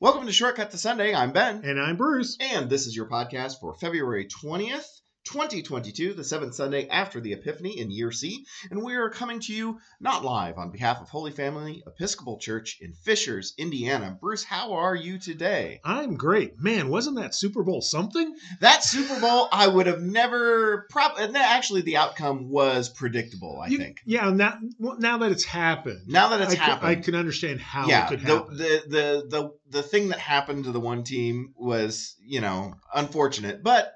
Welcome 0.00 0.26
to 0.26 0.32
Shortcut 0.32 0.70
to 0.70 0.78
Sunday. 0.78 1.14
I'm 1.14 1.32
Ben, 1.32 1.62
And 1.64 1.78
I'm 1.80 1.96
Bruce. 1.96 2.36
and 2.40 2.70
this 2.70 2.86
is 2.86 2.96
your 2.96 3.06
podcast 3.06 3.60
for 3.60 3.74
February 3.74 4.26
20th, 4.26 4.86
2022, 5.24 6.14
the 6.14 6.24
seventh 6.24 6.54
Sunday 6.54 6.88
after 6.88 7.20
the 7.20 7.32
Epiphany 7.32 7.78
in 7.78 7.90
Year 7.90 8.10
C. 8.10 8.44
And 8.70 8.82
we 8.82 8.94
are 8.94 9.10
coming 9.10 9.40
to 9.40 9.52
you 9.52 9.78
not 10.00 10.24
live 10.24 10.58
on 10.58 10.70
behalf 10.70 11.00
of 11.00 11.08
Holy 11.08 11.30
Family 11.30 11.82
Episcopal 11.86 12.38
Church 12.38 12.78
in 12.80 12.94
Fishers, 13.04 13.54
Indiana. 13.58 14.16
Bruce, 14.20 14.44
how 14.44 14.72
are 14.74 14.94
you 14.94 15.18
today? 15.18 15.80
I'm 15.84 16.16
great. 16.16 16.58
Man, 16.58 16.88
wasn't 16.88 17.16
that 17.16 17.34
Super 17.34 17.62
Bowl 17.62 17.82
something? 17.82 18.34
That 18.60 18.82
Super 18.82 19.20
Bowl, 19.20 19.48
I 19.52 19.66
would 19.66 19.86
have 19.86 20.00
never. 20.00 20.86
Prob- 20.90 21.18
actually, 21.18 21.82
the 21.82 21.96
outcome 21.96 22.48
was 22.48 22.88
predictable, 22.88 23.60
I 23.62 23.68
You- 23.68 23.78
think. 23.78 23.98
Yeah, 24.04 24.30
now, 24.30 24.58
well, 24.78 24.96
now 24.98 25.18
that 25.18 25.32
it's 25.32 25.44
happened. 25.44 26.02
Now 26.06 26.28
that 26.28 26.40
it's 26.40 26.52
I, 26.52 26.56
can, 26.56 26.64
happened. 26.64 26.88
I 26.88 26.94
can 26.96 27.14
understand 27.14 27.60
how 27.60 27.86
yeah, 27.86 28.06
it 28.06 28.08
could 28.08 28.20
the, 28.20 28.34
happen. 28.36 28.56
the 28.56 28.82
the 28.88 29.26
the 29.28 29.50
the 29.70 29.82
thing 29.82 30.08
that 30.08 30.18
happened 30.18 30.64
to 30.64 30.72
the 30.72 30.80
one 30.80 31.04
team 31.04 31.54
was, 31.56 32.16
you 32.24 32.40
know, 32.40 32.74
unfortunate, 32.94 33.62
but 33.62 33.92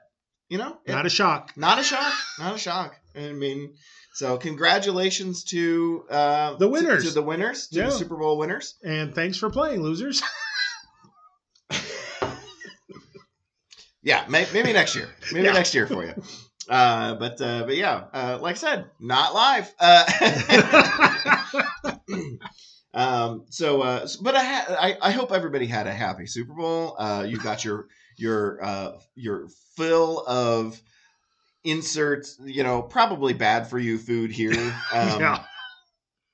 you 0.55 0.59
know, 0.59 0.79
it- 0.87 0.93
Not 0.93 1.05
a 1.05 1.11
shock. 1.11 1.51
not 1.57 1.81
a 1.81 1.83
shock, 1.83 2.15
not 2.39 2.55
a 2.55 2.59
shock. 2.59 2.95
I 3.17 3.33
mean, 3.33 3.75
so 4.13 4.37
congratulations 4.37 5.43
to 5.47 6.05
uh, 6.09 6.55
The 6.55 6.69
winners. 6.69 7.03
to, 7.09 7.11
the 7.11 7.23
winners, 7.23 7.67
to 7.69 7.77
Yeah. 7.81 7.87
the 7.87 7.91
Super 7.91 8.17
Bowl 8.17 8.39
winners. 8.39 8.77
And 8.85 9.13
thanks 9.13 9.37
for 9.37 9.51
playing, 9.51 9.83
losers. 9.83 10.23
Yeah, 14.07 14.27
may, 14.29 14.47
maybe 14.53 14.73
next 14.75 14.95
year, 14.95 15.09
maybe 15.33 15.47
Yeah. 15.47 15.55
next 15.55 15.75
year 15.75 15.87
for 15.87 16.05
you. 16.05 16.13
Uh, 16.69 17.15
but 17.15 17.41
uh, 17.41 17.65
but 17.65 17.75
yeah, 17.75 18.05
uh, 18.13 18.39
like 18.39 18.57
I 18.57 18.59
said, 18.59 18.85
not 19.01 19.33
live. 19.35 19.75
Uh, 19.81 20.05
Um, 22.97 23.47
so, 23.51 23.83
uh, 23.83 24.07
but 24.23 24.37
I, 24.37 24.45
ha- 24.45 24.77
I, 24.79 24.97
I 25.03 25.11
hope 25.11 25.33
everybody 25.33 25.67
had 25.67 25.89
a 25.89 25.93
happy 25.93 26.27
Super 26.27 26.55
Bowl. 26.55 26.95
Uh, 26.97 27.25
you 27.29 27.39
got 27.39 27.65
your, 27.65 27.89
your, 28.17 28.63
uh, 28.63 28.93
your 29.15 29.49
fill 29.77 30.25
of 30.27 30.81
inserts, 31.65 32.39
you 32.45 32.63
know, 32.63 32.83
probably 32.83 33.33
bad 33.33 33.67
for 33.69 33.79
you 33.79 33.99
food 33.99 34.31
here. 34.31 34.55
Um, 34.93 35.21
yeah. 35.21 35.45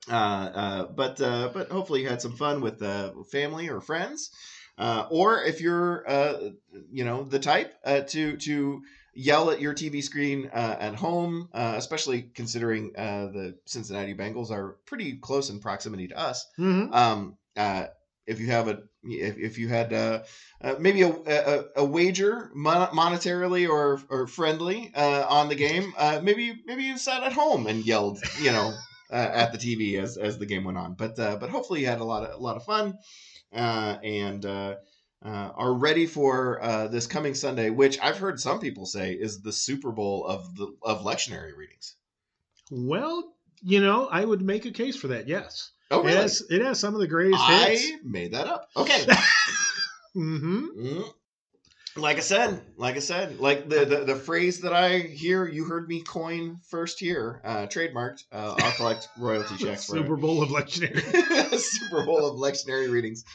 uh, 0.09 0.13
uh, 0.13 0.85
but, 0.87 1.21
uh, 1.21 1.49
but 1.53 1.69
hopefully 1.69 2.01
you 2.01 2.09
had 2.09 2.21
some 2.21 2.35
fun 2.35 2.61
with, 2.61 2.81
uh, 2.81 3.11
family 3.31 3.69
or 3.69 3.81
friends. 3.81 4.31
Uh, 4.77 5.07
or 5.09 5.43
if 5.43 5.61
you're, 5.61 6.09
uh, 6.09 6.49
you 6.91 7.05
know, 7.05 7.23
the 7.23 7.39
type, 7.39 7.73
uh, 7.85 8.01
to, 8.01 8.37
to, 8.37 8.81
yell 9.13 9.51
at 9.51 9.61
your 9.61 9.73
TV 9.73 10.01
screen 10.01 10.49
uh, 10.53 10.77
at 10.79 10.95
home, 10.95 11.49
uh, 11.53 11.73
especially 11.75 12.23
considering 12.33 12.93
uh, 12.97 13.27
the 13.27 13.57
Cincinnati 13.65 14.13
Bengals 14.13 14.51
are 14.51 14.77
pretty 14.85 15.17
close 15.17 15.49
in 15.49 15.59
proximity 15.59 16.07
to 16.07 16.17
us. 16.17 16.45
hmm 16.55 16.93
Um, 16.93 17.37
uh, 17.57 17.87
if 18.31 18.39
you 18.39 18.47
have 18.47 18.67
a, 18.67 18.79
if, 19.03 19.37
if 19.37 19.57
you 19.57 19.67
had 19.67 19.91
uh, 19.93 20.23
uh, 20.61 20.75
maybe 20.79 21.01
a, 21.01 21.09
a, 21.09 21.63
a 21.77 21.85
wager 21.85 22.49
mon- 22.55 22.89
monetarily 22.89 23.69
or 23.69 24.01
or 24.09 24.25
friendly 24.25 24.91
uh, 24.95 25.25
on 25.27 25.49
the 25.49 25.55
game, 25.55 25.93
uh, 25.97 26.21
maybe 26.23 26.61
maybe 26.65 26.83
you 26.83 26.97
sat 26.97 27.23
at 27.23 27.33
home 27.33 27.67
and 27.67 27.85
yelled, 27.85 28.19
you 28.41 28.51
know, 28.51 28.73
uh, 29.11 29.29
at 29.33 29.51
the 29.51 29.57
TV 29.57 30.01
as 30.01 30.17
as 30.17 30.39
the 30.39 30.45
game 30.45 30.63
went 30.63 30.77
on. 30.77 30.93
But 30.93 31.19
uh, 31.19 31.35
but 31.35 31.49
hopefully 31.49 31.81
you 31.81 31.87
had 31.87 31.99
a 31.99 32.05
lot 32.05 32.23
of 32.23 32.39
a 32.39 32.43
lot 32.43 32.55
of 32.57 32.63
fun 32.63 32.97
and. 33.51 34.45
Are 35.23 35.73
ready 35.75 36.07
for 36.07 36.87
this 36.89 37.05
coming 37.05 37.35
Sunday, 37.35 37.69
which 37.69 37.99
I've 38.01 38.17
heard 38.17 38.39
some 38.39 38.59
people 38.59 38.87
say 38.87 39.13
is 39.13 39.41
the 39.41 39.53
Super 39.53 39.91
Bowl 39.91 40.25
of 40.25 40.55
the 40.55 40.73
of 40.81 41.03
lectionary 41.03 41.55
readings. 41.55 41.93
Well, 42.71 43.35
you 43.61 43.81
know, 43.81 44.07
I 44.07 44.25
would 44.25 44.41
make 44.41 44.65
a 44.65 44.71
case 44.71 44.95
for 44.95 45.09
that. 45.09 45.27
Yes. 45.27 45.71
Oh, 45.91 46.07
It 46.07 46.15
has, 46.15 46.43
it 46.49 46.61
has 46.61 46.79
some 46.79 46.93
of 46.93 47.01
the 47.01 47.07
greatest 47.07 47.43
hits. 47.43 47.85
I 47.85 47.97
made 48.03 48.33
that 48.33 48.47
up. 48.47 48.69
Okay. 48.75 49.03
mm-hmm. 50.15 50.65
Mm. 50.77 51.13
Like 51.97 52.15
I 52.15 52.21
said, 52.21 52.61
like 52.77 52.95
I 52.95 52.99
said, 52.99 53.39
like 53.39 53.67
the, 53.67 53.83
the, 53.83 54.05
the 54.05 54.15
phrase 54.15 54.61
that 54.61 54.71
I 54.71 54.99
hear, 54.99 55.45
you 55.45 55.65
heard 55.65 55.89
me 55.89 56.01
coin 56.01 56.61
first 56.69 57.01
here, 57.01 57.41
uh, 57.43 57.67
trademarked. 57.67 58.23
Uh, 58.31 58.55
I'll 58.57 58.71
collect 58.71 59.09
royalty 59.17 59.57
checks 59.63 59.85
for 59.85 59.97
Super 59.97 60.15
Bowl 60.15 60.41
of 60.41 60.49
lectionary. 60.49 61.01
Super 61.59 62.05
Bowl 62.05 62.25
of 62.25 62.37
lectionary 62.37 62.89
readings. 62.89 63.25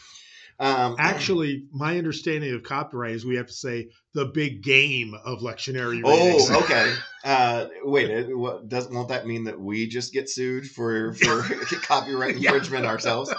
Um, 0.58 0.96
Actually, 0.98 1.64
my 1.72 1.98
understanding 1.98 2.54
of 2.54 2.62
copyright 2.62 3.14
is 3.14 3.24
we 3.26 3.36
have 3.36 3.46
to 3.46 3.52
say 3.52 3.90
the 4.14 4.26
big 4.26 4.62
game 4.62 5.14
of 5.14 5.40
lectionary 5.40 6.02
readings. 6.02 6.50
oh, 6.50 6.60
okay. 6.62 6.94
Uh, 7.26 7.66
wait, 7.82 8.08
it, 8.08 8.38
what, 8.38 8.68
does 8.68 8.88
won't 8.88 9.08
that 9.08 9.26
mean 9.26 9.44
that 9.44 9.58
we 9.58 9.88
just 9.88 10.12
get 10.12 10.30
sued 10.30 10.64
for 10.64 11.12
for 11.14 11.42
copyright 11.82 12.36
Yeah. 12.38 12.50
infringement 12.52 12.86
ourselves? 12.86 13.34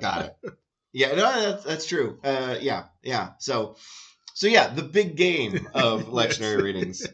Got 0.00 0.26
it. 0.26 0.52
Yeah, 0.92 1.08
no, 1.14 1.40
that's 1.40 1.64
that's 1.64 1.86
true. 1.86 2.18
Uh, 2.22 2.56
yeah, 2.60 2.84
yeah. 3.02 3.30
So, 3.38 3.76
so 4.34 4.48
yeah, 4.48 4.68
the 4.68 4.82
big 4.82 5.16
game 5.16 5.66
of 5.72 6.08
lectionary 6.08 6.62
readings. 6.62 7.06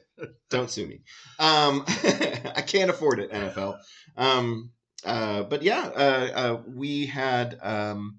Don't 0.51 0.69
sue 0.69 0.89
me. 0.89 1.03
Um, 1.39 1.85
I 1.87 2.65
can't 2.67 2.91
afford 2.91 3.21
it, 3.21 3.31
NFL. 3.31 3.79
Um, 4.17 4.73
uh, 5.05 5.45
but 5.45 5.63
yeah, 5.63 5.83
uh, 5.87 6.31
uh, 6.35 6.63
we 6.67 7.07
had 7.07 7.59
um, 7.63 8.19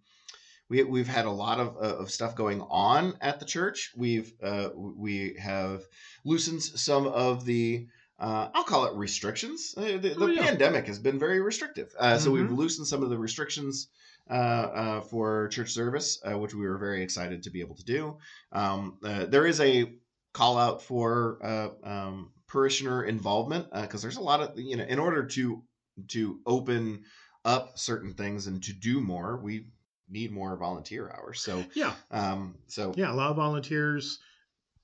we 0.73 0.83
we've 0.83 1.07
had 1.07 1.25
a 1.25 1.31
lot 1.31 1.59
of 1.59 1.75
uh, 1.77 1.97
of 2.01 2.09
stuff 2.11 2.35
going 2.35 2.61
on 2.61 3.15
at 3.21 3.39
the 3.39 3.45
church. 3.45 3.91
We've 3.95 4.31
uh, 4.41 4.69
we 4.75 5.35
have 5.39 5.83
loosened 6.25 6.63
some 6.63 7.05
of 7.07 7.45
the. 7.45 7.87
Uh, 8.19 8.49
I'll 8.53 8.63
call 8.63 8.85
it 8.85 8.95
restrictions. 8.95 9.73
Uh, 9.77 9.81
the 9.83 9.97
the 9.97 10.15
Oh, 10.19 10.27
yeah. 10.27 10.43
pandemic 10.43 10.87
has 10.87 10.99
been 10.99 11.19
very 11.19 11.41
restrictive, 11.41 11.89
uh, 11.99 12.17
so 12.17 12.31
we've 12.31 12.45
Mhm. 12.49 12.57
loosened 12.57 12.87
some 12.87 13.03
of 13.03 13.09
the 13.09 13.17
restrictions 13.17 13.89
uh, 14.29 14.33
uh, 14.33 15.01
for 15.01 15.47
church 15.49 15.71
service, 15.71 16.19
uh, 16.25 16.37
which 16.37 16.53
we 16.53 16.65
were 16.65 16.77
very 16.77 17.03
excited 17.03 17.43
to 17.43 17.49
be 17.51 17.59
able 17.59 17.75
to 17.75 17.83
do. 17.83 18.17
Um, 18.51 18.97
uh, 19.03 19.25
there 19.25 19.45
is 19.45 19.59
a 19.59 19.91
call 20.33 20.57
out 20.57 20.81
for 20.81 21.37
uh, 21.43 21.69
um, 21.83 22.31
parishioner 22.47 23.03
involvement 23.03 23.67
because 23.73 24.01
there's 24.01 24.17
a 24.17 24.21
lot 24.31 24.39
of 24.41 24.57
you 24.57 24.77
know 24.77 24.85
in 24.85 24.99
order 24.99 25.25
to 25.25 25.61
to 26.07 26.39
open 26.45 27.03
up 27.45 27.77
certain 27.77 28.13
things 28.13 28.47
and 28.47 28.63
to 28.63 28.73
do 28.73 29.01
more, 29.01 29.37
we 29.43 29.67
need 30.09 30.31
more 30.31 30.55
volunteer 30.57 31.09
hours. 31.09 31.41
So 31.41 31.63
Yeah. 31.73 31.93
um, 32.11 32.55
so 32.67 32.93
Yeah, 32.97 33.11
a 33.11 33.15
lot 33.15 33.31
of 33.31 33.35
volunteers, 33.37 34.19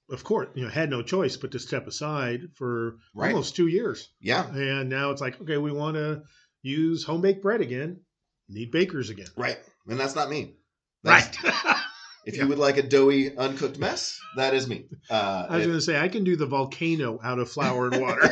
of 0.10 0.24
course, 0.24 0.50
you 0.56 0.64
know, 0.64 0.70
had 0.70 0.90
no 0.90 1.02
choice 1.02 1.38
but 1.38 1.52
to 1.52 1.60
step 1.60 1.88
aside 1.88 2.42
for 2.56 2.98
Right. 3.14 3.30
almost 3.32 3.56
two 3.56 3.68
years. 3.68 4.10
yeah, 4.20 4.48
And 4.54 4.90
now 4.90 5.12
it's 5.12 5.22
like, 5.22 5.40
okay, 5.42 5.58
we 5.58 5.72
want 5.72 5.96
to 5.96 6.24
use 6.62 7.04
home 7.04 7.22
baked 7.22 7.42
bread 7.42 7.62
again. 7.62 8.02
Need 8.48 8.72
bakers 8.72 9.10
again. 9.10 9.28
right, 9.38 9.60
and 9.88 10.00
that's 10.00 10.16
not 10.16 10.30
me. 10.30 10.56
That's, 11.04 11.38
Right. 11.44 11.76
If 12.26 12.36
Yeah. 12.36 12.44
you 12.44 12.50
would 12.50 12.58
like 12.60 12.78
a 12.78 12.84
doughy, 12.84 13.36
uncooked 13.36 13.80
mess, 13.80 14.20
that 14.36 14.54
is 14.54 14.68
me. 14.68 14.88
Uh, 15.10 15.48
I 15.50 15.56
was 15.58 15.66
going 15.66 15.78
to 15.78 15.82
say, 15.82 15.98
I 16.00 16.10
can 16.10 16.24
do 16.26 16.36
the 16.36 16.46
volcano 16.46 17.18
out 17.24 17.40
of 17.40 17.50
flour 17.50 17.88
and 17.88 18.02
water, 18.02 18.30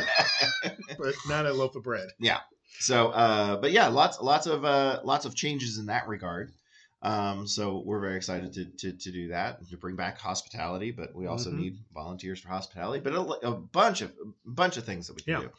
but 0.98 1.14
not 1.26 1.46
a 1.46 1.52
loaf 1.52 1.74
of 1.74 1.82
bread. 1.84 2.08
Yeah. 2.20 2.40
So, 2.80 3.08
uh, 3.08 3.56
but 3.56 3.72
yeah, 3.72 3.88
lots, 3.88 4.20
lots 4.20 4.46
of, 4.46 4.64
uh, 4.64 5.00
lots 5.04 5.24
of 5.24 5.34
changes 5.34 5.78
in 5.78 5.86
that 5.86 6.06
regard. 6.06 6.52
Um, 7.00 7.46
so 7.46 7.82
we're 7.86 8.00
very 8.00 8.16
excited 8.16 8.52
to, 8.54 8.64
to, 8.64 8.92
to 8.92 9.12
do 9.12 9.28
that 9.28 9.66
to 9.68 9.76
bring 9.76 9.94
back 9.94 10.18
hospitality, 10.18 10.90
but 10.90 11.14
we 11.14 11.26
also 11.26 11.50
Mhm. 11.50 11.56
need 11.56 11.78
volunteers 11.94 12.40
for 12.40 12.48
hospitality, 12.48 13.00
but 13.00 13.12
a, 13.12 13.20
a 13.48 13.52
bunch 13.54 14.00
of, 14.00 14.10
a 14.10 14.50
bunch 14.50 14.76
of 14.76 14.84
things 14.84 15.06
that 15.06 15.14
we 15.14 15.22
can 15.22 15.32
Yeah. 15.34 15.40
do. 15.40 15.50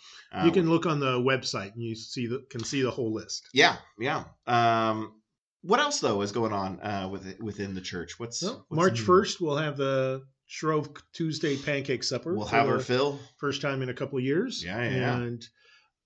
you 0.43 0.47
Um, 0.49 0.51
can 0.53 0.69
look 0.69 0.85
on 0.85 0.99
the 0.99 1.17
website 1.17 1.73
and 1.75 1.81
you 1.83 1.95
see 1.95 2.27
the 2.27 2.45
can 2.49 2.63
see 2.65 2.81
the 2.81 2.91
whole 2.91 3.13
list. 3.13 3.47
yeah, 3.53 3.77
yeah. 3.97 4.25
Um, 4.47 5.13
what 5.61 5.79
else 5.79 5.99
though 6.01 6.21
is 6.23 6.31
going 6.33 6.51
on, 6.53 6.79
uh, 6.81 7.07
with, 7.09 7.39
within 7.39 7.73
the 7.73 7.81
church? 7.81 8.19
What's, 8.19 8.41
Well, 8.43 8.65
what's 8.67 8.75
March 8.77 8.99
first, 8.99 9.39
we'll 9.39 9.57
have 9.57 9.77
the 9.77 10.25
Shrove 10.45 10.89
Tuesday 11.13 11.55
pancake 11.57 12.03
supper. 12.03 12.33
We'll 12.35 12.47
have 12.47 12.67
our 12.67 12.79
fill. 12.79 13.19
first 13.37 13.61
time 13.61 13.81
in 13.81 13.89
a 13.89 13.93
couple 13.93 14.17
of 14.17 14.23
years. 14.25 14.63
Yeah, 14.63 14.81
yeah, 14.89 14.95
yeah. 14.97 15.15
And 15.17 15.47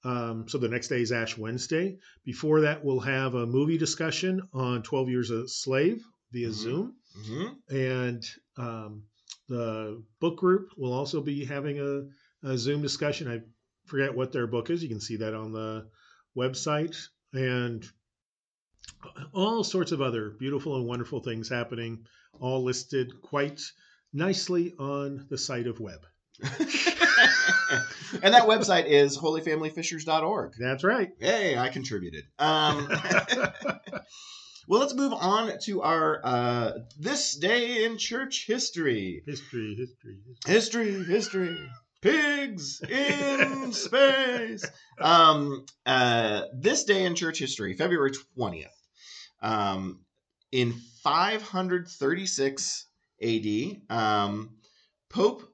um, 0.04 0.48
so 0.50 0.58
the 0.58 0.68
next 0.70 0.88
day 0.90 1.02
is 1.02 1.12
Ash 1.12 1.38
Wednesday. 1.38 1.98
Before 2.26 2.62
that, 2.62 2.84
we'll 2.84 3.00
have 3.00 3.36
a 3.36 3.46
movie 3.46 3.78
discussion 3.78 4.42
on 4.54 4.84
12 4.84 5.10
Years 5.10 5.30
a 5.32 5.48
Slave 5.48 6.04
via 6.32 6.50
Mhm. 6.50 6.54
Zoom. 6.54 6.96
hmm 7.26 7.48
And 7.70 8.24
um, 8.58 9.04
the 9.48 10.04
book 10.20 10.38
group 10.38 10.70
will 10.78 10.94
also 10.94 11.22
be 11.22 11.46
having 11.46 11.80
a, 11.80 12.48
a 12.50 12.58
Zoom 12.58 12.82
discussion. 12.82 13.28
I 13.32 13.42
forget 13.86 14.16
what 14.16 14.32
their 14.32 14.48
book 14.48 14.70
is. 14.70 14.82
You 14.84 14.90
can 14.90 15.02
see 15.02 15.18
that 15.18 15.34
on 15.34 15.52
the 15.52 15.88
website. 16.36 16.98
And 17.34 17.86
all 19.34 19.64
sorts 19.64 19.92
of 19.92 20.02
other 20.02 20.32
beautiful 20.32 20.76
and 20.78 20.86
wonderful 20.86 21.20
things 21.20 21.50
happening, 21.50 22.06
all 22.40 22.64
listed 22.64 23.22
quite 23.22 23.62
nicely 24.14 24.74
on 24.80 25.26
the 25.30 25.38
site 25.38 25.68
of 25.68 25.80
web. 25.80 26.06
and 28.24 28.34
that 28.34 28.44
website 28.44 28.86
is 28.86 29.18
holyfamilyfishers.org. 29.18 30.54
That's 30.60 30.84
right. 30.84 31.12
Hey, 31.20 31.58
I 31.58 31.70
contributed. 31.70 32.26
Um, 32.40 32.88
well, 34.68 34.80
let's 34.80 34.94
move 34.94 35.14
on 35.14 35.54
to 35.66 35.82
our 35.82 36.22
uh, 36.24 36.72
this 37.00 37.36
day 37.36 37.86
in 37.86 37.98
church 37.98 38.46
history. 38.48 39.24
history, 39.26 39.76
history, 39.76 40.18
history. 40.46 40.54
History, 40.54 41.04
history. 41.04 41.70
Pigs 42.02 42.82
in 42.82 43.72
space. 43.72 44.66
Um, 45.00 45.66
uh, 45.86 46.44
this 46.54 46.84
day 46.84 47.06
in 47.06 47.16
church 47.16 47.40
history, 47.40 47.74
February 47.76 48.12
twentieth. 48.36 48.76
Um, 49.42 50.00
in 50.54 50.74
536 51.04 52.86
AD, 53.22 53.82
um, 53.90 54.52
Pope. 55.10 55.53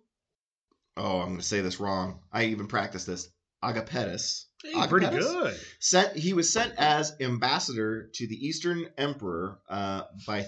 Oh, 1.00 1.20
I'm 1.22 1.28
going 1.30 1.38
to 1.38 1.44
say 1.44 1.62
this 1.62 1.80
wrong. 1.80 2.20
I 2.32 2.46
even 2.46 2.68
practiced 2.68 3.08
this. 3.08 3.30
Agapetus. 3.64 4.46
Hey, 4.64 4.88
pretty 4.88 5.08
good. 5.08 5.58
Sent. 5.80 6.16
He 6.16 6.34
was 6.34 6.52
sent 6.52 6.74
as 6.78 7.14
ambassador 7.20 8.10
to 8.16 8.28
the 8.28 8.36
Eastern 8.48 8.88
Emperor 8.98 9.60
uh, 9.70 10.04
by 10.28 10.46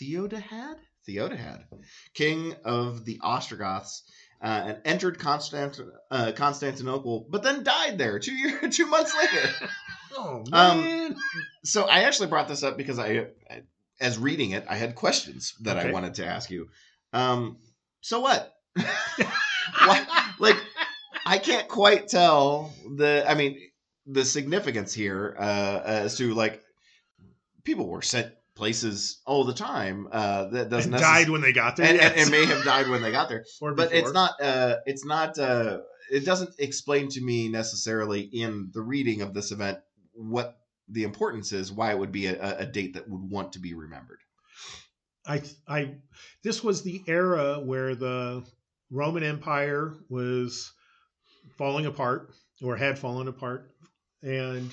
Theodahad. 0.00 0.76
Theodahad, 1.08 1.64
king 2.14 2.54
of 2.64 3.04
the 3.04 3.18
Ostrogoths, 3.22 4.02
uh, 4.40 4.46
and 4.66 4.78
entered 4.84 5.18
Constant, 5.18 5.80
uh, 6.12 6.30
Constantinople, 6.36 7.26
but 7.28 7.42
then 7.42 7.64
died 7.64 7.98
there 7.98 8.20
two 8.20 8.32
year, 8.34 8.60
two 8.70 8.86
months 8.86 9.14
later. 9.16 9.48
Oh 10.14 10.44
Um, 10.52 10.82
man. 10.82 11.16
so 11.64 11.84
I 11.84 12.00
actually 12.00 12.28
brought 12.28 12.46
this 12.46 12.62
up 12.62 12.76
because 12.76 12.98
I, 12.98 13.28
as 13.98 14.18
reading 14.18 14.50
it, 14.50 14.66
I 14.68 14.76
had 14.76 14.94
questions 14.94 15.54
that 15.62 15.78
I 15.78 15.90
wanted 15.90 16.14
to 16.16 16.26
ask 16.26 16.50
you. 16.50 16.68
Um, 17.14 17.56
so 18.02 18.20
what? 18.20 18.54
Like, 20.38 20.56
I 21.26 21.38
can't 21.38 21.68
quite 21.68 22.08
tell 22.08 22.72
the. 22.96 23.24
I 23.26 23.34
mean, 23.34 23.58
the 24.06 24.24
significance 24.24 24.92
here 24.92 25.36
uh, 25.38 25.80
as 25.84 26.16
to 26.18 26.34
like 26.34 26.60
people 27.64 27.88
were 27.88 28.02
sent 28.02 28.32
places 28.54 29.20
all 29.26 29.44
the 29.44 29.54
time. 29.54 30.08
Uh, 30.10 30.46
that 30.48 30.68
doesn't 30.68 30.92
and 30.92 31.02
necess- 31.02 31.06
died 31.06 31.30
when 31.30 31.40
they 31.40 31.52
got 31.52 31.76
there. 31.76 31.86
and, 31.86 32.00
and, 32.00 32.16
yes. 32.16 32.22
and 32.22 32.30
may 32.30 32.44
have 32.46 32.64
died 32.64 32.88
when 32.88 33.02
they 33.02 33.12
got 33.12 33.28
there 33.28 33.44
but 33.76 33.92
it's 33.92 34.12
not 34.12 34.32
uh 34.40 34.76
it's 34.86 35.04
not 35.04 35.38
uh 35.38 35.78
it 36.10 36.24
doesn't 36.24 36.50
explain 36.58 37.08
to 37.08 37.20
me 37.20 37.48
necessarily 37.48 38.20
in 38.20 38.70
the 38.74 38.82
reading 38.82 39.22
of 39.22 39.32
this 39.32 39.52
event 39.52 39.78
what 40.12 40.56
the 40.88 41.04
importance 41.04 41.52
is 41.52 41.72
why 41.72 41.92
it 41.92 41.98
would 41.98 42.12
be 42.12 42.26
a, 42.26 42.58
a 42.58 42.66
date 42.66 42.94
that 42.94 43.08
would 43.08 43.30
want 43.30 43.52
to 43.52 43.58
be 43.58 43.72
remembered 43.74 44.18
I, 45.26 45.42
I, 45.68 45.94
this 46.42 46.64
was 46.64 46.82
the 46.82 47.02
era 47.06 47.60
where 47.60 47.94
the 47.94 48.44
Roman 48.92 49.22
Empire 49.22 49.94
was 50.10 50.70
falling 51.56 51.86
apart 51.86 52.30
or 52.62 52.76
had 52.76 52.98
fallen 52.98 53.26
apart, 53.26 53.70
and 54.22 54.72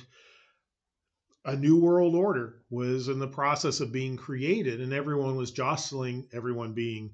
a 1.46 1.56
new 1.56 1.78
world 1.78 2.14
order 2.14 2.62
was 2.70 3.08
in 3.08 3.18
the 3.18 3.28
process 3.28 3.80
of 3.80 3.94
being 3.94 4.18
created, 4.18 4.82
and 4.82 4.92
everyone 4.94 5.38
was 5.38 5.52
jostling, 5.52 6.28
everyone 6.34 6.74
being 6.74 7.12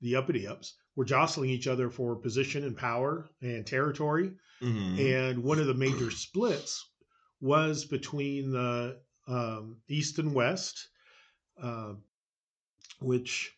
the 0.00 0.14
uppity 0.14 0.46
ups, 0.46 0.74
were 0.94 1.04
jostling 1.04 1.50
each 1.50 1.66
other 1.66 1.90
for 1.90 2.14
position 2.14 2.62
and 2.62 2.76
power 2.76 3.28
and 3.42 3.66
territory. 3.66 4.30
Mm-hmm. 4.62 5.00
And 5.00 5.42
one 5.42 5.58
of 5.58 5.66
the 5.66 5.74
major 5.74 6.10
splits 6.10 6.88
was 7.40 7.84
between 7.84 8.52
the 8.52 9.00
um, 9.26 9.78
East 9.88 10.20
and 10.20 10.32
West, 10.32 10.88
uh, 11.60 11.94
which 13.00 13.52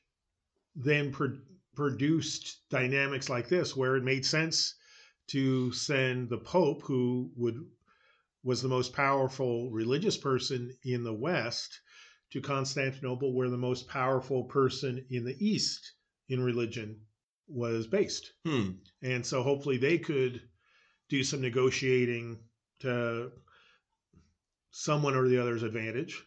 then 0.75 1.13
pro- 1.13 1.39
produced 1.77 2.69
dynamics 2.71 3.29
like 3.29 3.49
this, 3.49 3.77
where 3.77 3.97
it 3.97 4.03
made 4.05 4.27
sense 4.27 4.75
to 5.29 5.71
send 5.73 6.29
the 6.29 6.39
Pope, 6.39 6.83
who 6.83 7.31
would 7.37 7.65
was 8.43 8.63
the 8.63 8.69
most 8.69 8.93
powerful 8.93 9.71
religious 9.71 10.17
person 10.17 10.73
in 10.85 11.03
the 11.03 11.13
West, 11.13 11.81
to 12.31 12.41
Constantinople, 12.41 13.35
where 13.35 13.51
the 13.51 13.57
most 13.57 13.89
powerful 13.89 14.45
person 14.45 15.05
in 15.11 15.25
the 15.25 15.37
East 15.45 15.93
in 16.29 16.41
religion 16.41 17.01
was 17.49 17.87
based. 17.87 18.33
hmm. 18.45 18.71
And 19.03 19.25
so 19.25 19.43
hopefully 19.43 19.79
they 19.79 19.99
could 19.99 20.41
do 21.09 21.23
some 21.23 21.41
negotiating 21.41 22.39
to 22.81 23.31
someone 24.71 25.15
or 25.15 25.29
the 25.29 25.41
other's 25.41 25.63
advantage. 25.63 26.23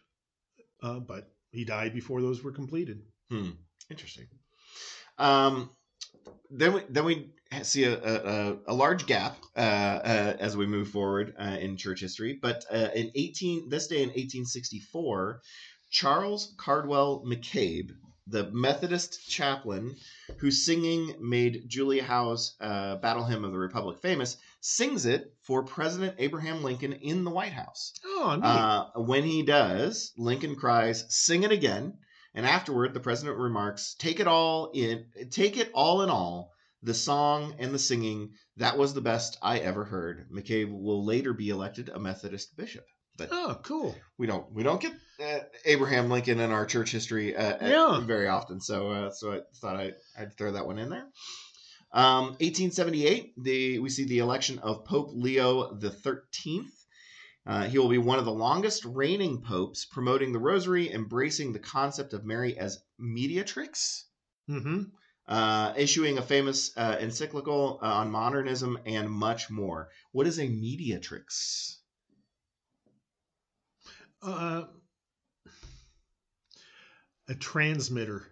Uh, 0.82 0.98
but 0.98 1.32
he 1.52 1.64
died 1.64 1.92
before 1.92 2.22
those 2.22 2.42
were 2.42 2.52
completed. 2.52 3.02
Hmm. 3.30 3.50
Interesting. 3.90 4.26
Um, 5.20 5.70
then 6.50 6.72
we 6.72 6.82
then 6.88 7.04
we 7.04 7.30
see 7.62 7.84
a, 7.84 7.94
a, 7.94 8.56
a 8.66 8.74
large 8.74 9.06
gap 9.06 9.36
uh, 9.56 9.60
uh, 9.60 10.36
as 10.40 10.56
we 10.56 10.66
move 10.66 10.88
forward 10.88 11.34
uh, 11.38 11.56
in 11.60 11.76
church 11.76 12.00
history. 12.00 12.38
But 12.40 12.64
uh, 12.72 12.88
in 12.94 13.12
eighteen 13.14 13.68
this 13.68 13.86
day 13.86 14.02
in 14.02 14.08
1864, 14.08 15.42
Charles 15.90 16.54
Cardwell 16.56 17.24
McCabe, 17.26 17.90
the 18.26 18.50
Methodist 18.50 19.28
chaplain 19.28 19.96
whose 20.38 20.64
singing 20.64 21.14
made 21.20 21.64
Julia 21.68 22.02
Howe's 22.02 22.56
uh, 22.60 22.96
Battle 22.96 23.24
Hymn 23.24 23.44
of 23.44 23.52
the 23.52 23.58
Republic 23.58 23.98
famous, 24.00 24.36
sings 24.60 25.06
it 25.06 25.34
for 25.42 25.64
President 25.64 26.14
Abraham 26.18 26.62
Lincoln 26.62 26.94
in 26.94 27.24
the 27.24 27.30
White 27.30 27.52
House. 27.52 27.92
Oh, 28.04 28.36
neat. 28.36 28.44
Uh, 28.44 28.86
when 29.02 29.24
he 29.24 29.42
does, 29.42 30.12
Lincoln 30.16 30.56
cries, 30.56 31.04
"Sing 31.08 31.42
it 31.42 31.52
again!" 31.52 31.98
And 32.34 32.46
afterward, 32.46 32.94
the 32.94 33.00
president 33.00 33.38
remarks, 33.38 33.94
"Take 33.98 34.20
it 34.20 34.26
all 34.28 34.70
in, 34.72 35.06
take 35.30 35.56
it 35.56 35.70
all 35.74 36.02
in 36.02 36.10
all, 36.10 36.52
the 36.82 36.94
song 36.94 37.56
and 37.58 37.74
the 37.74 37.78
singing. 37.78 38.34
That 38.56 38.78
was 38.78 38.94
the 38.94 39.00
best 39.00 39.36
I 39.42 39.58
ever 39.58 39.84
heard." 39.84 40.28
McCabe 40.30 40.70
will 40.70 41.04
later 41.04 41.32
be 41.32 41.48
elected 41.50 41.88
a 41.88 41.98
Methodist 41.98 42.56
bishop. 42.56 42.84
But 43.18 43.28
oh, 43.32 43.60
cool. 43.64 43.94
we 44.16 44.26
don't 44.26 44.50
we 44.52 44.62
don't 44.62 44.80
get 44.80 44.92
uh, 45.22 45.40
Abraham 45.66 46.08
Lincoln 46.08 46.40
in 46.40 46.50
our 46.52 46.64
church 46.64 46.90
history 46.92 47.36
uh, 47.36 47.56
uh, 47.56 47.66
Yeah. 47.68 48.00
very 48.06 48.28
often. 48.28 48.60
So 48.60 48.90
uh, 48.90 49.10
so 49.10 49.32
I 49.32 49.40
thought 49.60 49.76
I, 49.76 49.92
I'd 50.16 50.36
throw 50.36 50.52
that 50.52 50.66
one 50.66 50.78
in 50.78 50.88
there. 50.88 51.06
Um, 51.92 52.36
1878, 52.38 53.34
the 53.42 53.78
we 53.80 53.90
see 53.90 54.04
the 54.04 54.20
election 54.20 54.60
of 54.60 54.84
Pope 54.84 55.10
Leo 55.12 55.74
the 55.74 55.90
Thirteenth. 55.90 56.72
Uh, 57.46 57.64
he 57.64 57.78
will 57.78 57.88
be 57.88 57.98
one 57.98 58.18
of 58.18 58.24
the 58.24 58.32
longest 58.32 58.84
reigning 58.84 59.40
popes, 59.40 59.84
promoting 59.84 60.32
the 60.32 60.38
Rosary, 60.38 60.92
embracing 60.92 61.52
the 61.52 61.58
concept 61.58 62.12
of 62.12 62.24
Mary 62.24 62.56
as 62.58 62.82
mediatrix, 62.98 64.04
hmm 64.46 64.82
uh, 65.26 65.72
issuing 65.76 66.18
a 66.18 66.22
famous 66.22 66.76
uh, 66.76 66.96
encyclical 67.00 67.78
uh, 67.82 67.86
on 67.86 68.10
modernism, 68.10 68.76
and 68.84 69.08
much 69.10 69.48
more. 69.48 69.88
What 70.12 70.26
is 70.26 70.38
a 70.38 70.48
mediatrix? 70.48 71.78
Uh, 74.20 74.64
a 77.28 77.34
transmitter. 77.34 78.26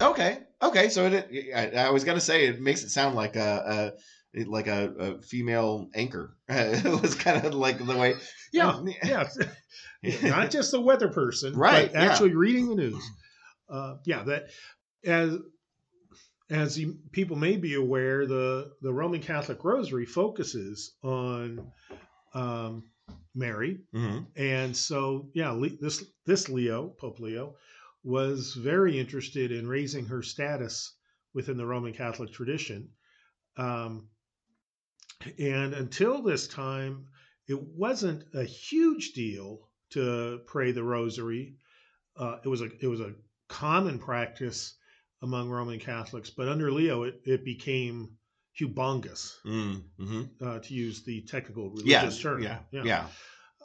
Okay. 0.00 0.40
Okay. 0.62 0.88
So 0.88 1.06
it, 1.06 1.54
I, 1.54 1.86
I 1.86 1.90
was 1.90 2.04
gonna 2.04 2.20
say 2.20 2.46
it 2.46 2.60
makes 2.60 2.82
it 2.82 2.90
sound 2.90 3.14
like 3.14 3.36
a, 3.36 3.94
a 3.96 4.00
like 4.46 4.66
a, 4.68 4.88
a 4.98 5.22
female 5.22 5.88
anchor. 5.94 6.36
it 6.48 7.02
was 7.02 7.14
kind 7.14 7.44
of 7.44 7.54
like 7.54 7.78
the 7.84 7.96
way. 7.96 8.14
Yeah, 8.52 8.80
yeah. 9.04 9.28
Not 10.28 10.50
just 10.50 10.72
the 10.72 10.80
weather 10.80 11.08
person, 11.08 11.54
Right, 11.54 11.92
But 11.92 12.00
yeah. 12.00 12.10
actually 12.10 12.34
reading 12.34 12.68
the 12.68 12.74
news. 12.74 13.10
Uh, 13.68 13.96
yeah, 14.04 14.24
that 14.24 14.46
as 15.04 15.38
as 16.50 16.76
you, 16.78 16.96
people 17.12 17.36
may 17.36 17.56
be 17.56 17.74
aware, 17.74 18.26
the 18.26 18.72
the 18.82 18.92
Roman 18.92 19.20
Catholic 19.20 19.62
Rosary 19.64 20.04
focuses 20.06 20.96
on 21.04 21.70
um, 22.34 22.90
Mary, 23.36 23.78
Mhm. 23.94 24.26
and 24.36 24.76
so 24.76 25.30
yeah, 25.32 25.50
Le- 25.50 25.76
this 25.80 26.04
this 26.26 26.48
Leo, 26.48 26.88
Pope 26.88 27.20
Leo, 27.20 27.54
was 28.02 28.54
very 28.54 28.98
interested 28.98 29.52
in 29.52 29.68
raising 29.68 30.06
her 30.06 30.22
status 30.22 30.96
within 31.34 31.56
the 31.56 31.66
Roman 31.66 31.92
Catholic 31.92 32.32
tradition. 32.32 32.88
Um, 33.56 34.08
and 35.38 35.74
until 35.74 36.22
this 36.22 36.46
time, 36.48 37.06
it 37.48 37.60
wasn't 37.60 38.24
a 38.34 38.44
huge 38.44 39.12
deal 39.12 39.68
to 39.90 40.40
pray 40.46 40.72
the 40.72 40.84
Rosary. 40.84 41.56
Uh, 42.16 42.38
it 42.44 42.48
was 42.48 42.60
a 42.62 42.68
it 42.80 42.86
was 42.86 43.00
a 43.00 43.14
common 43.48 43.98
practice 43.98 44.76
among 45.22 45.50
Roman 45.50 45.78
Catholics, 45.78 46.30
but 46.30 46.48
under 46.48 46.72
Leo, 46.72 47.02
it, 47.04 47.20
it 47.24 47.44
became 47.44 48.16
humongous, 48.58 49.36
Mm, 49.44 49.82
mhm. 49.98 50.30
uh, 50.42 50.58
to 50.60 50.74
use 50.74 51.02
the 51.02 51.22
technical 51.22 51.72
Yeah. 51.84 52.02
religious 52.02 52.20
term. 52.20 52.42
Yeah. 52.42 52.60
Yeah. 52.72 53.08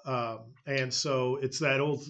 Um, 0.06 0.54
and 0.66 0.94
so 0.94 1.38
it's 1.38 1.60
that 1.60 1.80
old 1.80 2.06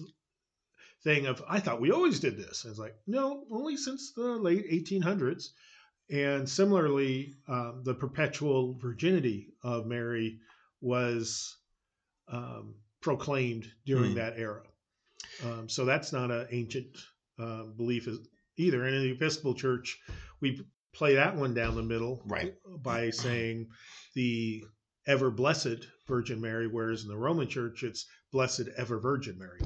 thing 1.02 1.26
of 1.26 1.42
I 1.48 1.60
thought 1.60 1.80
we 1.80 1.90
always 1.90 2.20
did 2.20 2.36
this. 2.36 2.64
And 2.64 2.70
it's 2.70 2.80
like 2.80 2.96
no, 3.06 3.46
only 3.50 3.76
since 3.76 4.12
the 4.12 4.22
late 4.36 4.64
1800s. 4.68 5.52
And 6.10 6.48
similarly, 6.48 7.34
um, 7.48 7.82
the 7.84 7.94
perpetual 7.94 8.74
virginity 8.80 9.54
of 9.62 9.86
Mary 9.86 10.38
was 10.80 11.56
um, 12.28 12.74
proclaimed 13.00 13.66
during 13.84 14.10
Hmm. 14.12 14.16
that 14.18 14.34
era. 14.38 14.62
Um, 15.44 15.68
so 15.68 15.84
that's 15.84 16.12
not 16.12 16.30
an 16.30 16.46
ancient 16.50 16.96
uh, 17.38 17.64
belief 17.76 18.08
either. 18.56 18.84
And 18.84 18.94
in 18.96 19.02
the 19.02 19.10
Episcopal 19.12 19.54
Church, 19.54 19.98
we 20.40 20.60
play 20.94 21.14
that 21.16 21.36
one 21.36 21.54
down 21.54 21.74
the 21.74 21.82
middle 21.82 22.22
Right. 22.26 22.54
by 22.82 23.10
saying 23.10 23.68
the 24.14 24.64
ever 25.06 25.30
blessed 25.30 25.86
Virgin 26.06 26.40
Mary, 26.40 26.66
whereas 26.68 27.02
in 27.02 27.08
the 27.08 27.16
Roman 27.16 27.48
Church 27.48 27.82
it's 27.82 28.06
blessed 28.32 28.68
ever 28.76 28.98
Virgin 28.98 29.38
Mary. 29.38 29.60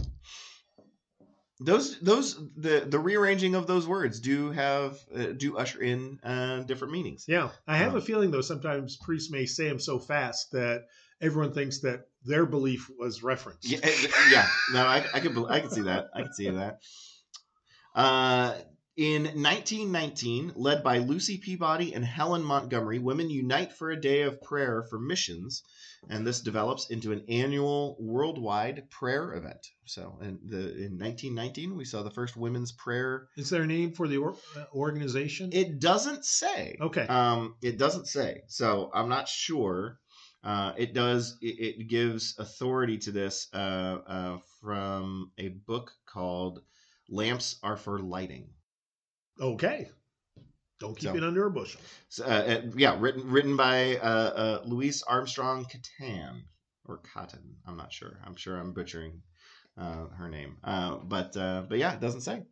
Those 1.62 2.00
those 2.00 2.40
the 2.57 2.81
the 2.88 2.99
rearranging 2.99 3.55
of 3.55 3.67
those 3.67 3.87
words 3.87 4.19
do 4.21 4.50
have 4.50 4.99
uh, 5.14 5.26
do 5.37 5.59
usher 5.59 5.83
in 5.83 6.19
uh, 6.23 6.61
different 6.62 6.93
meanings. 6.95 7.26
Yeah, 7.29 7.50
I 7.67 7.76
have 7.76 7.93
Yeah. 7.93 7.99
a 7.99 8.00
feeling 8.00 8.31
though 8.31 8.40
sometimes 8.40 8.97
priests 8.97 9.31
may 9.31 9.45
say 9.45 9.69
them 9.69 9.79
so 9.79 9.99
fast 9.99 10.52
that 10.52 10.87
everyone 11.21 11.52
thinks 11.52 11.81
that 11.81 12.07
their 12.25 12.47
belief 12.47 12.90
was 12.99 13.23
referenced. 13.23 13.69
Yeah. 13.69 13.81
eh, 13.83 14.09
yeah. 14.31 14.47
No, 14.73 14.87
I 14.87 15.05
I 15.12 15.21
could 15.21 15.37
I 15.50 15.61
could 15.61 15.73
see 15.73 15.83
that. 15.83 16.09
I 16.14 16.23
could 16.23 16.35
see 16.35 16.49
that. 16.49 16.79
Uh, 17.95 18.55
in 19.00 19.23
1919, 19.23 20.52
led 20.57 20.83
by 20.83 20.99
Lucy 20.99 21.38
Peabody 21.38 21.95
and 21.95 22.04
Helen 22.04 22.45
Montgomery, 22.45 22.99
women 22.99 23.30
unite 23.30 23.73
for 23.73 23.90
a 23.90 23.99
day 23.99 24.21
of 24.23 24.42
prayer 24.42 24.85
for 24.90 24.99
missions, 24.99 25.62
and 26.11 26.26
this 26.26 26.42
develops 26.42 26.90
into 26.90 27.11
an 27.11 27.25
annual 27.30 27.97
worldwide 27.99 28.90
prayer 28.90 29.33
event. 29.33 29.66
So, 29.87 30.19
in 30.21 30.38
the 30.45 30.59
in 30.59 30.99
1919, 30.99 31.78
we 31.78 31.87
saw 31.87 32.02
the 32.02 32.11
first 32.11 32.37
women's 32.37 32.73
prayer. 32.73 33.28
Is 33.38 33.49
there 33.49 33.62
a 33.62 33.66
name 33.66 33.95
for 33.95 34.07
the 34.07 34.19
or- 34.19 34.37
uh, 34.54 34.64
organization? 34.75 35.49
It 35.54 35.78
doesn't 35.78 36.26
say. 36.26 36.76
okay. 36.78 37.07
Um, 37.07 37.54
it 37.62 37.78
doesn't 37.78 38.07
say, 38.07 38.42
so 38.49 38.90
I'm 38.92 39.09
not 39.09 39.28
sure. 39.28 39.99
Uh, 40.45 40.75
it 40.76 40.92
does. 40.92 41.38
It, 41.40 41.78
it 41.80 41.88
gives 41.88 42.35
authority 42.38 42.99
to 42.99 43.12
this 43.12 43.49
uh, 43.54 43.57
uh, 44.07 44.38
from 44.61 45.33
a 45.38 45.49
book 45.49 45.90
called 46.04 46.61
"Lamps 47.09 47.57
Are 47.62 47.78
for 47.78 47.99
Lighting." 47.99 48.50
Okay. 49.41 49.89
Don't 50.81 50.95
keep 50.97 51.11
So- 51.11 51.17
it 51.17 51.25
under 51.25 51.47
a 51.47 51.51
bushel. 51.51 51.81
So, 52.09 52.25
uh, 52.25 52.29
uh, 52.29 52.63
yeah, 52.77 52.97
written 52.99 53.31
written 53.31 53.57
by 53.57 53.97
uh, 53.99 54.03
uh, 54.03 54.63
Louise 54.65 55.03
Armstrong 55.03 55.67
Cattan 55.67 56.45
or 56.87 56.99
Cotton. 56.99 57.57
I'm 57.67 57.77
not 57.77 57.93
sure. 57.93 58.19
I'm 58.25 58.37
sure 58.37 58.57
I'm 58.57 58.73
butchering 58.73 59.23
uh, 59.77 60.07
her 60.17 60.29
name. 60.29 60.57
Uh, 60.65 60.97
but 60.97 61.37
uh, 61.37 61.63
but 61.69 61.79
yeah, 61.79 61.95
it 61.95 62.01
doesn't 62.01 62.23
say. 62.23 62.43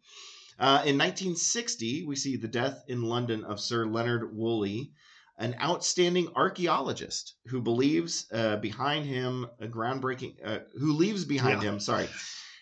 Uh, 0.60 0.82
in 0.84 0.98
1960, 0.98 2.04
we 2.06 2.16
see 2.16 2.36
the 2.36 2.48
death 2.48 2.82
in 2.88 3.02
London 3.02 3.44
of 3.44 3.60
Sir 3.60 3.86
Leonard 3.86 4.36
Woolley, 4.36 4.90
an 5.38 5.54
outstanding 5.62 6.28
archaeologist 6.34 7.34
who 7.46 7.62
believes 7.62 8.26
uh, 8.32 8.56
behind 8.56 9.06
him 9.06 9.46
a 9.60 9.68
groundbreaking, 9.68 10.34
uh, 10.44 10.58
who 10.78 10.92
leaves 10.94 11.24
behind 11.24 11.62
Yeah. 11.62 11.70
him, 11.70 11.80
sorry, 11.80 12.08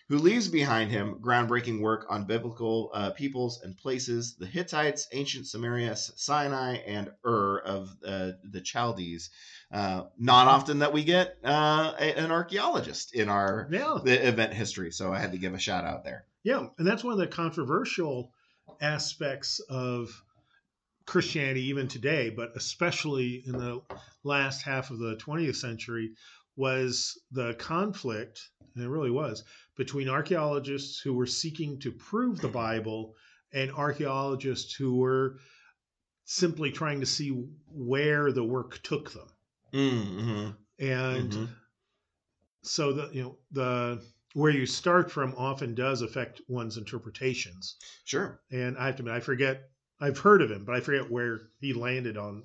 who 0.09 0.17
leaves 0.17 0.47
behind 0.47 0.89
him 0.89 1.15
groundbreaking 1.21 1.81
work 1.81 2.05
on 2.09 2.25
biblical 2.25 2.89
uh, 2.93 3.09
peoples 3.11 3.61
and 3.61 3.75
places, 3.75 4.35
the 4.35 4.45
Hittites, 4.45 5.07
ancient 5.11 5.47
Samaria, 5.47 5.95
Sinai, 5.97 6.75
and 6.77 7.11
Ur 7.25 7.59
of 7.59 7.89
uh, 8.05 8.31
the 8.43 8.61
Chaldees. 8.63 9.29
Uh, 9.71 10.03
not 10.17 10.47
often 10.47 10.79
that 10.79 10.93
we 10.93 11.03
get 11.03 11.37
uh, 11.43 11.93
a- 11.99 12.17
an 12.17 12.31
archaeologist 12.31 13.13
in 13.13 13.27
our 13.27 13.67
Yeah. 13.69 13.97
the 14.03 14.27
event 14.27 14.53
history, 14.53 14.91
so 14.91 15.11
I 15.11 15.19
had 15.19 15.33
to 15.33 15.37
give 15.37 15.53
a 15.53 15.59
shout 15.59 15.83
out 15.83 16.05
there. 16.05 16.25
Yeah, 16.43 16.67
and 16.77 16.87
that's 16.87 17.03
one 17.03 17.11
of 17.13 17.19
the 17.19 17.27
controversial 17.27 18.31
aspects 18.79 19.59
of 19.69 20.23
Christianity 21.05 21.63
even 21.67 21.87
today, 21.87 22.29
but 22.29 22.51
especially 22.55 23.43
in 23.45 23.53
the 23.53 23.81
last 24.23 24.61
half 24.61 24.89
of 24.91 24.99
the 24.99 25.15
20th 25.15 25.55
century, 25.55 26.11
was 26.57 27.17
the 27.31 27.53
conflict, 27.53 28.49
and 28.75 28.83
it 28.83 28.89
really 28.89 29.11
was, 29.11 29.43
between 29.77 30.09
archaeologists 30.09 30.99
who 30.99 31.13
were 31.13 31.25
seeking 31.25 31.79
to 31.79 31.91
prove 31.91 32.41
the 32.41 32.49
Bible 32.49 33.15
and 33.53 33.71
archaeologists 33.71 34.73
who 34.73 34.97
were 34.97 35.37
simply 36.25 36.71
trying 36.71 36.99
to 36.99 37.05
see 37.05 37.29
where 37.71 38.33
the 38.33 38.43
work 38.43 38.81
took 38.83 39.11
them. 39.13 39.27
Mm-hmm. 39.73 40.49
And 40.85 41.31
Mhm. 41.31 41.47
so 42.63 42.91
the 42.93 43.09
you 43.13 43.23
know 43.23 43.37
the 43.51 44.03
where 44.33 44.51
you 44.51 44.65
start 44.65 45.11
from 45.11 45.33
often 45.37 45.73
does 45.73 46.01
affect 46.01 46.41
one's 46.47 46.77
interpretations. 46.77 47.77
Sure. 48.05 48.41
And 48.51 48.77
I 48.77 48.87
have 48.87 48.97
to 48.97 49.01
admit, 49.03 49.15
I 49.15 49.19
forget. 49.19 49.69
I've 49.99 50.19
heard 50.19 50.43
of 50.43 50.51
him, 50.51 50.63
but 50.63 50.75
I 50.75 50.79
forget 50.79 51.09
where 51.09 51.49
he 51.59 51.73
landed 51.73 52.17
on 52.17 52.43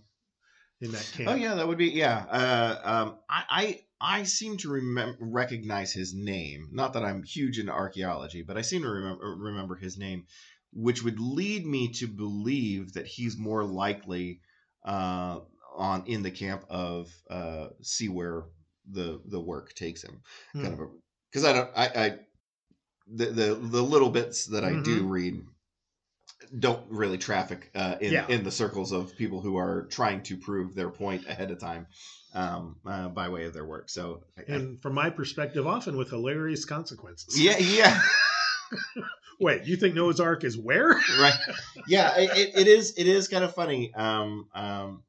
in 0.81 0.91
that 0.93 1.11
camp. 1.13 1.29
Oh 1.29 1.35
yeah, 1.35 1.55
that 1.55 1.69
would 1.69 1.77
be 1.77 1.89
yeah. 1.89 2.25
Uh, 2.31 2.81
um, 2.83 3.19
I, 3.29 3.81
I 4.03 4.25
seem 4.25 4.57
to 4.59 4.71
remember 4.71 5.17
recognize 5.21 5.93
his 5.93 6.13
name. 6.13 6.69
Not 6.73 6.95
that 6.95 7.05
I'm 7.05 7.23
huge 7.23 7.59
into 7.59 7.73
archaeology, 7.73 8.43
but 8.43 8.59
I 8.59 8.63
seem 8.63 8.83
to 8.83 8.89
remember 8.89 9.37
remember 9.39 9.77
his 9.77 9.97
name, 9.97 10.27
which 10.73 11.03
would 11.05 11.21
lead 11.21 11.65
me 11.65 11.89
to 11.95 12.09
believe 12.09 12.95
that 12.95 13.07
he's 13.07 13.39
more 13.39 13.65
likely 13.65 14.41
uh, 14.85 15.41
on 15.77 16.05
in 16.07 16.23
the 16.23 16.31
camp 16.31 16.65
of 16.69 17.13
uh, 17.31 17.69
see 17.83 18.09
where 18.09 18.45
the 18.91 19.21
the 19.27 19.41
work 19.41 19.75
takes 19.75 20.03
him. 20.03 20.23
Hmm. 20.53 20.63
Kind 20.63 20.81
of 20.81 20.89
because 21.31 21.45
I 21.45 21.53
don't 21.53 21.71
I, 21.77 21.87
I 21.87 22.19
the, 23.07 23.27
the 23.27 23.55
the 23.55 23.83
little 23.83 24.11
bits 24.11 24.47
that 24.47 24.65
I 24.65 24.81
do 24.81 25.07
read 25.07 25.45
don't 26.59 26.85
really 26.91 27.19
traffic 27.19 27.71
uh, 27.75 27.97
in 28.01 28.13
Yeah. 28.13 28.27
in 28.29 28.45
the 28.45 28.51
circles 28.51 28.93
of 28.93 29.17
people 29.17 29.41
who 29.41 29.57
are 29.57 29.87
trying 29.91 30.23
to 30.25 30.37
prove 30.37 30.75
their 30.75 30.91
point 30.91 31.27
ahead 31.27 31.51
of 31.51 31.59
time 31.59 31.87
um, 32.35 32.77
uh, 32.87 33.09
by 33.09 33.29
way 33.29 33.45
of 33.45 33.53
their 33.55 33.65
work. 33.65 33.89
So, 33.91 34.23
I- 34.39 34.43
I- 34.53 34.55
And 34.57 34.81
from 34.83 34.95
my 34.95 35.11
perspective, 35.11 35.67
often 35.67 35.97
with 35.97 36.11
hilarious 36.11 36.65
consequences. 36.65 37.41
yeah, 37.41 37.59
yeah, 37.59 38.01
Wait, 39.41 39.65
you 39.65 39.77
think 39.77 39.95
Noah's 39.95 40.21
Ark 40.21 40.45
is 40.45 40.57
where? 40.57 40.91
right, 41.21 41.35
yeah. 41.89 42.17
It, 42.19 42.31
it- 42.37 42.59
it 42.61 42.67
is 42.69 42.95
it 42.97 43.07
is 43.09 43.29
kind 43.29 43.45
of 43.45 43.55
funny. 43.55 43.93
Um, 43.95 44.49
um, 44.55 45.03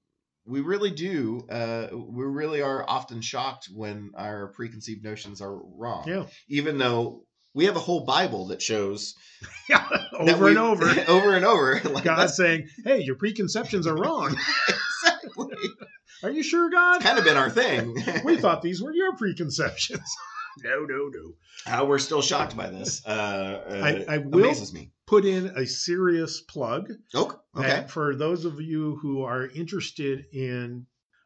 we 0.46 0.60
really 0.62 0.92
do. 0.92 1.46
Uh, 1.50 1.88
we 1.94 2.26
really 2.26 2.62
are 2.62 2.84
often 2.90 3.22
shocked 3.22 3.70
when 3.74 4.12
our 4.16 4.48
preconceived 4.48 5.04
notions 5.04 5.40
are 5.40 5.56
wrong. 5.56 6.04
Yeah. 6.08 6.26
Even 6.50 6.78
though 6.78 7.26
we 7.54 7.66
have 7.66 7.76
a 7.76 7.80
whole 7.80 8.06
Bible 8.06 8.48
that 8.48 8.62
shows 8.62 9.16
yeah. 9.70 9.86
that 9.90 10.34
Over 10.34 10.46
we- 10.46 10.50
and 10.52 10.60
over. 10.60 10.86
over 11.08 11.36
and 11.36 11.46
over. 11.46 11.82
Like, 11.90 12.04
God 12.04 12.18
that's 12.20 12.38
saying, 12.38 12.68
"Hey, 12.84 13.02
your 13.02 13.16
preconceptions 13.16 13.88
are 13.88 13.96
wrong." 13.96 14.36
exactly 15.04 15.48
Are 16.24 16.30
you 16.32 16.44
sure, 16.44 16.70
God? 16.70 17.02
kind 17.02 17.18
of 17.18 17.26
been 17.26 17.38
our 17.38 17.50
thing. 17.50 17.96
we 18.24 18.38
thought 18.38 18.62
these 18.62 18.82
were 18.82 18.94
your 18.94 19.16
preconceptions. 19.16 20.10
no, 20.64 20.86
no, 20.86 21.10
no. 21.14 21.34
How 21.66 21.86
we're 21.86 22.00
still 22.00 22.22
shocked 22.22 22.56
by 22.58 22.70
this. 22.70 23.06
Uh, 23.06 23.10
uh, 23.70 23.74
I- 24.10 24.16
I 24.16 24.18
will- 24.20 24.44
amazes 24.46 24.74
me. 24.74 24.92
Put 25.06 25.26
in 25.26 25.48
a 25.58 25.68
serious 25.68 26.40
plug. 26.42 26.90
Oh, 27.14 27.38
okay. 27.58 27.86
for 27.90 28.16
those 28.16 28.46
of 28.46 28.62
you 28.62 28.96
who 29.02 29.24
are 29.24 29.46
interested 29.48 30.26
in 30.32 30.86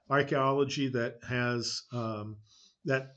archaeology 0.09 0.87
that 0.89 1.17
has 1.27 1.83
um, 1.93 2.37
that 2.85 3.16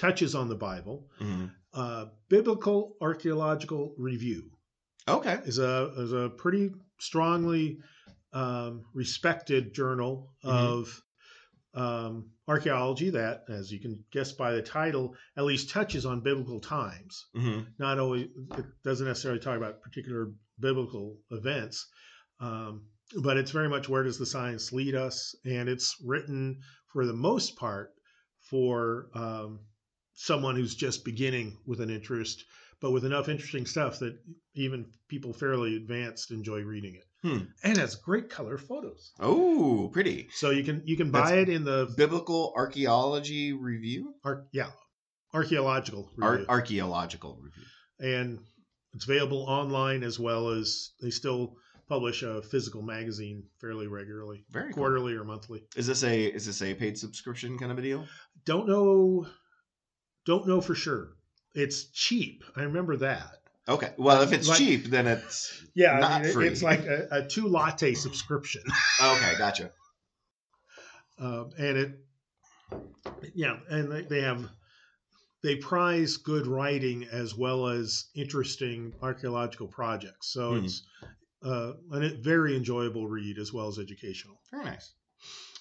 touches 0.00 0.34
on 0.34 0.48
the 0.48 0.56
Bible, 0.56 1.10
Mhm. 1.20 1.50
uh, 1.74 2.06
Biblical 2.28 2.96
Archaeological 3.00 3.94
Review 3.98 4.50
Okay. 5.08 5.38
is 5.44 5.58
a 5.58 5.92
is 5.98 6.12
a 6.12 6.30
pretty 6.30 6.72
strongly 6.98 7.78
um, 8.32 8.84
respected 8.94 9.74
journal 9.74 10.32
Mhm. 10.44 10.50
of 10.50 11.02
um, 11.74 12.30
archaeology 12.48 13.10
that, 13.10 13.44
as 13.48 13.70
you 13.72 13.80
can 13.80 14.04
guess 14.10 14.32
by 14.32 14.52
the 14.52 14.62
title, 14.62 15.14
at 15.36 15.44
least 15.44 15.70
touches 15.70 16.04
on 16.06 16.20
biblical 16.22 16.60
times 16.60 17.26
hmm 17.34 17.60
not 17.78 17.98
always 17.98 18.26
it 18.58 18.66
doesn't 18.84 19.06
necessarily 19.06 19.40
talk 19.40 19.56
about 19.56 19.80
particular 19.80 20.32
biblical 20.58 21.16
events 21.30 21.86
um, 22.40 22.82
but 23.22 23.36
it's 23.38 23.50
very 23.52 23.68
much 23.68 23.88
where 23.88 24.02
does 24.02 24.18
the 24.18 24.26
science 24.26 24.72
lead 24.72 24.94
us 24.94 25.34
and 25.44 25.68
it's 25.68 25.96
written 26.04 26.58
for 26.92 27.06
the 27.06 27.12
most 27.14 27.56
part 27.56 27.90
for 28.40 29.08
um, 29.14 29.60
someone 30.22 30.54
who's 30.56 30.74
just 30.74 31.04
beginning 31.04 31.56
with 31.66 31.80
an 31.80 31.88
interest 31.90 32.44
but 32.80 32.92
with 32.92 33.04
enough 33.04 33.28
interesting 33.28 33.66
stuff 33.66 33.98
that 33.98 34.18
even 34.54 34.86
people 35.08 35.32
fairly 35.34 35.76
advanced 35.76 36.30
enjoy 36.30 36.60
reading 36.62 36.94
it 36.94 37.04
Hmm. 37.22 37.44
and 37.62 37.76
has 37.76 37.94
great 37.96 38.28
color 38.30 38.56
photos 38.58 39.12
Oh, 39.20 39.90
pretty. 39.92 40.28
so 40.32 40.50
you 40.50 40.64
can 40.64 40.82
you 40.84 40.96
can 40.96 41.10
buy 41.10 41.30
That's- 41.30 41.48
it 41.48 41.48
in 41.48 41.64
the 41.64 41.92
Biblical 41.96 42.52
Archaeology 42.56 43.52
Review? 43.52 44.14
ar- 44.24 44.46
yeah 44.52 44.70
archaeological 45.32 46.10
Ar- 46.20 46.44
archaeological 46.48 47.38
Review. 47.42 47.64
and 48.00 48.38
it's 48.94 49.04
available 49.04 49.42
online 49.48 50.02
as 50.02 50.18
well 50.18 50.48
as 50.50 50.90
they 51.00 51.10
still 51.10 51.54
publish 51.88 52.22
a 52.22 52.40
physical 52.42 52.82
magazine 52.82 53.42
fairly 53.60 53.86
regularly, 53.88 54.44
Very 54.50 54.72
cool. 54.72 54.74
quarterly 54.82 55.14
or 55.14 55.24
monthly. 55.24 55.62
Is 55.76 55.86
this 55.88 56.02
a 56.04 56.24
is 56.26 56.46
this 56.46 56.62
a 56.62 56.74
paid 56.74 56.96
subscription 56.98 57.58
kind 57.58 57.70
of 57.72 57.78
a 57.78 57.82
deal? 57.82 58.06
Don't 58.44 58.66
know, 58.68 59.26
don't 60.26 60.46
know 60.46 60.60
for 60.60 60.74
sure. 60.74 61.08
It's 61.54 61.84
cheap. 61.90 62.44
I 62.56 62.62
remember 62.62 62.96
that. 62.98 63.36
Okay. 63.68 63.92
Well, 63.98 64.22
if 64.22 64.32
it's 64.32 64.48
Like- 64.48 64.58
cheap, 64.58 64.84
then 64.86 65.06
it's 65.06 65.62
Yeah, 65.74 65.98
Not 65.98 66.10
I 66.12 66.22
mean, 66.34 66.42
it's 66.42 66.62
like 66.62 66.80
a, 66.86 67.08
a 67.10 67.26
two 67.26 67.46
latte 67.48 67.94
subscription, 67.94 68.62
okay. 69.02 69.34
Gotcha. 69.38 69.70
um, 71.18 71.50
and 71.58 71.76
it, 71.78 71.98
yeah, 73.34 73.56
and 73.68 73.90
they, 73.92 74.02
they 74.02 74.20
have 74.22 74.48
they 75.42 75.56
prize 75.56 76.16
good 76.18 76.46
writing 76.46 77.06
as 77.10 77.34
well 77.34 77.66
as 77.68 78.06
interesting 78.14 78.92
archaeological 79.02 79.68
projects. 79.68 80.32
So 80.32 80.58
Hmm. 80.58 80.64
it's 80.64 80.82
uh, 81.42 81.72
a 81.92 82.08
very 82.20 82.56
enjoyable 82.56 83.08
read 83.08 83.38
as 83.38 83.52
well 83.52 83.68
as 83.68 83.78
educational. 83.78 84.40
Very 84.50 84.64
nice. 84.64 84.92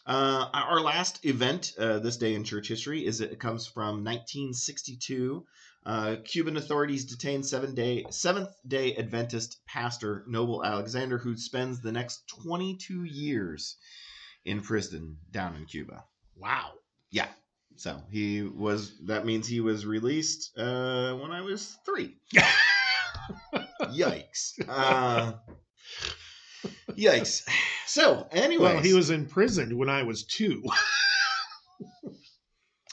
Uh, 0.10 0.50
our 0.54 0.82
last 0.82 1.24
event 1.24 1.74
uh, 1.78 2.00
this 2.00 2.18
day 2.18 2.34
in 2.34 2.44
church 2.44 2.68
history 2.68 3.06
is 3.06 3.22
it 3.22 3.39
comes 3.39 3.68
from 3.68 4.04
1962. 4.04 5.46
Uh, 5.86 6.16
Cuban 6.25 6.58
authorities 6.58 7.06
detain 7.06 7.44
seven 7.44 7.75
day 7.75 8.04
Seventh 8.10 8.50
Day 8.68 8.96
Adventist 8.96 9.63
pastor 9.68 10.24
Noble 10.28 10.66
Alexander, 10.66 11.20
who 11.20 11.38
spends 11.38 11.82
the 11.82 11.92
next 11.92 12.28
22 12.44 13.04
years 13.04 13.78
in 14.46 14.62
prison 14.62 15.18
down 15.30 15.56
in 15.56 15.68
Cuba. 15.68 16.04
Wow. 16.36 16.72
Yeah. 17.12 17.28
So 17.75 18.01
he 18.10 18.42
was. 18.42 18.92
That 19.06 19.28
means 19.28 19.48
he 19.48 19.62
was 19.62 19.86
released 19.86 20.58
uh, 20.58 21.13
when 21.18 21.30
I 21.30 21.42
was 21.42 21.78
three. 21.86 22.18
Yikes. 23.84 24.60
Uh, 24.68 25.34
yikes. 26.98 27.48
So, 27.86 28.27
anyway. 28.31 28.74
Well, 28.75 28.81
he 28.81 28.93
was 28.93 29.10
imprisoned 29.10 29.77
when 29.77 29.89
I 29.89 30.03
was 30.03 30.24
two. 30.24 30.63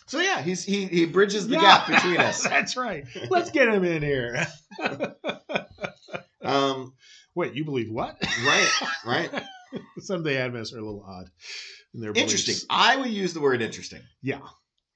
So 0.08 0.20
yeah, 0.20 0.40
he's 0.40 0.62
he 0.62 0.86
he 0.86 1.04
bridges 1.04 1.48
the 1.48 1.56
Yeah. 1.56 1.62
gap 1.62 1.88
between 1.88 2.18
us. 2.18 2.44
That's 2.48 2.76
right. 2.76 3.04
Let's 3.28 3.50
get 3.50 3.68
him 3.68 3.84
in 3.84 4.02
here. 4.02 4.46
Um, 6.42 6.94
Wait, 7.34 7.54
you 7.54 7.64
believe 7.64 7.90
what? 7.90 8.16
right, 8.46 8.70
right. 9.04 9.30
Some 9.98 10.22
Day 10.22 10.36
Adventists 10.36 10.72
are 10.74 10.78
a 10.78 10.84
little 10.84 11.04
odd 11.04 11.28
in 11.92 12.00
their 12.00 12.12
Interesting. 12.12 12.52
beliefs. 12.52 12.66
I 12.70 12.96
would 12.98 13.10
use 13.10 13.34
the 13.34 13.40
word 13.40 13.60
interesting, 13.62 14.00
Yeah, 14.22 14.38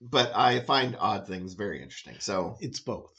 but 0.01 0.31
I 0.37 0.61
find 0.61 0.97
odd 1.01 1.27
things 1.27 1.55
very 1.55 1.83
interesting. 1.83 2.15
So 2.21 2.57
it's 2.61 2.79
both. 2.79 3.13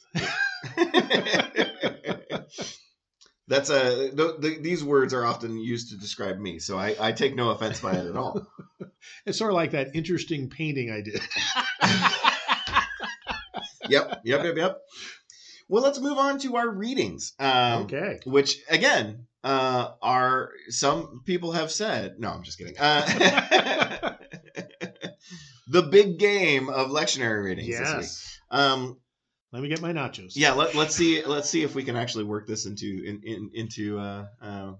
That's 3.51 3.69
a 3.69 4.11
th- 4.11 4.41
th- 4.41 4.61
these 4.61 4.81
words 4.81 5.13
are 5.13 5.25
often 5.25 5.59
used 5.59 5.89
to 5.89 5.97
describe 5.97 6.39
me. 6.39 6.59
So 6.59 6.77
I, 6.77 6.95
I 6.99 7.11
take 7.11 7.35
no 7.35 7.49
offense 7.49 7.81
by 7.81 7.91
it 7.91 8.07
at 8.07 8.15
all. 8.15 8.47
It's 9.25 9.37
sort 9.37 9.51
of 9.51 9.55
like 9.55 9.71
that 9.71 9.95
interesting 9.95 10.49
painting 10.49 10.91
I 10.91 11.01
did. 11.01 11.15
yep, 13.89 14.21
yep, 14.23 14.43
yep, 14.43 14.55
yep. 14.55 14.79
Well, 15.67 15.81
let's 15.81 15.99
move 15.99 16.19
on 16.19 16.37
to 16.39 16.55
our 16.55 16.69
readings. 16.69 17.33
Um, 17.39 17.83
okay. 17.83 18.19
which 18.25 18.59
again 18.69 19.25
uh, 19.43 19.89
are 20.03 20.51
some 20.69 21.23
people 21.25 21.53
have 21.53 21.71
said. 21.71 22.19
No, 22.19 22.29
I'm 22.29 22.43
just 22.43 22.59
kidding. 22.59 22.75
Uh, 22.77 23.01
the 25.67 25.83
big 25.83 26.19
game 26.19 26.69
of 26.69 26.89
lectionary 26.89 27.43
readings 27.43 27.69
this 27.69 27.79
week. 27.79 27.97
Yes. 27.97 28.39
Um, 28.51 28.97
Let 29.51 29.61
me 29.61 29.69
get 29.69 29.81
my 29.81 29.91
nachos. 29.91 30.33
yeah, 30.35 30.53
let, 30.53 30.75
let's 30.75 30.95
see. 30.95 31.23
Let's 31.25 31.49
see 31.49 31.63
if 31.63 31.75
we 31.75 31.83
can 31.83 31.95
actually 31.95 32.23
work 32.23 32.47
this 32.47 32.65
into 32.65 33.03
in, 33.05 33.21
in, 33.23 33.51
into. 33.53 33.99
Uh, 33.99 34.25
uh, 34.41 34.73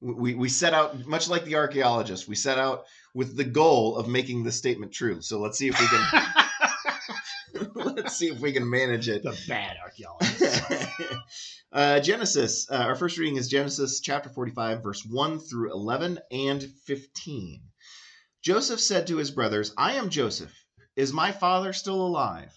we 0.00 0.34
we 0.34 0.48
set 0.48 0.74
out 0.74 1.06
much 1.06 1.28
like 1.28 1.44
the 1.44 1.56
archaeologist. 1.56 2.28
We 2.28 2.36
set 2.36 2.58
out 2.58 2.84
with 3.14 3.36
the 3.36 3.44
goal 3.44 3.96
of 3.96 4.08
making 4.08 4.44
this 4.44 4.56
statement 4.56 4.92
true. 4.92 5.22
So 5.22 5.40
let's 5.40 5.58
see 5.58 5.68
if 5.68 5.80
we 5.80 5.86
can. 5.86 6.22
let's 7.74 8.16
see 8.16 8.28
if 8.28 8.40
we 8.40 8.52
can 8.52 8.68
manage 8.68 9.08
it. 9.08 9.22
the 9.22 9.38
bad 9.48 9.76
archaeologist. 9.82 10.62
uh, 11.72 12.00
Genesis. 12.00 12.70
Uh, 12.70 12.76
our 12.76 12.94
first 12.94 13.18
reading 13.18 13.36
is 13.36 13.48
Genesis 13.48 14.00
chapter 14.00 14.28
45, 14.28 14.82
verse 14.82 15.04
1 15.04 15.38
through 15.40 15.72
11 15.72 16.18
and 16.30 16.62
15. 16.86 17.62
Joseph 18.42 18.80
said 18.80 19.06
to 19.06 19.16
his 19.16 19.30
brothers, 19.30 19.72
I 19.76 19.94
am 19.94 20.10
Joseph. 20.10 20.52
Is 20.96 21.12
my 21.12 21.32
father 21.32 21.72
still 21.72 22.06
alive? 22.06 22.52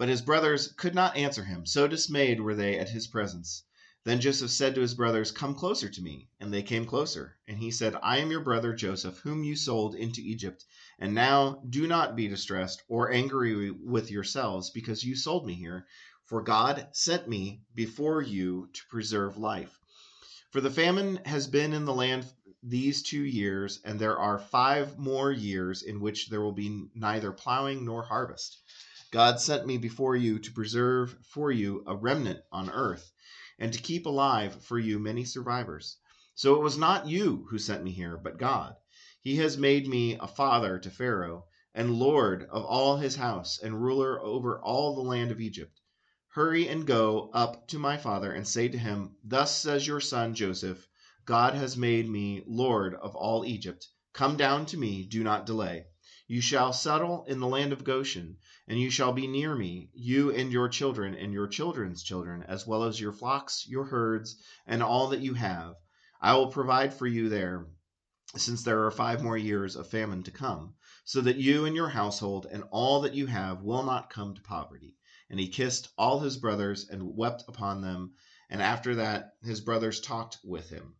But 0.00 0.08
his 0.08 0.22
brothers 0.22 0.68
could 0.78 0.94
not 0.94 1.14
answer 1.14 1.44
him, 1.44 1.66
so 1.66 1.86
dismayed 1.86 2.40
were 2.40 2.54
they 2.54 2.78
at 2.78 2.88
his 2.88 3.06
presence. 3.06 3.64
Then 4.04 4.18
Joseph 4.18 4.50
said 4.50 4.74
to 4.74 4.80
his 4.80 4.94
brothers, 4.94 5.30
Come 5.30 5.54
closer 5.54 5.90
to 5.90 6.00
me. 6.00 6.30
And 6.40 6.50
they 6.50 6.62
came 6.62 6.86
closer. 6.86 7.36
And 7.46 7.58
he 7.58 7.70
said, 7.70 7.94
I 8.02 8.16
am 8.16 8.30
your 8.30 8.40
brother 8.40 8.72
Joseph, 8.72 9.18
whom 9.18 9.44
you 9.44 9.56
sold 9.56 9.94
into 9.94 10.22
Egypt. 10.22 10.64
And 10.98 11.14
now 11.14 11.62
do 11.68 11.86
not 11.86 12.16
be 12.16 12.28
distressed 12.28 12.82
or 12.88 13.12
angry 13.12 13.70
with 13.70 14.10
yourselves, 14.10 14.70
because 14.70 15.04
you 15.04 15.14
sold 15.14 15.46
me 15.46 15.52
here. 15.52 15.86
For 16.24 16.40
God 16.42 16.88
sent 16.92 17.28
me 17.28 17.60
before 17.74 18.22
you 18.22 18.70
to 18.72 18.82
preserve 18.88 19.36
life. 19.36 19.78
For 20.50 20.62
the 20.62 20.70
famine 20.70 21.20
has 21.26 21.46
been 21.46 21.74
in 21.74 21.84
the 21.84 21.92
land 21.92 22.24
these 22.62 23.02
two 23.02 23.22
years, 23.22 23.80
and 23.84 24.00
there 24.00 24.18
are 24.18 24.38
five 24.38 24.98
more 24.98 25.30
years 25.30 25.82
in 25.82 26.00
which 26.00 26.30
there 26.30 26.40
will 26.40 26.52
be 26.52 26.86
neither 26.94 27.32
plowing 27.32 27.84
nor 27.84 28.02
harvest. 28.02 28.62
God 29.12 29.40
sent 29.40 29.66
me 29.66 29.76
before 29.76 30.14
you 30.14 30.38
to 30.38 30.52
preserve 30.52 31.16
for 31.22 31.50
you 31.50 31.82
a 31.84 31.96
remnant 31.96 32.44
on 32.52 32.70
earth, 32.70 33.10
and 33.58 33.72
to 33.72 33.82
keep 33.82 34.06
alive 34.06 34.62
for 34.64 34.78
you 34.78 35.00
many 35.00 35.24
survivors. 35.24 35.96
So 36.36 36.54
it 36.54 36.62
was 36.62 36.78
not 36.78 37.08
you 37.08 37.44
who 37.50 37.58
sent 37.58 37.82
me 37.82 37.90
here, 37.90 38.16
but 38.16 38.38
God. 38.38 38.76
He 39.20 39.36
has 39.38 39.58
made 39.58 39.88
me 39.88 40.14
a 40.14 40.28
father 40.28 40.78
to 40.78 40.90
Pharaoh, 40.90 41.46
and 41.74 41.98
lord 41.98 42.44
of 42.50 42.64
all 42.64 42.98
his 42.98 43.16
house, 43.16 43.58
and 43.58 43.82
ruler 43.82 44.20
over 44.20 44.60
all 44.60 44.94
the 44.94 45.02
land 45.02 45.32
of 45.32 45.40
Egypt. 45.40 45.80
Hurry 46.28 46.68
and 46.68 46.86
go 46.86 47.30
up 47.34 47.66
to 47.66 47.80
my 47.80 47.96
father, 47.96 48.30
and 48.30 48.46
say 48.46 48.68
to 48.68 48.78
him, 48.78 49.16
Thus 49.24 49.56
says 49.56 49.88
your 49.88 50.00
son 50.00 50.34
Joseph, 50.34 50.86
God 51.24 51.54
has 51.54 51.76
made 51.76 52.08
me 52.08 52.44
lord 52.46 52.94
of 52.94 53.16
all 53.16 53.44
Egypt. 53.44 53.88
Come 54.12 54.36
down 54.36 54.66
to 54.66 54.76
me, 54.76 55.04
do 55.04 55.24
not 55.24 55.46
delay. 55.46 55.86
You 56.32 56.40
shall 56.40 56.72
settle 56.72 57.24
in 57.24 57.40
the 57.40 57.48
land 57.48 57.72
of 57.72 57.82
Goshen, 57.82 58.36
and 58.68 58.78
you 58.78 58.88
shall 58.88 59.12
be 59.12 59.26
near 59.26 59.52
me, 59.56 59.90
you 59.92 60.30
and 60.30 60.52
your 60.52 60.68
children 60.68 61.12
and 61.12 61.32
your 61.32 61.48
children's 61.48 62.04
children, 62.04 62.44
as 62.44 62.64
well 62.64 62.84
as 62.84 63.00
your 63.00 63.12
flocks, 63.12 63.66
your 63.66 63.86
herds, 63.86 64.40
and 64.64 64.80
all 64.80 65.08
that 65.08 65.18
you 65.18 65.34
have. 65.34 65.74
I 66.20 66.34
will 66.34 66.46
provide 66.46 66.94
for 66.94 67.08
you 67.08 67.28
there, 67.28 67.66
since 68.36 68.62
there 68.62 68.86
are 68.86 68.92
five 68.92 69.24
more 69.24 69.36
years 69.36 69.74
of 69.74 69.88
famine 69.90 70.22
to 70.22 70.30
come, 70.30 70.74
so 71.04 71.20
that 71.20 71.38
you 71.38 71.64
and 71.64 71.74
your 71.74 71.88
household 71.88 72.46
and 72.48 72.62
all 72.70 73.00
that 73.00 73.14
you 73.14 73.26
have 73.26 73.62
will 73.62 73.82
not 73.82 74.08
come 74.08 74.36
to 74.36 74.40
poverty. 74.40 74.94
And 75.30 75.40
he 75.40 75.48
kissed 75.48 75.88
all 75.98 76.20
his 76.20 76.36
brothers 76.36 76.88
and 76.88 77.16
wept 77.16 77.42
upon 77.48 77.80
them. 77.80 78.12
And 78.48 78.62
after 78.62 78.94
that, 78.94 79.32
his 79.42 79.60
brothers 79.60 80.00
talked 80.00 80.38
with 80.44 80.70
him. 80.70 80.94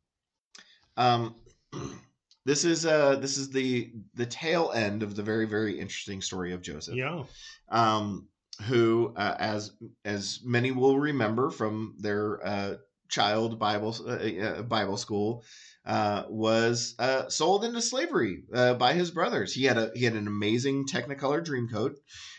Um, 0.97 1.37
this 2.45 2.65
is 2.65 2.87
uh, 2.87 3.17
this 3.17 3.37
is 3.37 3.51
the 3.51 3.93
the 4.15 4.27
tail 4.27 4.73
end 4.75 5.03
of 5.03 5.15
the 5.17 5.23
very 5.23 5.47
very 5.47 5.79
interesting 5.79 6.21
story 6.21 6.53
of 6.53 6.63
Joseph 6.63 6.97
yeah. 6.97 7.25
um, 7.69 8.29
who, 8.63 9.13
uh, 9.17 9.37
as 9.39 9.73
as 10.05 10.41
many 10.45 10.71
will 10.71 10.99
remember 10.99 11.51
from 11.51 11.95
their 11.99 12.47
uh, 12.47 12.75
child 13.09 13.59
Bible 13.59 13.97
uh, 14.07 14.13
uh, 14.13 14.63
Bible 14.63 14.97
school, 14.97 15.45
uh, 15.85 16.25
was 16.29 16.95
uh, 16.99 17.29
sold 17.29 17.65
into 17.65 17.83
slavery 17.83 18.45
uh, 18.55 18.75
by 18.75 18.93
his 18.93 19.11
brothers. 19.11 19.53
He 19.53 19.65
had 19.65 19.79
a 19.79 19.91
he 19.95 20.05
had 20.05 20.15
an 20.15 20.27
amazing 20.27 20.87
Technicolor 20.87 21.45
Dreamcoat. 21.45 21.97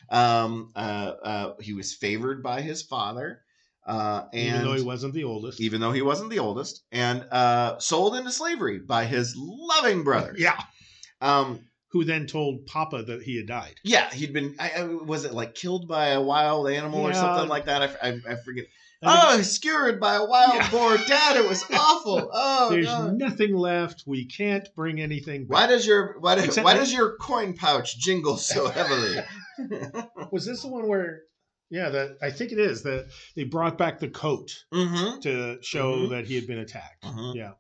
Um, 0.09 0.71
uh, 0.75 1.13
uh, 1.23 1.53
he 1.59 1.73
was 1.73 1.93
favored 1.93 2.43
by 2.43 2.61
his 2.61 2.81
father, 2.83 3.41
uh, 3.85 4.25
and 4.33 4.41
Even 4.55 4.63
though 4.63 4.73
he 4.73 4.81
wasn't 4.83 5.13
the 5.13 5.23
oldest. 5.23 5.59
even 5.61 5.81
though 5.81 5.91
he 5.91 6.01
wasn't 6.01 6.29
the 6.29 6.39
oldest, 6.39 6.83
and 6.91 7.25
uh, 7.31 7.79
sold 7.79 8.15
into 8.15 8.31
slavery 8.31 8.79
by 8.79 9.05
his 9.05 9.35
loving 9.37 10.03
brother. 10.09 10.33
Yeah. 10.37 10.57
Um, 11.19 11.65
Who 11.91 12.03
then 12.03 12.25
told 12.27 12.65
Papa 12.67 13.03
that 13.03 13.21
he 13.23 13.37
had 13.37 13.47
died. 13.47 13.75
yeah, 13.83 14.09
he'd 14.11 14.33
been. 14.33 14.55
I, 14.59 14.69
I, 14.77 14.83
was 14.85 15.25
it 15.25 15.33
like 15.33 15.55
killed 15.55 15.87
by 15.87 16.09
a 16.09 16.21
wild 16.21 16.69
animal 16.69 17.01
or 17.01 17.13
something 17.13 17.47
like 17.49 17.65
that? 17.65 17.81
I, 18.01 18.09
I, 18.09 18.19
I 18.29 18.35
forget. 18.35 18.65
I 19.03 19.35
Oh, 19.37 19.41
skewered 19.41 19.99
by 19.99 20.13
a 20.15 20.25
wild 20.25 20.53
Yeah. 20.53 20.69
boar. 20.69 20.95
Dad, 20.95 21.35
it 21.37 21.49
was 21.49 21.63
awful. 21.73 22.29
Oh, 22.35 22.69
There's 22.69 22.85
God. 22.85 23.15
nothing 23.17 23.55
left. 23.55 24.03
We 24.05 24.25
can't 24.27 24.67
bring 24.75 25.01
anything 25.01 25.45
Why 25.47 25.61
back. 25.61 25.69
does 25.71 25.87
your 25.87 26.19
why, 26.19 26.35
why 26.39 26.73
I- 26.73 26.77
does 26.77 26.93
your 26.93 27.17
coin 27.17 27.55
pouch 27.55 27.97
jingle 27.97 28.37
so 28.37 28.67
heavily? 28.67 29.17
Was 30.31 30.45
this 30.45 30.61
the 30.61 30.67
one 30.67 30.87
where? 30.87 31.21
Yeah, 31.71 31.89
that 31.89 32.17
I 32.21 32.29
think 32.31 32.51
it 32.51 32.59
is 32.59 32.83
that 32.83 33.07
they 33.35 33.45
brought 33.45 33.77
back 33.77 33.99
the 33.99 34.09
coat 34.09 34.51
mm-hmm. 34.73 35.21
to 35.21 35.57
show 35.63 35.95
Mhm. 35.95 36.09
that 36.09 36.27
he 36.27 36.35
had 36.35 36.45
been 36.45 36.59
attacked. 36.59 37.03
Mhm. 37.03 37.35
Yeah, 37.35 37.53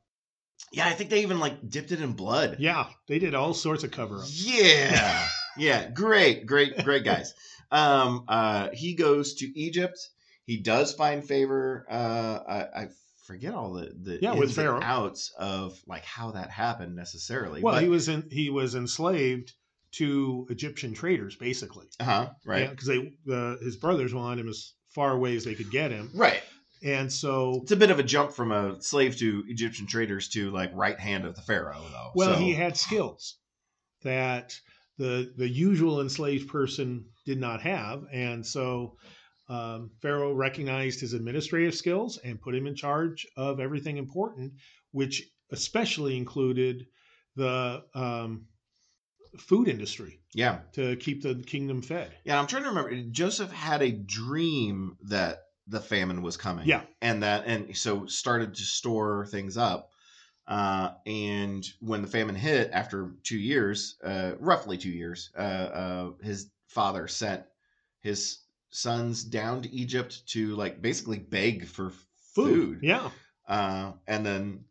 Yeah, 0.73 0.87
I 0.87 0.91
think 0.93 1.09
they 1.09 1.21
even 1.23 1.39
like 1.39 1.67
dipped 1.69 1.91
it 1.91 2.01
in 2.01 2.13
blood. 2.13 2.57
yeah, 2.59 2.87
they 3.07 3.19
did 3.19 3.33
all 3.33 3.53
sorts 3.53 3.83
of 3.83 3.91
cover 3.91 4.17
ups. 4.17 4.45
Yeah. 4.45 5.27
yeah. 5.57 5.89
Great, 5.89 6.45
great, 6.45 6.77
great 6.83 7.03
guys. 7.05 7.33
Um, 7.71 8.25
uh, 8.27 8.69
he 8.73 8.95
goes 8.95 9.35
to 9.35 9.59
Egypt. 9.59 9.97
He 10.45 10.57
does 10.57 10.93
find 10.93 11.25
favor. 11.25 11.85
Uh, 11.89 12.39
I, 12.47 12.81
I 12.83 12.87
forget 13.25 13.53
all 13.53 13.71
the, 13.73 13.93
the 13.97 14.19
Yeah, 14.21 14.33
with 14.33 14.53
Pharaoh. 14.53 14.81
outs 14.83 15.31
of 15.37 15.79
like 15.87 16.03
how 16.03 16.31
that 16.31 16.49
happened 16.49 16.95
necessarily. 16.95 17.61
Well, 17.61 17.75
but, 17.75 17.83
he 17.83 17.87
was 17.89 18.09
in, 18.09 18.27
he 18.29 18.49
was 18.49 18.75
enslaved 18.75 19.53
to 19.93 20.47
Egyptian 20.49 20.93
traders, 20.93 21.35
basically. 21.35 21.87
uh-huh, 21.99 22.29
right. 22.45 22.69
because 22.69 22.87
they 22.87 23.13
uh, 23.31 23.57
his 23.57 23.75
brothers 23.77 24.13
wanted 24.13 24.39
him 24.41 24.49
as 24.49 24.73
far 24.89 25.11
away 25.13 25.35
as 25.35 25.43
they 25.45 25.55
could 25.55 25.71
get 25.71 25.91
him, 25.91 26.09
Right. 26.13 26.41
and 26.83 27.11
so 27.11 27.59
It's 27.63 27.71
a 27.71 27.75
bit 27.77 27.91
of 27.91 27.99
a 27.99 28.03
jump 28.03 28.31
from 28.31 28.51
a 28.51 28.81
slave 28.81 29.17
to 29.17 29.43
Egyptian 29.47 29.87
traders 29.87 30.29
to 30.29 30.51
like 30.51 30.71
right 30.73 30.99
hand 30.99 31.25
of 31.25 31.35
the 31.35 31.41
pharaoh, 31.41 31.81
though. 31.91 32.11
well, 32.15 32.33
So- 32.35 32.39
he 32.39 32.53
had 32.53 32.75
skills 32.77 33.37
that 34.03 34.53
the 34.97 35.33
the 35.37 35.47
usual 35.49 36.01
enslaved 36.01 36.47
person 36.49 37.05
did 37.25 37.39
not 37.39 37.61
have, 37.61 38.03
and 38.11 38.45
so 38.45 38.97
um, 39.49 39.91
Pharaoh 40.01 40.33
recognized 40.33 41.01
his 41.01 41.11
administrative 41.13 41.75
skills 41.75 42.17
and 42.23 42.39
put 42.41 42.55
him 42.55 42.67
in 42.67 42.75
charge 42.75 43.27
of 43.35 43.59
everything 43.59 43.97
important, 43.97 44.53
which 44.91 45.23
especially 45.51 46.15
included 46.15 46.85
the 47.35 47.83
um, 47.93 48.45
food 49.37 49.67
industry 49.67 50.19
yeah, 50.33 50.59
to 50.73 50.95
keep 50.97 51.21
the 51.21 51.35
kingdom 51.35 51.81
fed. 51.81 52.11
yeah. 52.23 52.39
I'm 52.39 52.47
trying 52.47 52.63
to 52.63 52.69
remember. 52.69 52.95
Joseph 53.11 53.51
had 53.51 53.81
a 53.81 53.91
dream 53.91 54.97
that 55.03 55.43
the 55.67 55.79
famine 55.79 56.21
was 56.21 56.37
coming. 56.37 56.67
Yeah. 56.67 56.81
and 57.01 57.23
that 57.23 57.45
and 57.45 57.75
so 57.75 58.05
started 58.07 58.55
to 58.55 58.63
store 58.63 59.25
things 59.25 59.57
up. 59.57 59.89
Uh, 60.47 60.91
and 61.05 61.65
when 61.79 62.01
the 62.01 62.07
famine 62.07 62.35
hit 62.35 62.71
after 62.73 63.13
two 63.23 63.37
years, 63.37 63.97
uh, 64.03 64.33
roughly 64.39 64.77
two 64.77 64.89
years, 64.89 65.29
uh, 65.37 65.41
uh, 65.41 66.09
his 66.21 66.49
father 66.67 67.07
sent 67.07 67.43
his 68.01 68.39
sons 68.69 69.23
down 69.23 69.61
to 69.61 69.71
Egypt 69.71 70.27
to 70.27 70.55
like 70.55 70.81
basically 70.81 71.19
beg 71.19 71.67
for 71.67 71.93
food. 72.33 72.79
Yeah, 72.81 73.11
uh, 73.47 73.93
and 74.07 74.25
then 74.25 74.65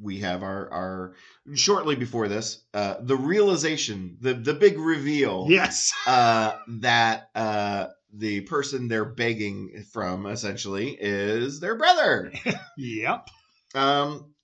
we 0.00 0.20
have 0.20 0.42
our 0.42 0.70
our 0.72 1.14
shortly 1.54 1.96
before 1.96 2.28
this 2.28 2.64
uh, 2.74 2.96
the 3.00 3.16
realization, 3.16 4.16
the 4.20 4.34
the 4.34 4.54
big 4.54 4.78
reveal 4.78 5.46
Yes. 5.48 5.92
uh, 6.06 6.58
that 6.80 7.30
uh, 7.34 7.88
the 8.12 8.42
person 8.42 8.88
they're 8.88 9.04
begging 9.04 9.84
from 9.92 10.26
essentially 10.26 10.96
is 10.98 11.60
their 11.60 11.76
brother. 11.76 12.32
Yep. 12.76 13.28
Um, 13.74 14.34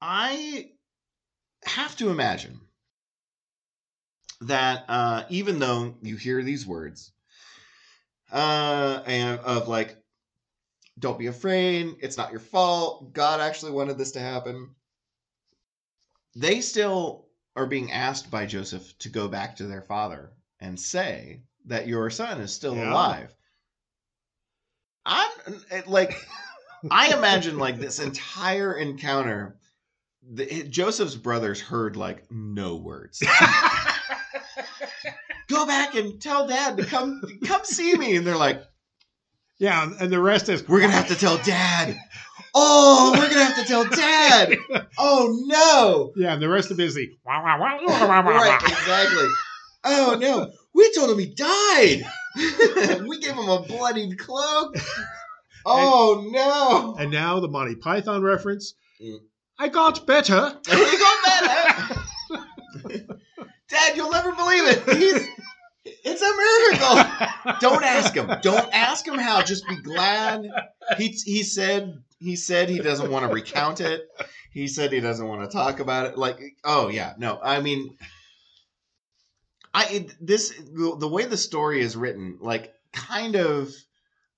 I 0.00 0.70
have 1.64 1.96
to 1.96 2.10
imagine 2.10 2.60
that 4.42 4.84
uh, 4.88 5.24
even 5.28 5.58
though 5.58 5.96
you 6.02 6.16
hear 6.16 6.42
these 6.42 6.66
words 6.66 7.12
uh, 8.32 9.02
and 9.06 9.40
of 9.40 9.68
like, 9.68 9.96
don't 10.98 11.18
be 11.18 11.26
afraid, 11.26 11.96
it's 12.00 12.16
not 12.16 12.30
your 12.30 12.40
fault, 12.40 13.12
God 13.12 13.40
actually 13.40 13.72
wanted 13.72 13.98
this 13.98 14.12
to 14.12 14.20
happen, 14.20 14.70
they 16.36 16.60
still 16.60 17.26
are 17.56 17.66
being 17.66 17.92
asked 17.92 18.30
by 18.30 18.46
Joseph 18.46 18.96
to 18.98 19.08
go 19.08 19.28
back 19.28 19.56
to 19.56 19.64
their 19.66 19.82
father 19.82 20.32
and 20.60 20.78
say 20.78 21.42
that 21.66 21.86
your 21.86 22.10
son 22.10 22.40
is 22.40 22.52
still 22.52 22.76
Yeah. 22.76 22.90
alive. 22.92 23.34
I'm 25.06 25.30
like, 25.86 26.14
I 26.90 27.14
imagine 27.16 27.58
like 27.58 27.78
this 27.78 27.98
entire 27.98 28.72
encounter. 28.74 29.56
The, 30.32 30.62
Joseph's 30.64 31.16
brothers 31.16 31.60
heard 31.60 31.96
like 31.96 32.30
no 32.30 32.76
words. 32.76 33.22
Go 35.48 35.66
back 35.66 35.94
and 35.94 36.20
tell 36.20 36.46
dad 36.48 36.78
to 36.78 36.86
come 36.86 37.20
come 37.46 37.64
see 37.64 37.94
me, 37.96 38.16
and 38.16 38.26
they're 38.26 38.36
like, 38.36 38.62
yeah, 39.58 39.90
and 40.00 40.10
the 40.10 40.20
rest 40.20 40.48
is 40.48 40.66
"We're 40.68 40.80
gonna 40.80 40.92
have 40.92 41.08
to 41.08 41.14
tell 41.14 41.38
dad." 41.38 41.96
Oh, 42.54 43.12
we're 43.14 43.28
gonna 43.28 43.44
have 43.44 43.56
to 43.56 43.64
tell 43.64 43.84
dad. 43.84 44.56
Oh 44.96 45.36
no! 45.46 46.12
Yeah, 46.16 46.34
and 46.34 46.42
the 46.42 46.48
rest 46.48 46.70
of 46.70 46.78
it 46.78 46.84
is 46.84 46.94
the 46.94 47.10
Right, 47.26 48.62
exactly. 48.62 49.28
Oh 49.84 50.16
no, 50.20 50.52
we 50.72 50.92
told 50.92 51.10
him 51.10 51.18
he 51.18 51.26
died. 51.26 52.06
we 53.06 53.18
gave 53.20 53.32
him 53.32 53.48
a 53.48 53.62
bloodied 53.62 54.18
cloak. 54.18 54.76
Oh 55.66 56.28
no! 56.30 56.94
And 57.02 57.10
now 57.10 57.40
the 57.40 57.48
Monty 57.48 57.74
Python 57.74 58.22
reference. 58.22 58.74
Mm. 59.02 59.16
I 59.58 59.68
got 59.68 60.06
better. 60.06 60.58
he 60.66 60.98
got 60.98 61.24
better. 61.24 61.94
Dad, 63.70 63.96
you'll 63.96 64.10
never 64.10 64.32
believe 64.32 64.62
it. 64.66 64.96
He's 64.98 65.26
it's 65.84 66.22
a 66.22 66.36
miracle. 66.36 67.54
Don't 67.60 67.84
ask 67.84 68.14
him. 68.14 68.30
Don't 68.42 68.72
ask 68.72 69.06
him 69.06 69.18
how. 69.18 69.42
Just 69.42 69.68
be 69.68 69.76
glad. 69.76 70.48
He 70.98 71.08
he 71.08 71.42
said 71.42 72.02
he 72.18 72.36
said 72.36 72.68
he 72.68 72.78
doesn't 72.78 73.10
want 73.10 73.26
to 73.26 73.34
recount 73.34 73.80
it. 73.80 74.02
He 74.52 74.68
said 74.68 74.92
he 74.92 75.00
doesn't 75.00 75.26
want 75.26 75.42
to 75.42 75.54
talk 75.54 75.80
about 75.80 76.06
it. 76.06 76.18
Like, 76.18 76.40
oh 76.64 76.88
yeah, 76.88 77.14
no. 77.18 77.38
I 77.42 77.60
mean, 77.60 77.96
I 79.72 79.86
it, 79.86 80.14
this 80.20 80.50
the, 80.50 80.96
the 80.98 81.08
way 81.08 81.26
the 81.26 81.36
story 81.36 81.80
is 81.80 81.96
written, 81.96 82.38
like, 82.40 82.72
kind 82.92 83.36
of 83.36 83.70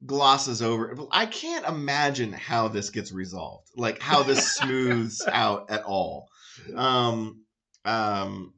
glosses 0.04 0.62
over. 0.62 0.96
I 1.10 1.26
can't 1.26 1.66
imagine 1.66 2.32
how 2.32 2.68
this 2.68 2.90
gets 2.90 3.12
resolved. 3.12 3.68
Like 3.76 4.00
how 4.00 4.22
this 4.22 4.54
smooths 4.56 5.26
out 5.32 5.70
at 5.70 5.84
all. 5.84 6.28
Um, 6.74 7.44
um, 7.84 8.54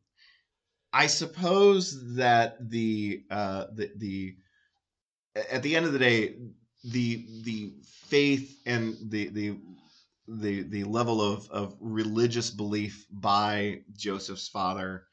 I 0.93 1.07
suppose 1.07 2.17
that 2.17 2.71
the 2.71 3.23
uh, 3.31 3.67
the 3.75 3.91
the 3.97 4.37
at 5.53 5.63
the 5.63 5.77
end 5.77 5.87
of 5.87 5.93
the 5.93 5.99
day, 5.99 6.35
the 6.85 7.27
the 7.45 7.73
faith 8.07 8.61
and 8.67 8.97
the 9.11 9.29
the 9.29 9.57
the 10.29 10.63
the 10.63 10.85
level 10.85 11.21
of 11.21 11.49
of 11.51 11.77
religious 11.81 12.51
belief 12.51 13.07
by 13.11 13.81
Joseph's 13.97 14.49
father 14.49 15.05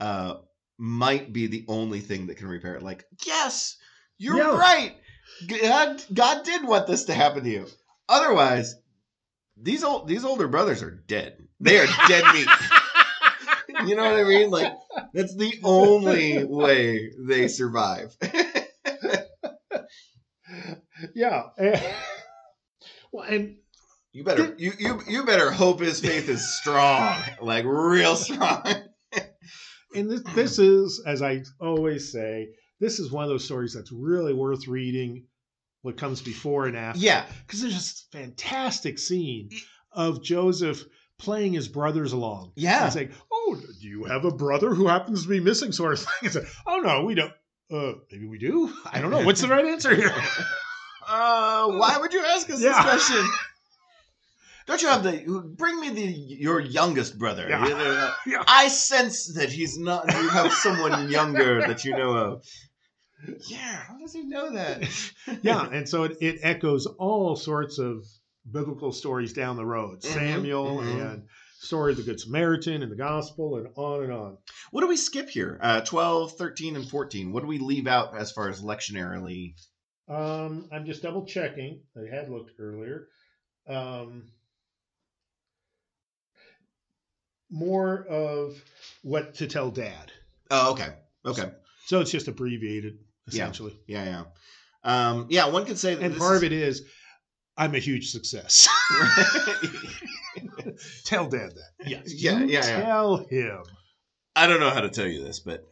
uh, 0.00 0.36
might 0.78 1.32
be 1.32 1.46
the 1.46 1.64
only 1.68 2.00
thing 2.00 2.26
that 2.28 2.36
can 2.36 2.48
repair 2.48 2.74
it. 2.74 2.82
Like, 2.82 3.04
yes, 3.26 3.76
you're 4.18 4.36
Yeah. 4.36 4.58
right. 4.58 4.96
God, 5.46 6.02
God 6.12 6.44
did 6.44 6.66
want 6.66 6.86
this 6.86 7.04
to 7.04 7.14
happen 7.14 7.44
to 7.44 7.50
you. 7.50 7.66
Otherwise, 8.08 8.74
these 9.56 9.84
old 9.84 10.08
these 10.08 10.24
older 10.24 10.48
brothers 10.48 10.82
are 10.82 10.90
dead. 10.90 11.36
They 11.60 11.78
are 11.78 11.86
dead 12.08 12.32
meat. 12.34 12.48
You 13.86 13.94
know 13.96 14.04
what 14.04 14.20
I 14.20 14.24
mean? 14.24 14.50
Like 14.50 14.72
that's 15.14 15.34
the 15.36 15.60
only 15.64 16.44
way 16.44 17.10
they 17.26 17.48
survive. 17.48 18.16
yeah. 21.14 21.44
well, 23.12 23.24
and 23.24 23.56
You 24.12 24.24
better 24.24 24.54
you 24.58 24.72
you 24.78 25.00
you 25.08 25.24
better 25.24 25.50
hope 25.50 25.80
his 25.80 26.00
faith 26.00 26.28
is 26.28 26.58
strong, 26.58 27.20
like 27.40 27.64
real 27.64 28.16
strong. 28.16 28.62
and 29.94 30.10
this, 30.10 30.22
this 30.34 30.58
is, 30.58 31.02
as 31.06 31.22
I 31.22 31.42
always 31.60 32.12
say, 32.12 32.48
this 32.80 32.98
is 32.98 33.10
one 33.10 33.24
of 33.24 33.30
those 33.30 33.44
stories 33.44 33.74
that's 33.74 33.92
really 33.92 34.32
worth 34.32 34.66
reading. 34.66 35.26
What 35.82 35.96
comes 35.96 36.20
before 36.20 36.66
and 36.66 36.76
after? 36.76 36.98
Yeah, 37.00 37.24
because 37.46 37.60
there's 37.60 37.74
this 37.74 38.06
fantastic 38.10 38.98
scene 38.98 39.50
of 39.92 40.24
Joseph 40.24 40.82
playing 41.18 41.52
his 41.52 41.68
brothers 41.68 42.12
along. 42.12 42.52
yeah. 42.56 42.84
and 42.84 42.92
saying, 42.92 43.10
"Oh, 43.32 43.56
do 43.80 43.86
you 43.88 44.04
have 44.04 44.24
a 44.24 44.30
brother 44.30 44.74
who 44.74 44.86
happens 44.88 45.22
to 45.24 45.28
be 45.28 45.40
missing?" 45.40 45.72
Sort 45.72 45.92
of 45.94 45.98
thing. 46.00 46.08
It's 46.22 46.34
like, 46.36 46.46
oh 46.66 46.78
no, 46.78 47.04
we 47.04 47.14
don't. 47.14 47.32
Uh, 47.70 47.94
maybe 48.10 48.26
we 48.26 48.38
do. 48.38 48.72
I 48.90 49.00
don't 49.00 49.10
know. 49.10 49.22
What's 49.24 49.40
the 49.42 49.48
right 49.48 49.64
answer 49.66 49.94
here? 49.94 50.14
Uh, 51.10 51.68
why 51.68 51.96
would 51.98 52.12
you 52.12 52.22
ask 52.22 52.50
us 52.50 52.60
Yeah. 52.60 52.72
this 52.82 52.82
question? 53.08 53.26
Don't 54.66 54.82
you 54.82 54.88
have 54.88 55.02
the 55.02 55.52
bring 55.56 55.80
me 55.80 55.88
the 55.88 56.02
your 56.02 56.60
youngest 56.60 57.18
brother? 57.18 57.46
Yeah. 57.48 57.64
Know, 57.64 58.12
Yeah. 58.26 58.44
I 58.46 58.68
sense 58.68 59.32
that 59.36 59.50
he's 59.50 59.78
not. 59.78 60.12
You 60.12 60.28
have 60.28 60.52
someone 60.52 61.08
younger 61.10 61.62
that 61.66 61.82
you 61.86 61.96
know 61.96 62.14
of. 62.14 62.44
Yeah, 63.46 63.58
how 63.88 63.96
does 63.96 64.12
he 64.12 64.24
know 64.24 64.52
that? 64.52 64.86
yeah, 65.40 65.66
and 65.72 65.88
so 65.88 66.02
it, 66.04 66.18
it 66.20 66.40
echoes 66.42 66.84
all 66.84 67.36
sorts 67.36 67.78
of 67.78 68.04
biblical 68.52 68.92
stories 68.92 69.32
down 69.32 69.56
the 69.56 69.64
road. 69.66 70.00
Mhm, 70.00 70.12
Samuel 70.12 70.78
mhm. 70.78 71.12
and 71.12 71.28
story 71.60 71.92
of 71.92 71.98
the 71.98 72.04
Good 72.04 72.20
Samaritan 72.20 72.82
and 72.82 72.90
the 72.92 72.96
Gospel 72.96 73.56
and 73.56 73.68
on 73.76 74.04
and 74.04 74.12
on. 74.12 74.38
What 74.70 74.80
do 74.82 74.86
we 74.88 74.96
skip 74.96 75.28
here? 75.28 75.58
Uh, 75.62 75.80
12, 75.80 76.36
13, 76.36 76.76
and 76.76 76.88
14. 76.88 77.32
What 77.32 77.40
do 77.40 77.46
we 77.46 77.58
leave 77.58 77.86
out 77.86 78.16
as 78.16 78.30
far 78.32 78.48
as 78.48 78.62
lectionarily? 78.62 79.54
Um, 80.08 80.68
I'm 80.72 80.86
just 80.86 81.02
double 81.02 81.26
checking. 81.26 81.82
I 81.96 82.14
had 82.14 82.30
looked 82.30 82.52
earlier. 82.58 83.08
Um, 83.66 84.30
more 87.50 88.04
of 88.06 88.62
what 89.02 89.34
to 89.34 89.46
tell 89.46 89.70
dad. 89.70 90.12
Oh, 90.50 90.72
okay. 90.72 90.94
Okay. 91.24 91.50
So 91.86 92.00
it's 92.00 92.10
just 92.10 92.28
abbreviated, 92.28 92.94
Yeah. 93.26 93.44
essentially. 93.44 93.78
Yeah, 93.86 94.04
yeah. 94.04 94.24
Um, 94.84 95.26
yeah, 95.30 95.46
one 95.48 95.64
could 95.64 95.78
say 95.78 95.94
that 95.94 96.02
And 96.04 96.16
part 96.16 96.36
is- 96.36 96.42
of 96.42 96.44
it 96.44 96.52
is, 96.52 96.86
I'm 97.58 97.74
a 97.74 97.78
huge 97.78 98.10
success. 98.12 98.68
tell 101.04 101.28
dad 101.28 101.50
that. 101.50 101.72
Yes. 101.86 102.14
Yeah, 102.14 102.38
you 102.38 102.46
yeah, 102.46 102.66
yeah. 102.66 102.82
Tell 102.84 103.16
him. 103.16 103.62
I 104.36 104.46
don't 104.46 104.60
know 104.60 104.70
how 104.70 104.80
to 104.80 104.88
tell 104.88 105.06
you 105.08 105.24
this, 105.24 105.40
but 105.40 105.64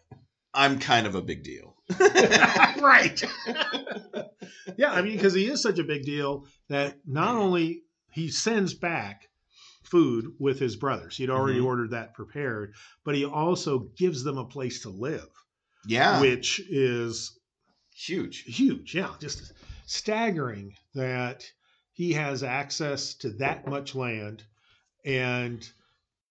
I'm 0.53 0.81
kind 0.81 1.07
of 1.07 1.15
a 1.15 1.23
big 1.23 1.45
deal. 1.45 1.77
right. 2.01 3.23
yeah, 4.77 4.93
I 4.93 5.03
mean, 5.03 5.13
because 5.17 5.35
he 5.35 5.47
is 5.47 5.63
such 5.63 5.79
a 5.79 5.85
big 5.85 6.03
deal 6.05 6.47
that 6.69 6.97
not 7.07 7.37
only 7.37 7.83
he 8.11 8.29
sends 8.31 8.75
back 8.75 9.29
food 9.85 10.27
with 10.41 10.59
his 10.59 10.75
brothers, 10.75 11.17
he'd 11.17 11.31
already 11.31 11.61
Mhm. 11.61 11.67
ordered 11.67 11.91
that 11.93 12.15
prepared, 12.15 12.73
but 13.05 13.15
he 13.15 13.25
also 13.25 13.91
gives 13.97 14.25
them 14.25 14.39
a 14.39 14.45
place 14.45 14.83
to 14.83 14.89
live, 14.91 15.29
Yeah. 15.87 16.21
which 16.21 16.61
is 16.69 17.39
Huge. 17.95 18.43
huge. 18.43 18.93
Yeah, 18.95 19.15
just 19.21 19.53
staggering 19.87 20.75
that 20.95 21.45
he 21.97 22.13
has 22.13 22.43
access 22.43 23.15
to 23.15 23.31
that 23.31 23.67
much 23.67 23.95
land 23.95 24.45
and 25.07 25.67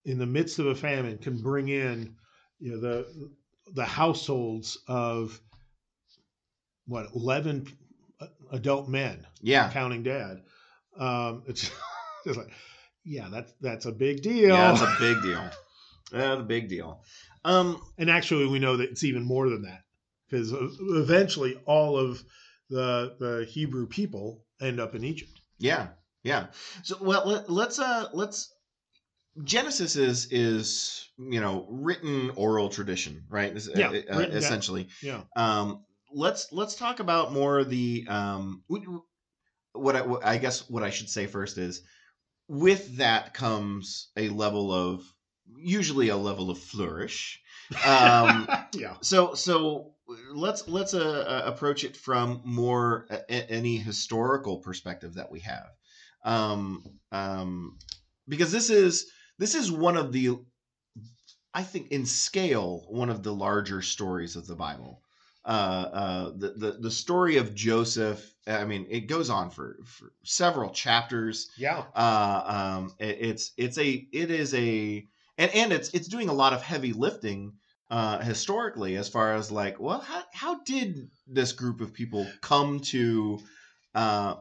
in 0.04 0.16
the 0.16 0.26
midst 0.26 0.60
of 0.60 0.66
a 0.66 0.74
famine 0.76 1.18
can 1.18 1.36
bring 1.38 1.68
in 1.68 2.14
you 2.60 2.70
know 2.70 2.80
the 2.80 3.30
the 3.74 3.84
households 3.84 4.78
of 4.86 5.40
what 6.86 7.08
11 7.14 7.66
adult 8.52 8.88
men 8.88 9.26
Yeah. 9.42 9.68
counting 9.72 10.04
dad 10.04 10.40
um 10.96 11.42
it's 11.48 11.68
just 12.24 12.38
like 12.38 12.52
yeah 13.04 13.28
that's 13.30 13.52
that's 13.60 13.86
a 13.86 13.92
big 13.92 14.22
deal 14.22 14.54
Yeah, 14.54 14.72
it's 14.72 14.82
a 14.82 14.96
big 15.00 15.20
deal. 15.22 15.50
That's 16.12 16.40
a 16.40 16.44
big 16.44 16.68
deal. 16.68 17.00
Um, 17.44 17.80
and 17.98 18.08
actually 18.08 18.46
we 18.46 18.60
know 18.60 18.76
that 18.76 18.90
it's 18.90 19.02
even 19.02 19.24
more 19.24 19.48
than 19.48 19.62
that 19.62 19.82
because 20.30 20.52
eventually 20.80 21.56
all 21.66 21.98
of 21.98 22.22
the 22.70 23.16
the 23.18 23.46
hebrew 23.50 23.86
people 23.86 24.44
end 24.60 24.78
up 24.80 24.94
in 24.94 25.04
egypt 25.04 25.40
yeah, 25.58 25.88
yeah. 26.22 26.46
So 26.82 26.96
well, 27.00 27.22
let, 27.26 27.50
let's 27.50 27.78
uh, 27.78 28.08
let's. 28.12 28.52
Genesis 29.44 29.96
is 29.96 30.28
is 30.32 31.08
you 31.18 31.40
know 31.40 31.66
written 31.68 32.30
oral 32.36 32.68
tradition, 32.68 33.24
right? 33.28 33.52
Yeah, 33.74 33.88
uh, 33.88 34.18
written 34.18 34.36
essentially. 34.36 34.88
yeah 35.02 35.22
Um, 35.36 35.84
let's 36.12 36.52
let's 36.52 36.74
talk 36.74 37.00
about 37.00 37.32
more 37.32 37.64
the 37.64 38.06
um. 38.08 38.62
what 39.72 39.96
I, 39.96 40.02
what 40.02 40.24
I 40.24 40.38
guess 40.38 40.68
what 40.70 40.82
I 40.82 40.90
should 40.90 41.10
say 41.10 41.26
first 41.26 41.58
is 41.58 41.82
with 42.48 42.96
that 42.96 43.34
comes 43.34 44.10
a 44.16 44.28
level 44.30 44.72
of 44.72 45.02
usually 45.56 46.08
a 46.08 46.16
level 46.16 46.50
of 46.50 46.58
flourish. 46.58 47.40
Um, 47.84 48.48
yeah. 48.74 48.94
so 49.00 49.34
so 49.34 49.95
let's 50.32 50.66
let's 50.68 50.94
uh, 50.94 51.24
uh, 51.46 51.50
approach 51.50 51.84
it 51.84 51.96
from 51.96 52.42
more 52.44 53.06
a, 53.10 53.18
a- 53.28 53.50
any 53.50 53.76
historical 53.76 54.58
perspective 54.58 55.14
that 55.14 55.30
we 55.30 55.40
have, 55.40 55.68
um, 56.24 56.84
um, 57.12 57.78
because 58.28 58.52
this 58.52 58.70
is 58.70 59.06
this 59.38 59.54
is 59.54 59.70
one 59.72 59.96
of 59.96 60.12
the 60.12 60.38
I 61.54 61.62
think 61.62 61.90
in 61.90 62.06
scale 62.06 62.86
one 62.88 63.10
of 63.10 63.22
the 63.22 63.34
larger 63.34 63.82
stories 63.82 64.36
of 64.36 64.46
the 64.46 64.56
Bible. 64.56 65.02
Uh, 65.44 65.48
uh, 65.92 66.24
the, 66.36 66.50
the 66.56 66.72
the 66.80 66.90
story 66.90 67.36
of 67.36 67.54
Joseph. 67.54 68.34
I 68.48 68.64
mean, 68.64 68.86
it 68.90 69.02
goes 69.02 69.30
on 69.30 69.50
for, 69.50 69.78
for 69.84 70.12
several 70.24 70.70
chapters 70.70 71.48
Yeah. 71.56 71.84
uh, 71.94 72.42
um, 72.78 72.94
it- 72.98 73.18
it's 73.20 73.52
it's 73.56 73.78
a 73.78 73.90
it 74.12 74.30
is 74.30 74.54
a 74.54 75.06
and 75.38 75.50
and 75.54 75.72
it's 75.72 75.90
it's 75.90 76.08
doing 76.08 76.28
a 76.28 76.32
lot 76.34 76.52
of 76.52 76.62
heavy 76.62 76.92
lifting 76.92 77.54
uh, 77.90 78.18
historically 78.20 78.96
as 78.96 79.08
far 79.08 79.34
as 79.34 79.50
like 79.50 79.78
well 79.80 80.00
how 80.00 80.24
how 80.32 80.62
did 80.64 81.10
this 81.26 81.52
group 81.52 81.80
of 81.80 81.92
people 81.92 82.26
come 82.40 82.80
to 82.80 83.38
uh, 83.94 84.36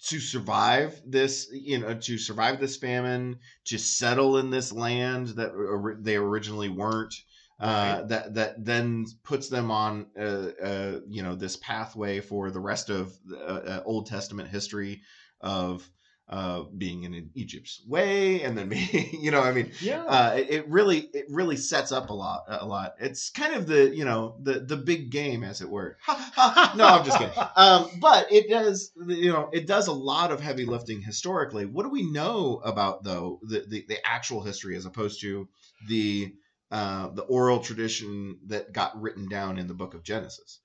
to 0.00 0.20
survive 0.20 1.00
this 1.06 1.48
you 1.52 1.78
know 1.78 1.94
to 1.94 2.18
survive 2.18 2.60
this 2.60 2.76
famine 2.76 3.38
to 3.64 3.78
settle 3.78 4.36
in 4.38 4.50
this 4.50 4.72
land 4.72 5.28
that 5.28 5.52
ori- 5.52 5.96
they 6.00 6.16
originally 6.16 6.68
weren't 6.68 7.14
uh, 7.60 8.00
Right. 8.00 8.08
that 8.08 8.34
that 8.34 8.64
then 8.64 9.06
puts 9.22 9.48
them 9.48 9.70
on 9.70 10.10
uh, 10.18 10.50
uh, 10.62 11.00
you 11.08 11.22
know 11.22 11.34
this 11.36 11.56
pathway 11.56 12.20
for 12.20 12.50
the 12.50 12.60
rest 12.60 12.90
of 12.90 13.16
uh, 13.32 13.36
uh, 13.36 13.82
Old 13.86 14.06
Testament 14.06 14.48
history 14.48 15.02
of 15.40 15.88
uh, 16.28 16.62
being 16.78 17.02
in 17.04 17.30
Egypt's 17.34 17.82
way, 17.86 18.42
and 18.42 18.56
then 18.56 18.68
being 18.70 19.08
you 19.20 19.30
know 19.30 19.40
I 19.40 19.52
mean 19.52 19.72
Yeah. 19.80 20.04
uh, 20.04 20.34
it, 20.36 20.50
it 20.50 20.68
really 20.68 20.98
it 21.12 21.26
really 21.28 21.56
sets 21.56 21.92
up 21.92 22.10
a 22.10 22.14
lot 22.14 22.44
a 22.48 22.66
lot. 22.66 22.94
It's 22.98 23.30
kind 23.30 23.54
of 23.54 23.66
the 23.66 23.94
you 23.94 24.04
know 24.04 24.36
the 24.42 24.60
the 24.60 24.76
big 24.76 25.10
game 25.10 25.44
as 25.44 25.60
it 25.60 25.68
were. 25.68 25.98
no, 26.08 26.86
I'm 26.86 27.04
just 27.04 27.18
kidding. 27.18 27.34
Um, 27.56 27.88
but 28.00 28.32
it 28.32 28.48
does 28.48 28.90
you 29.06 29.32
know 29.32 29.50
it 29.52 29.66
does 29.66 29.86
a 29.86 29.92
lot 29.92 30.30
of 30.32 30.40
heavy 30.40 30.64
lifting 30.64 31.02
historically. 31.02 31.66
What 31.66 31.84
do 31.84 31.90
we 31.90 32.10
know 32.10 32.60
about 32.64 33.04
though 33.04 33.38
the 33.42 33.64
the, 33.68 33.84
the 33.88 33.98
actual 34.06 34.42
history 34.42 34.76
as 34.76 34.86
opposed 34.86 35.20
to 35.20 35.48
the 35.88 36.32
uh, 36.70 37.08
the 37.10 37.22
oral 37.22 37.60
tradition 37.60 38.38
that 38.46 38.72
got 38.72 39.00
written 39.00 39.28
down 39.28 39.58
in 39.58 39.68
the 39.68 39.74
book 39.74 39.94
of 39.94 40.02
Genesis? 40.02 40.60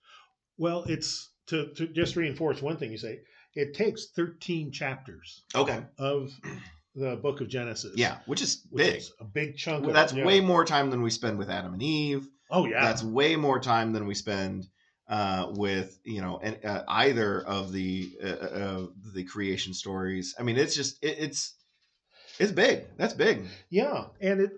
well, 0.58 0.84
it's 0.88 1.30
to, 1.48 1.68
to 1.76 1.88
just 1.88 2.16
reinforce 2.16 2.62
one 2.62 2.78
thing 2.78 2.92
you 2.92 2.98
say. 2.98 3.20
It 3.56 3.74
takes 3.74 4.08
13 4.16 4.72
chapters 4.72 5.44
Okay, 5.56 5.84
of 5.98 6.32
the 6.96 7.16
book 7.18 7.42
of 7.42 7.50
Genesis. 7.50 7.94
yeah, 7.96 8.18
which 8.26 8.42
is 8.42 8.66
which 8.70 8.86
big. 8.86 8.96
is 8.98 9.12
a 9.20 9.26
big 9.26 9.58
chunk. 9.58 9.82
Well, 9.82 9.90
of 9.90 9.96
that's 9.96 10.14
way 10.14 10.40
more 10.40 10.66
time 10.66 10.90
than 10.90 11.02
we 11.02 11.10
spend 11.10 11.38
with 11.38 11.50
Adam 11.50 11.74
and 11.74 11.84
Eve. 11.84 12.28
Oh 12.52 12.66
yeah. 12.66 12.82
That's 12.84 13.04
way 13.04 13.36
more 13.36 13.60
time 13.60 13.94
than 13.94 14.08
we 14.08 14.16
spend 14.16 14.68
uh, 15.08 15.48
with 15.56 16.00
you 16.04 16.22
know 16.22 16.40
and, 16.42 16.64
uh, 16.64 16.84
either 16.88 17.42
of 17.42 17.72
the 17.72 18.12
uh, 18.24 18.28
uh, 18.28 18.88
the 19.14 19.24
creation 19.24 19.74
stories. 19.74 20.36
I 20.40 20.44
mean, 20.44 20.58
it's 20.58 20.76
just 20.76 21.04
it, 21.04 21.18
it's 21.20 21.56
it's 22.40 22.52
big. 22.52 22.86
That's 22.98 23.14
big. 23.14 23.46
Yeah, 23.70 24.06
and 24.22 24.42
it 24.42 24.52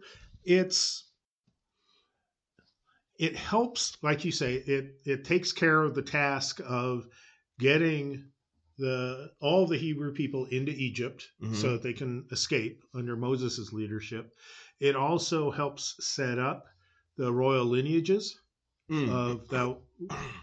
it's 0.44 1.06
it 3.18 3.36
helps, 3.36 3.98
like 4.02 4.26
you 4.26 4.32
say, 4.32 4.56
it 4.56 4.96
it 5.06 5.24
takes 5.26 5.52
care 5.52 5.82
of 5.84 5.96
the 5.96 6.02
task 6.02 6.60
of 6.68 7.08
getting 7.60 8.31
the 8.82 9.32
all 9.40 9.68
the 9.68 9.78
Hebrew 9.78 10.12
people 10.12 10.46
into 10.46 10.72
Egypt 10.72 11.30
Mhm. 11.42 11.56
so 11.56 11.72
that 11.74 11.84
they 11.84 11.94
can 11.94 12.26
escape 12.32 12.84
under 12.94 13.16
Moses' 13.16 13.72
leadership. 13.72 14.34
It 14.80 14.96
also 14.96 15.52
helps 15.52 15.96
set 16.06 16.40
up 16.40 16.66
the 17.16 17.32
royal 17.32 17.66
lineages 17.66 18.36
Mm. 18.90 19.10
of 19.10 19.48
that 19.50 19.78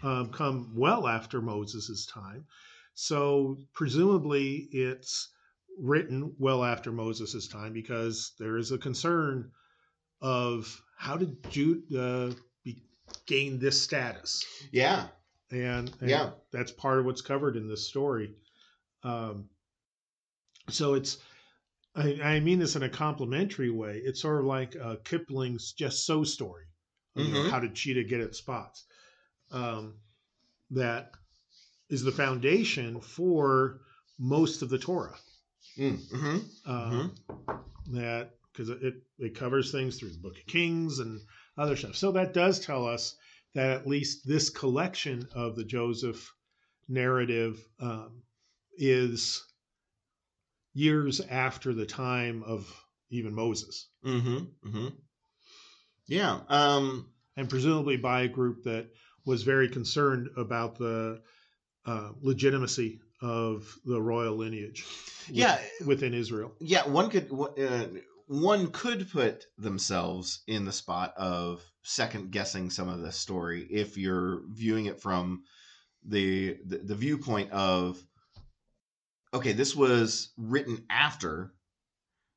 um, 0.01 0.31
come 0.31 0.71
well 0.73 1.07
after 1.07 1.41
Moses' 1.41 2.05
time. 2.05 2.45
So 2.93 3.57
presumably 3.73 4.69
it's 4.71 5.29
written 5.77 6.33
well 6.39 6.63
after 6.63 6.91
Moses' 6.91 7.47
time 7.47 7.73
because 7.73 8.31
there 8.39 8.57
is 8.57 8.71
a 8.71 8.77
concern 8.77 9.51
of 10.21 10.81
how 10.97 11.17
did 11.17 11.37
Jude 11.49 11.83
uh, 11.95 12.31
be, 12.63 12.81
gain 13.25 13.59
this 13.59 13.81
status, 13.81 14.43
yeah, 14.71 15.07
and, 15.51 15.89
and 16.01 16.09
Yeah. 16.09 16.31
that's 16.51 16.71
part 16.71 16.99
of 16.99 17.05
what's 17.05 17.21
covered 17.21 17.55
in 17.57 17.67
this 17.67 17.87
story. 17.87 18.35
Um, 19.03 19.49
so 20.69 20.93
it's. 20.93 21.17
I, 21.95 22.19
I 22.23 22.39
mean 22.39 22.59
this 22.59 22.75
in 22.75 22.83
a 22.83 22.89
complimentary 22.89 23.71
way. 23.71 24.01
It's 24.03 24.21
sort 24.21 24.39
of 24.39 24.45
like 24.45 24.75
uh, 24.77 24.97
Kipling's 25.03 25.73
"Just 25.73 26.05
So" 26.05 26.23
story. 26.23 26.65
You 27.15 27.25
know, 27.25 27.41
Mhm. 27.41 27.49
how 27.49 27.59
did 27.59 27.75
cheetah 27.75 28.03
get 28.03 28.21
its 28.21 28.37
spots? 28.37 28.85
Um, 29.51 29.95
that 30.71 31.11
is 31.89 32.03
the 32.03 32.11
foundation 32.11 33.01
for 33.01 33.81
most 34.19 34.61
of 34.61 34.69
the 34.69 34.77
Torah. 34.77 35.17
Mm. 35.77 36.09
hmm 36.11 36.37
Uh, 36.65 37.07
That 37.91 38.31
because 38.51 38.69
it 38.69 38.95
it 39.19 39.35
covers 39.35 39.71
things 39.71 39.97
through 39.97 40.11
the 40.11 40.19
Book 40.19 40.37
of 40.37 40.45
Kings 40.45 40.99
and 40.99 41.21
other 41.57 41.75
stuff. 41.75 41.95
So 41.95 42.11
that 42.13 42.33
does 42.33 42.59
tell 42.59 42.85
us 42.87 43.15
that 43.55 43.71
at 43.71 43.87
least 43.87 44.27
this 44.27 44.49
collection 44.49 45.27
of 45.33 45.55
the 45.55 45.63
Joseph 45.63 46.33
narrative 46.87 47.63
um, 47.79 48.23
is 48.77 49.43
years 50.73 51.19
after 51.19 51.73
the 51.73 51.85
time 51.85 52.43
of 52.43 52.71
even 53.09 53.33
Moses, 53.33 53.87
hmm 54.03 54.37
hmm 54.63 54.87
Yeah. 56.07 56.39
Um. 56.47 57.09
and 57.35 57.49
presumably 57.49 57.97
by 57.97 58.21
a 58.21 58.27
group 58.27 58.63
that 58.63 58.87
was 59.25 59.43
very 59.43 59.69
concerned 59.69 60.29
about 60.37 60.77
the 60.77 61.21
uh, 61.85 62.09
legitimacy 62.21 62.99
of 63.21 63.73
the 63.85 64.01
royal 64.01 64.35
lineage. 64.35 64.85
Yeah. 65.31 65.59
within 65.85 66.13
Israel. 66.13 66.53
Yeah. 66.59 66.87
One 66.87 67.09
could. 67.09 67.31
Uh, 67.31 67.85
one 68.29 68.67
could 68.69 69.09
put 69.11 69.45
themselves 69.57 70.43
in 70.45 70.63
the 70.63 70.71
spot 70.71 71.15
of 71.17 71.63
second 71.81 72.29
guessing 72.31 72.69
some 72.69 72.87
of 72.87 73.01
this 73.01 73.15
story 73.15 73.63
if 73.71 73.97
you're 73.97 74.43
viewing 74.51 74.85
it 74.85 75.01
from 75.01 75.41
the, 76.05 76.55
the 76.63 76.77
the 76.77 76.93
viewpoint 76.95 77.51
of 77.51 77.97
okay 79.33 79.51
this 79.51 79.75
was 79.75 80.31
written 80.37 80.85
after 80.91 81.51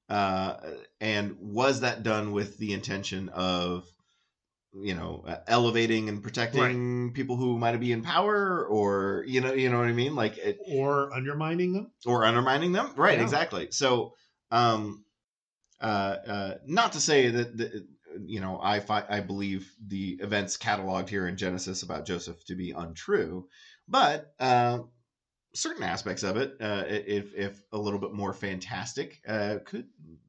uh 0.09 0.57
and 1.03 1.37
was 1.39 1.81
that 1.81 2.03
done 2.03 2.33
with 2.33 2.57
the 2.57 2.73
intention 2.73 3.29
of 3.29 3.87
you 4.81 4.95
know 4.95 5.23
uh, 5.29 5.37
elevating 5.47 6.09
and 6.09 6.23
protecting 6.23 7.13
people 7.13 7.37
who 7.37 7.59
might 7.59 7.77
be 7.77 7.93
in 7.93 8.03
power 8.03 8.65
or 8.67 9.25
you 9.29 9.43
know 9.43 9.53
you 9.53 9.69
know 9.71 9.79
what 9.79 9.89
i 9.89 9.93
mean 9.93 10.15
like 10.15 10.39
it, 10.39 10.59
Or 10.71 11.13
undermining 11.13 11.75
them. 11.75 11.91
or 12.07 12.25
undermining 12.25 12.73
them 12.73 12.95
right 12.97 13.19
Yeah. 13.19 13.25
exactly 13.25 13.69
so 13.71 14.15
um 14.51 15.05
not 15.83 16.93
to 16.93 17.01
say 17.01 17.29
that 17.29 17.57
the, 17.57 17.87
you 18.27 18.41
know 18.41 18.61
i 18.63 18.79
fi- 18.81 19.07
i 19.09 19.21
believe 19.21 19.75
the 19.89 20.19
events 20.21 20.57
cataloged 20.57 21.09
here 21.09 21.27
in 21.29 21.37
genesis 21.37 21.83
about 21.83 22.07
joseph 22.07 22.45
to 22.45 22.55
be 22.55 22.71
untrue 22.73 23.49
but 23.89 24.35
uh 24.39 24.81
certain 25.55 25.83
aspects 25.83 26.23
of 26.23 26.37
it 26.37 26.57
uh 26.61 26.85
if 26.89 27.35
if 27.35 27.63
a 27.73 27.79
little 27.79 27.99
bit 28.01 28.13
more 28.13 28.33
fantastic 28.33 29.21
uh 29.29 29.59
could 29.65 29.89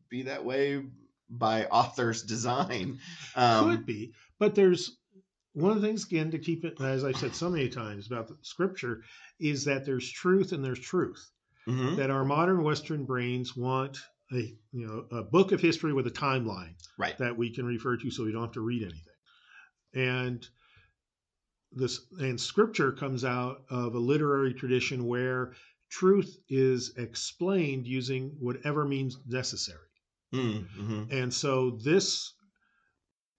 be 0.10 0.24
that 0.24 0.44
way 0.44 0.84
by 1.30 1.66
author's 1.66 2.24
design 2.24 3.00
um 3.36 3.70
Could 3.70 3.86
be, 3.86 4.14
but 4.40 4.56
there's 4.56 4.98
one 5.54 5.72
of 5.72 5.82
the 5.82 5.88
things 5.88 6.06
again 6.06 6.32
to 6.32 6.40
keep 6.40 6.66
it, 6.66 6.80
as 6.82 7.04
I've 7.04 7.18
said 7.18 7.36
so 7.36 7.50
many 7.50 7.70
times 7.70 8.08
about 8.08 8.28
the 8.28 8.38
scripture, 8.42 9.04
is 9.40 9.66
that 9.66 9.86
there's 9.86 10.10
truth 10.12 10.52
and 10.52 10.64
there's 10.66 10.80
truth. 10.80 11.32
mhm, 11.68 11.96
That 11.98 12.10
our 12.12 12.26
modern 12.26 12.64
Western 12.64 13.06
brains 13.06 13.56
want 13.56 14.00
a 14.36 14.54
you 14.72 14.88
know 14.88 15.06
a 15.18 15.24
book 15.24 15.52
of 15.52 15.62
history 15.62 15.94
with 15.94 16.08
a 16.08 16.12
timeline 16.12 16.76
right 16.98 17.18
that 17.18 17.38
we 17.38 17.54
can 17.54 17.66
refer 17.66 17.98
to, 17.98 18.12
so 18.12 18.24
we 18.24 18.32
don't 18.32 18.44
have 18.44 18.52
to 18.54 18.62
read 18.62 18.84
anything. 18.84 19.00
And 19.94 20.46
this 21.72 22.02
and 22.20 22.40
scripture 22.40 22.92
comes 22.92 23.26
out 23.26 23.64
of 23.70 23.96
a 23.96 24.00
literary 24.00 24.54
tradition 24.54 25.06
where 25.08 25.54
truth 25.90 26.38
is 26.50 26.94
explained 26.98 27.88
using 27.88 28.36
whatever 28.40 28.86
means 28.86 29.18
necessary. 29.28 29.80
mm-hmm. 30.34 31.04
And 31.12 31.34
so 31.34 31.80
this 31.84 32.34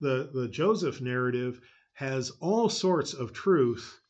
the 0.01 0.31
the 0.33 0.49
Joseph 0.49 1.01
narrative 1.01 1.61
has 1.95 2.31
all 2.41 2.69
sorts 2.69 3.15
of 3.15 3.33
truth 3.33 4.01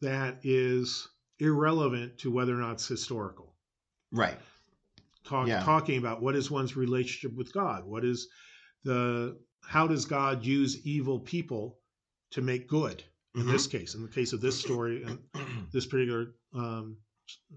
that 0.00 0.38
is 0.42 1.08
irrelevant 1.38 2.18
to 2.18 2.30
whether 2.30 2.54
or 2.54 2.60
not 2.60 2.72
it's 2.72 2.88
historical. 2.88 3.54
right 4.12 4.38
Talk, 5.24 5.48
Yeah. 5.48 5.60
Talking 5.60 5.98
about 5.98 6.20
what 6.22 6.36
is 6.36 6.50
one's 6.50 6.76
relationship 6.76 7.36
with 7.36 7.52
God, 7.52 7.84
what 7.84 8.04
is 8.04 8.28
the 8.84 9.38
how 9.62 9.86
does 9.86 10.04
God 10.04 10.44
use 10.44 10.86
evil 10.86 11.18
people 11.18 11.78
to 12.32 12.42
make 12.42 12.68
good? 12.68 13.02
In 13.34 13.44
Mhm. 13.44 13.48
this 13.50 13.66
case, 13.66 13.94
in 13.94 14.02
the 14.02 14.08
case 14.08 14.32
of 14.34 14.40
this 14.40 14.60
story 14.60 15.02
and 15.02 15.18
this 15.72 15.86
particular 15.86 16.34
um, 16.52 16.98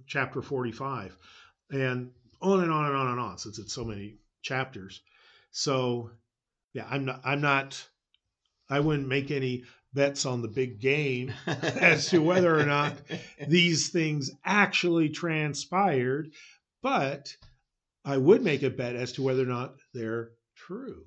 chapter 0.07 0.41
45, 0.41 1.17
and 1.69 2.11
on 2.41 2.61
and 2.61 2.71
on 2.71 2.85
and 2.85 2.95
on 2.95 3.07
and 3.07 3.19
on 3.19 3.37
since 3.37 3.59
it's 3.59 3.73
so 3.73 3.83
many 3.83 4.17
chapters. 4.41 5.01
So, 5.51 6.11
yeah, 6.73 6.87
I'm 6.89 7.05
not. 7.05 7.21
I'm 7.25 7.41
not. 7.41 7.85
I 8.69 8.79
wouldn't 8.79 9.07
make 9.07 9.29
any 9.29 9.65
bets 9.93 10.25
on 10.25 10.41
the 10.41 10.47
big 10.47 10.79
game 10.79 11.33
as 11.47 12.09
to 12.09 12.21
whether 12.21 12.57
or 12.57 12.65
not 12.65 12.93
these 13.47 13.89
things 13.89 14.31
actually 14.45 15.09
transpired, 15.09 16.31
but 16.81 17.35
I 18.07 18.17
would 18.17 18.41
make 18.41 18.63
a 18.63 18.69
bet 18.69 18.95
as 18.95 19.11
to 19.13 19.21
whether 19.21 19.43
or 19.43 19.47
not 19.47 19.75
they're 19.93 20.31
true 20.55 21.03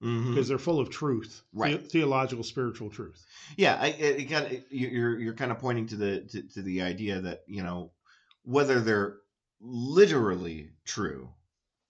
because 0.00 0.48
they're 0.48 0.58
full 0.58 0.80
of 0.80 0.90
truth, 0.90 1.42
Right. 1.54 1.82
the- 1.82 1.88
theological, 1.88 2.44
spiritual 2.44 2.90
truth. 2.90 3.24
Yeah, 3.56 3.78
I, 3.80 3.86
it, 3.88 4.20
it 4.20 4.24
kind 4.26 4.44
of 4.52 4.62
you're 4.70 5.18
you're 5.18 5.34
kind 5.34 5.50
of 5.50 5.58
pointing 5.58 5.86
to 5.88 5.96
the 5.96 6.20
to, 6.32 6.42
to 6.54 6.62
the 6.62 6.82
idea 6.82 7.20
that 7.22 7.40
you 7.46 7.62
know 7.62 7.92
whether 8.42 8.80
they're 8.80 9.16
literally 9.60 10.70
true 10.84 11.30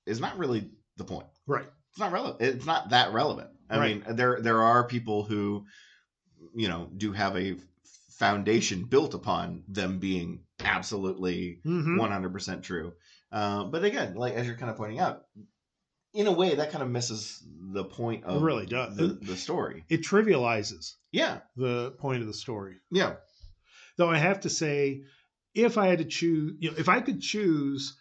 is 0.07 0.21
not 0.21 0.39
really 0.39 0.71
the 0.97 1.05
point. 1.05 1.27
Right. 1.47 1.67
It's 1.91 1.99
not 1.99 2.13
relevant. 2.13 2.41
It's 2.41 2.67
not 2.67 2.91
that 2.91 3.13
relevant. 3.13 3.49
I 3.69 3.79
Right. 3.79 4.07
mean, 4.07 4.17
there 4.17 4.41
there 4.41 4.63
are 4.63 4.87
people 4.87 5.25
who 5.25 5.67
you 6.55 6.69
know 6.69 6.91
do 6.97 7.11
have 7.13 7.37
a 7.37 7.57
foundation 8.11 8.85
built 8.85 9.15
upon 9.15 9.65
them 9.67 9.99
being 9.99 10.45
absolutely 10.61 11.61
Mhm. 11.67 11.97
100% 11.99 12.63
true. 12.63 12.93
Uh, 13.35 13.65
but 13.65 13.83
again, 13.85 14.15
like 14.15 14.35
as 14.35 14.47
you're 14.47 14.57
kind 14.57 14.71
of 14.71 14.77
pointing 14.77 15.01
out, 15.01 15.25
in 16.15 16.29
a 16.29 16.33
way 16.33 16.55
that 16.55 16.71
kind 16.71 16.85
of 16.85 16.89
misses 16.89 17.43
the 17.73 17.83
point 17.85 18.23
of 18.25 18.37
It 18.41 18.45
really 18.45 18.67
does. 18.67 18.97
the, 18.97 19.19
the 19.21 19.37
story. 19.37 19.85
It 19.89 20.03
trivializes 20.03 20.95
Yeah, 21.11 21.41
the 21.57 21.91
point 21.99 22.21
of 22.23 22.29
the 22.29 22.35
story. 22.35 22.77
yeah, 22.93 23.17
Though 23.97 24.09
I 24.09 24.19
have 24.19 24.41
to 24.41 24.49
say, 24.49 25.03
if 25.55 25.77
I 25.79 25.89
had 25.89 25.99
to 25.99 26.05
choose, 26.05 26.55
you 26.61 26.71
know, 26.71 26.77
if 26.79 26.89
I 26.89 27.01
could 27.01 27.21
choose 27.21 27.97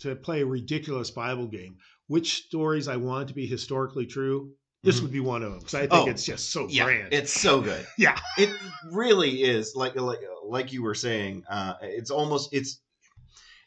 to 0.00 0.14
play 0.14 0.42
a 0.42 0.46
ridiculous 0.46 1.10
Bible 1.10 1.46
game, 1.46 1.76
which 2.06 2.44
stories 2.46 2.86
I 2.88 2.96
want 2.96 3.28
to 3.28 3.34
be 3.34 3.46
historically 3.46 4.06
true, 4.06 4.52
this 4.82 4.98
Mhm. 4.98 5.02
would 5.02 5.12
be 5.12 5.20
one 5.20 5.42
of 5.42 5.50
them 5.50 5.58
because 5.60 5.74
I 5.74 5.86
think 5.86 6.06
Oh, 6.06 6.10
it's 6.10 6.24
just 6.24 6.50
so 6.50 6.68
yeah. 6.68 6.84
grand. 6.84 7.12
It's 7.12 7.32
so 7.32 7.60
good. 7.62 7.86
Yeah. 7.98 8.18
it 8.36 8.50
really 8.92 9.42
is. 9.42 9.74
Like 9.74 9.96
like 9.96 10.20
like 10.44 10.72
you 10.72 10.82
were 10.82 10.94
saying, 10.94 11.44
uh, 11.48 11.74
it's 11.82 12.10
almost 12.10 12.50
it's 12.52 12.80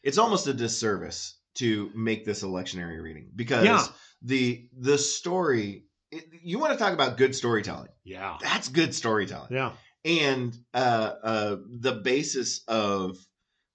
it's 0.02 0.18
almost 0.18 0.46
a 0.46 0.54
disservice 0.54 1.38
to 1.54 1.90
make 1.94 2.24
this 2.24 2.42
a 2.42 2.46
lectionary 2.46 3.00
reading 3.02 3.30
because 3.34 3.64
Yeah. 3.64 3.86
the 4.22 4.68
the 4.78 4.98
story. 4.98 5.84
It, 6.10 6.24
you 6.42 6.58
want 6.58 6.72
to 6.72 6.78
talk 6.78 6.92
about 6.92 7.16
good 7.16 7.34
storytelling? 7.34 7.88
yeah, 8.04 8.36
That's 8.40 8.68
good 8.68 8.94
storytelling. 8.94 9.52
yeah, 9.52 9.72
and 10.04 10.54
uh, 10.74 11.12
uh, 11.22 11.56
the 11.80 11.92
basis 11.92 12.62
of 12.68 13.16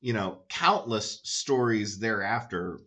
you 0.02 0.13
know 0.13 0.40
countless 0.50 1.20
stories 1.24 1.98
thereafter 2.00 2.80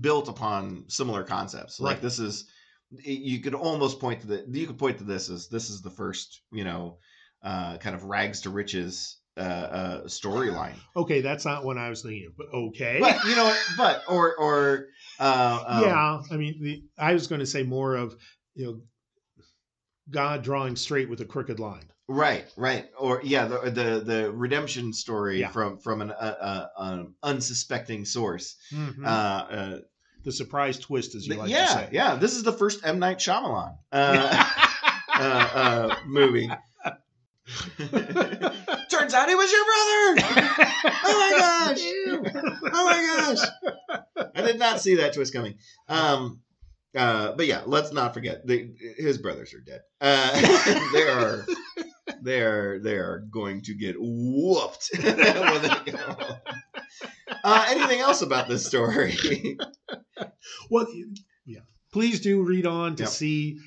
built 0.00 0.28
upon 0.28 0.84
similar 0.88 1.24
concepts 1.24 1.80
like 1.80 1.96
Right. 1.96 2.02
this 2.02 2.18
is 2.18 2.48
you 2.90 3.40
could 3.40 3.54
almost 3.54 4.00
point 4.00 4.22
to 4.22 4.26
the 4.26 4.44
you 4.50 4.66
could 4.66 4.78
point 4.78 4.98
to 4.98 5.04
this 5.04 5.28
as 5.28 5.48
this 5.48 5.68
is 5.68 5.82
the 5.82 5.90
first 5.90 6.40
you 6.52 6.64
know 6.64 6.98
uh, 7.42 7.76
kind 7.78 7.94
of 7.94 8.04
rags 8.04 8.40
to 8.42 8.50
riches 8.50 9.19
uh, 9.36 9.40
uh, 9.40 10.04
storyline 10.04 10.74
okay, 10.96 11.20
that's 11.20 11.44
not 11.44 11.64
what 11.64 11.78
I 11.78 11.88
was 11.88 12.02
thinking 12.02 12.26
of, 12.26 12.36
but 12.36 12.46
okay. 12.52 12.98
but 13.00 13.22
you 13.24 13.36
know 13.36 13.54
but 13.76 14.02
or 14.08 14.34
or 14.36 14.86
uh, 15.18 15.64
um, 15.66 15.84
yeah, 15.84 16.20
I 16.30 16.36
mean, 16.36 16.62
the, 16.62 16.82
I 16.98 17.12
was 17.12 17.26
going 17.26 17.40
to 17.40 17.46
say 17.46 17.62
more 17.62 17.94
of 17.94 18.16
you 18.54 18.66
know 18.66 18.80
God 20.10 20.42
drawing 20.42 20.76
straight 20.76 21.08
with 21.08 21.20
a 21.20 21.24
crooked 21.24 21.60
line. 21.60 21.84
Right, 22.08 22.46
right, 22.56 22.88
or 22.98 23.20
yeah, 23.22 23.46
the 23.46 23.70
the, 23.70 24.00
the 24.04 24.32
redemption 24.32 24.92
story 24.92 25.40
Yeah. 25.40 25.50
from 25.50 25.78
from 25.78 26.02
an 26.02 26.10
uh, 26.10 26.36
uh, 26.40 26.66
um, 26.76 27.14
unsuspecting 27.22 28.04
source. 28.04 28.56
Mhm. 28.72 29.04
Uh, 29.04 29.08
uh, 29.08 29.78
the 30.24 30.32
surprise 30.32 30.78
twist, 30.78 31.14
as 31.14 31.26
you 31.26 31.36
like 31.36 31.48
yeah, 31.48 31.66
to 31.66 31.72
say. 31.72 31.88
yeah. 31.92 32.14
This 32.16 32.34
is 32.34 32.42
the 32.42 32.52
first 32.52 32.84
M 32.84 32.98
Night 32.98 33.18
Shyamalan 33.18 33.76
uh, 33.92 34.44
uh, 35.14 35.48
uh, 35.54 35.96
movie. 36.06 36.50
Turns 39.00 39.14
out 39.14 39.28
he 39.28 39.34
was 39.34 39.50
your 39.52 39.64
brother. 39.64 40.60
Oh 41.02 41.18
my 41.18 41.38
gosh! 41.38 42.72
Oh 42.72 42.84
my 42.84 43.34
gosh! 43.34 44.30
I 44.34 44.42
did 44.42 44.58
not 44.58 44.80
see 44.80 44.96
that 44.96 45.12
twist 45.14 45.32
coming. 45.32 45.56
Um, 45.88 46.40
uh, 46.96 47.32
but 47.32 47.46
yeah, 47.46 47.62
let's 47.66 47.92
not 47.92 48.14
forget 48.14 48.46
they, 48.46 48.70
his 48.96 49.18
brothers 49.18 49.54
are 49.54 49.60
dead. 49.60 49.80
Uh, 50.00 50.90
they 50.92 51.02
are, 51.02 51.46
they 52.22 52.40
are, 52.40 52.78
they 52.78 52.94
are 52.96 53.24
going 53.30 53.62
to 53.62 53.74
get 53.74 53.96
whooped. 53.98 54.90
when 55.02 55.16
they 55.16 55.92
go 55.92 56.16
uh, 57.44 57.66
anything 57.68 58.00
else 58.00 58.22
about 58.22 58.48
this 58.48 58.66
story? 58.66 59.58
Well, 60.70 60.86
yeah. 61.46 61.60
Please 61.92 62.20
do 62.20 62.42
read 62.42 62.66
on 62.66 62.96
to 62.96 63.04
Yep. 63.04 63.12
see 63.12 63.58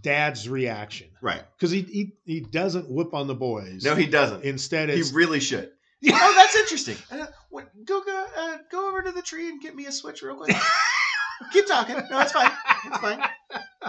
Dad's 0.00 0.48
reaction 0.48 1.08
right? 1.20 1.42
because 1.56 1.70
he, 1.70 1.82
he 1.82 2.12
he 2.24 2.40
doesn't 2.40 2.90
whip 2.90 3.12
on 3.14 3.26
the 3.26 3.34
boys. 3.34 3.84
No, 3.84 3.94
he 3.94 4.06
doesn't. 4.06 4.42
Instead, 4.44 4.88
He 4.88 4.96
it's 5.00 5.12
really 5.12 5.40
should. 5.40 5.70
oh, 6.08 6.34
that's 6.36 6.56
interesting. 6.56 6.96
Uh, 7.10 7.26
what, 7.50 7.68
go 7.84 8.02
go 8.02 8.26
uh, 8.36 8.56
go 8.70 8.88
over 8.88 9.02
to 9.02 9.12
the 9.12 9.22
tree 9.22 9.48
and 9.48 9.60
get 9.60 9.74
me 9.76 9.86
a 9.86 9.92
switch 9.92 10.22
real 10.22 10.36
quick. 10.36 10.56
Keep 11.52 11.66
talking. 11.66 11.96
No, 12.10 12.20
it's 12.20 12.32
fine. 12.32 12.50
It's 12.86 12.98
fine. 12.98 13.20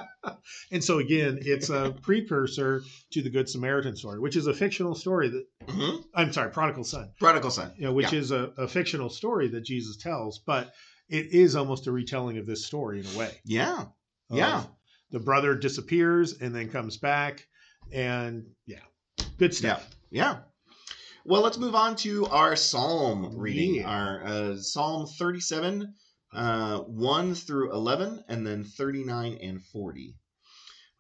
and 0.72 0.84
so 0.84 1.00
again, 1.00 1.40
it's 1.42 1.70
a 1.70 1.96
precursor 2.02 2.82
to 3.12 3.22
the 3.22 3.30
Good 3.30 3.48
Samaritan 3.50 3.96
story, 3.96 4.20
which 4.20 4.36
is 4.36 4.48
a 4.48 4.54
fictional 4.54 4.96
story 4.96 5.30
that 5.30 5.46
hmm 5.70 5.98
I'm 6.16 6.34
sorry, 6.34 6.52
Prodigal 6.52 6.84
Son, 6.84 7.12
Prodigal 7.20 7.52
son. 7.52 7.72
you 7.78 7.86
know, 7.86 7.94
which 7.94 8.12
Yeah. 8.12 8.20
is 8.20 8.32
a, 8.32 8.52
a 8.58 8.68
fictional 8.68 9.10
story 9.10 9.48
that 9.50 9.62
Jesus 9.62 9.98
tells, 9.98 10.40
but 10.40 10.74
it 11.10 11.28
is 11.34 11.56
almost 11.56 11.88
a 11.88 11.92
retelling 11.92 12.38
of 12.38 12.46
this 12.46 12.66
story 12.66 13.00
in 13.00 13.06
a 13.16 13.18
way. 13.18 13.32
Yeah. 13.46 13.82
of 13.82 14.38
Yeah. 14.38 14.64
The 15.14 15.20
brother 15.20 15.54
disappears 15.54 16.42
and 16.42 16.54
then 16.54 16.70
comes 16.70 16.98
back, 16.98 17.46
and 17.92 18.48
yeah, 18.66 18.80
good 19.38 19.54
stuff. 19.54 19.88
Yeah. 20.10 20.40
Well, 21.24 21.44
let's 21.44 21.60
move 21.60 21.76
on 21.76 21.96
to 21.98 22.26
our 22.26 22.56
psalm 22.56 23.38
reading. 23.38 23.76
Yeah. 23.76 23.88
Our 23.88 24.24
uh, 24.26 24.58
Psalm 24.58 25.06
37, 25.06 25.94
uh, 26.34 26.80
1 26.80 27.36
through 27.36 27.72
11, 27.74 28.26
and 28.28 28.46
then 28.46 28.64
39 28.64 29.38
and 29.42 29.64
40. 29.64 30.16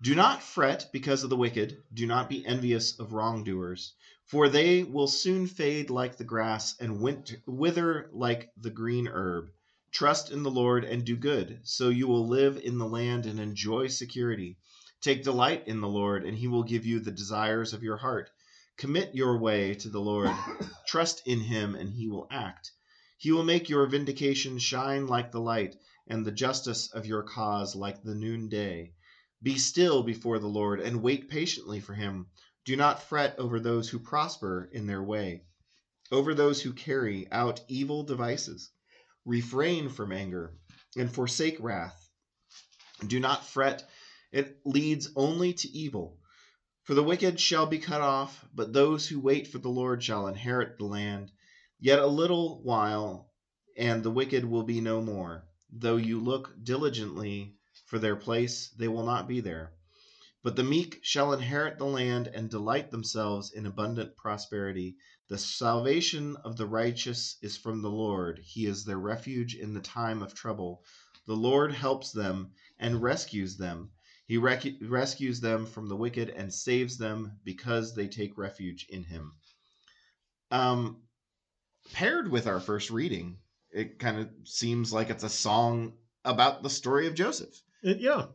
Do 0.04 0.15
not 0.15 0.43
fret 0.43 0.89
because 0.93 1.23
of 1.23 1.32
the 1.32 1.36
wicked. 1.36 1.78
Do 1.91 2.06
not 2.06 2.30
be 2.30 2.45
envious 2.45 2.99
of 2.99 3.13
wrongdoers, 3.13 3.95
for 4.26 4.47
they 4.47 4.84
will 4.84 5.08
soon 5.08 5.47
fade 5.47 5.89
like 5.89 6.17
the 6.17 6.23
grass 6.23 6.76
and 6.80 7.02
winter, 7.02 7.38
wither 7.47 8.10
like 8.13 8.52
the 8.58 8.69
green 8.69 9.08
herb. 9.08 9.49
Trust 9.93 10.32
in 10.32 10.41
the 10.41 10.49
Lord 10.49 10.86
and 10.86 11.06
do 11.06 11.15
good, 11.15 11.60
so 11.62 11.89
you 11.89 12.08
will 12.08 12.27
live 12.27 12.58
in 12.58 12.79
the 12.79 12.88
land 12.88 13.27
and 13.27 13.39
enjoy 13.39 13.89
security. 13.89 14.58
Take 15.01 15.23
delight 15.23 15.67
in 15.67 15.82
the 15.82 15.88
Lord, 15.88 16.25
and 16.25 16.36
he 16.36 16.47
will 16.47 16.63
give 16.63 16.84
you 16.84 16.99
the 16.99 17.12
desires 17.12 17.73
of 17.73 17.84
your 17.84 17.97
heart. 17.97 18.32
Commit 18.75 19.13
your 19.13 19.38
way 19.38 19.75
to 19.75 19.89
the 19.89 20.01
Lord. 20.01 20.32
Trust 20.88 21.21
in 21.27 21.41
him, 21.41 21.75
and 21.75 21.91
he 21.91 22.08
will 22.08 22.27
act. 22.32 22.71
He 23.19 23.32
will 23.32 23.43
make 23.43 23.69
your 23.69 23.86
vindication 23.86 24.58
shine 24.58 25.06
like 25.06 25.32
the 25.32 25.39
light, 25.39 25.75
and 26.08 26.25
the 26.25 26.32
justice 26.32 26.91
of 26.91 27.06
your 27.06 27.21
cause 27.21 27.75
like 27.75 28.01
the 28.01 28.15
noonday. 28.15 28.95
Be 29.43 29.60
still 29.60 30.01
before 30.01 30.39
the 30.39 30.47
Lord, 30.47 30.79
and 30.79 31.03
wait 31.03 31.29
patiently 31.29 31.79
for 31.79 31.93
him. 31.93 32.32
Do 32.65 32.75
not 32.75 33.03
fret 33.03 33.38
over 33.38 33.60
those 33.60 33.89
who 33.89 33.99
prosper 33.99 34.67
in 34.71 34.88
their 34.88 35.03
way, 35.03 35.43
over 36.12 36.34
those 36.34 36.63
who 36.63 36.73
carry 36.73 37.32
out 37.32 37.62
evil 37.67 38.01
devices. 38.01 38.71
Refrain 39.25 39.89
from 39.89 40.12
anger, 40.12 40.53
and 40.97 41.13
forsake 41.13 41.57
wrath. 41.59 42.09
Do 43.07 43.19
not 43.19 43.45
fret, 43.45 43.89
it 44.31 44.59
leads 44.65 45.09
only 45.15 45.53
to 45.53 45.69
evil. 45.69 46.19
For 46.83 46.93
the 46.93 47.03
wicked 47.03 47.39
shall 47.39 47.65
be 47.65 47.80
cut 47.80 48.01
off, 48.01 48.45
but 48.53 48.74
those 48.74 49.07
who 49.07 49.19
wait 49.19 49.47
for 49.47 49.57
the 49.57 49.69
Lord 49.69 50.03
shall 50.03 50.28
inherit 50.28 50.78
the 50.78 50.86
land. 50.86 51.32
Yet 51.80 51.99
a 51.99 52.07
little 52.07 52.61
while, 52.63 53.32
and 53.78 54.03
the 54.03 54.11
wicked 54.11 54.43
will 54.43 54.63
be 54.63 54.82
no 54.82 55.01
more. 55.01 55.45
Though 55.71 55.95
you 55.97 56.19
look 56.19 56.53
diligently 56.61 57.55
for 57.86 57.99
their 57.99 58.15
place, 58.17 58.69
they 58.78 58.88
will 58.89 59.05
not 59.05 59.28
be 59.28 59.39
there. 59.39 59.74
But 60.43 60.57
the 60.57 60.63
meek 60.63 60.99
shall 61.03 61.32
inherit 61.32 61.78
the 61.78 61.86
land 61.86 62.28
and 62.28 62.49
delight 62.49 62.91
themselves 62.91 63.53
in 63.53 63.65
abundant 63.65 64.17
prosperity. 64.17 64.97
The 65.34 65.39
salvation 65.39 66.36
of 66.43 66.57
the 66.57 66.67
righteous 66.67 67.38
is 67.41 67.57
from 67.57 67.81
the 67.81 67.89
Lord. 67.89 68.38
He 68.43 68.67
is 68.67 68.86
their 68.86 68.99
refuge 68.99 69.55
in 69.55 69.73
the 69.73 69.81
time 69.81 70.21
of 70.21 70.36
trouble. 70.36 70.84
The 71.25 71.36
Lord 71.36 71.71
helps 71.71 72.11
them 72.11 72.51
and 72.77 73.01
rescues 73.01 73.57
them. 73.57 73.89
He 74.27 74.38
rec- 74.38 74.79
rescues 74.79 75.39
them 75.39 75.65
from 75.65 75.89
the 75.89 75.95
wicked 75.95 76.29
and 76.29 76.53
saves 76.53 76.99
them 76.99 77.39
because 77.43 77.95
they 77.95 78.07
take 78.07 78.38
refuge 78.38 78.86
in 78.89 79.03
him. 79.05 79.34
Um, 80.51 81.01
paired 81.93 82.29
with 82.29 82.45
our 82.45 82.59
first 82.59 82.91
reading, 82.91 83.39
it 83.71 83.97
kind 83.97 84.19
of 84.19 84.29
seems 84.43 84.93
like 84.93 85.09
it's 85.09 85.23
a 85.23 85.29
song 85.29 85.93
about 86.23 86.61
the 86.61 86.69
story 86.69 87.07
of 87.07 87.15
Joseph. 87.15 87.59
And 87.81 87.99
yeah, 87.99 88.27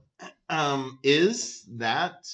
Um, 0.49 0.99
is 1.05 1.65
that 1.77 2.27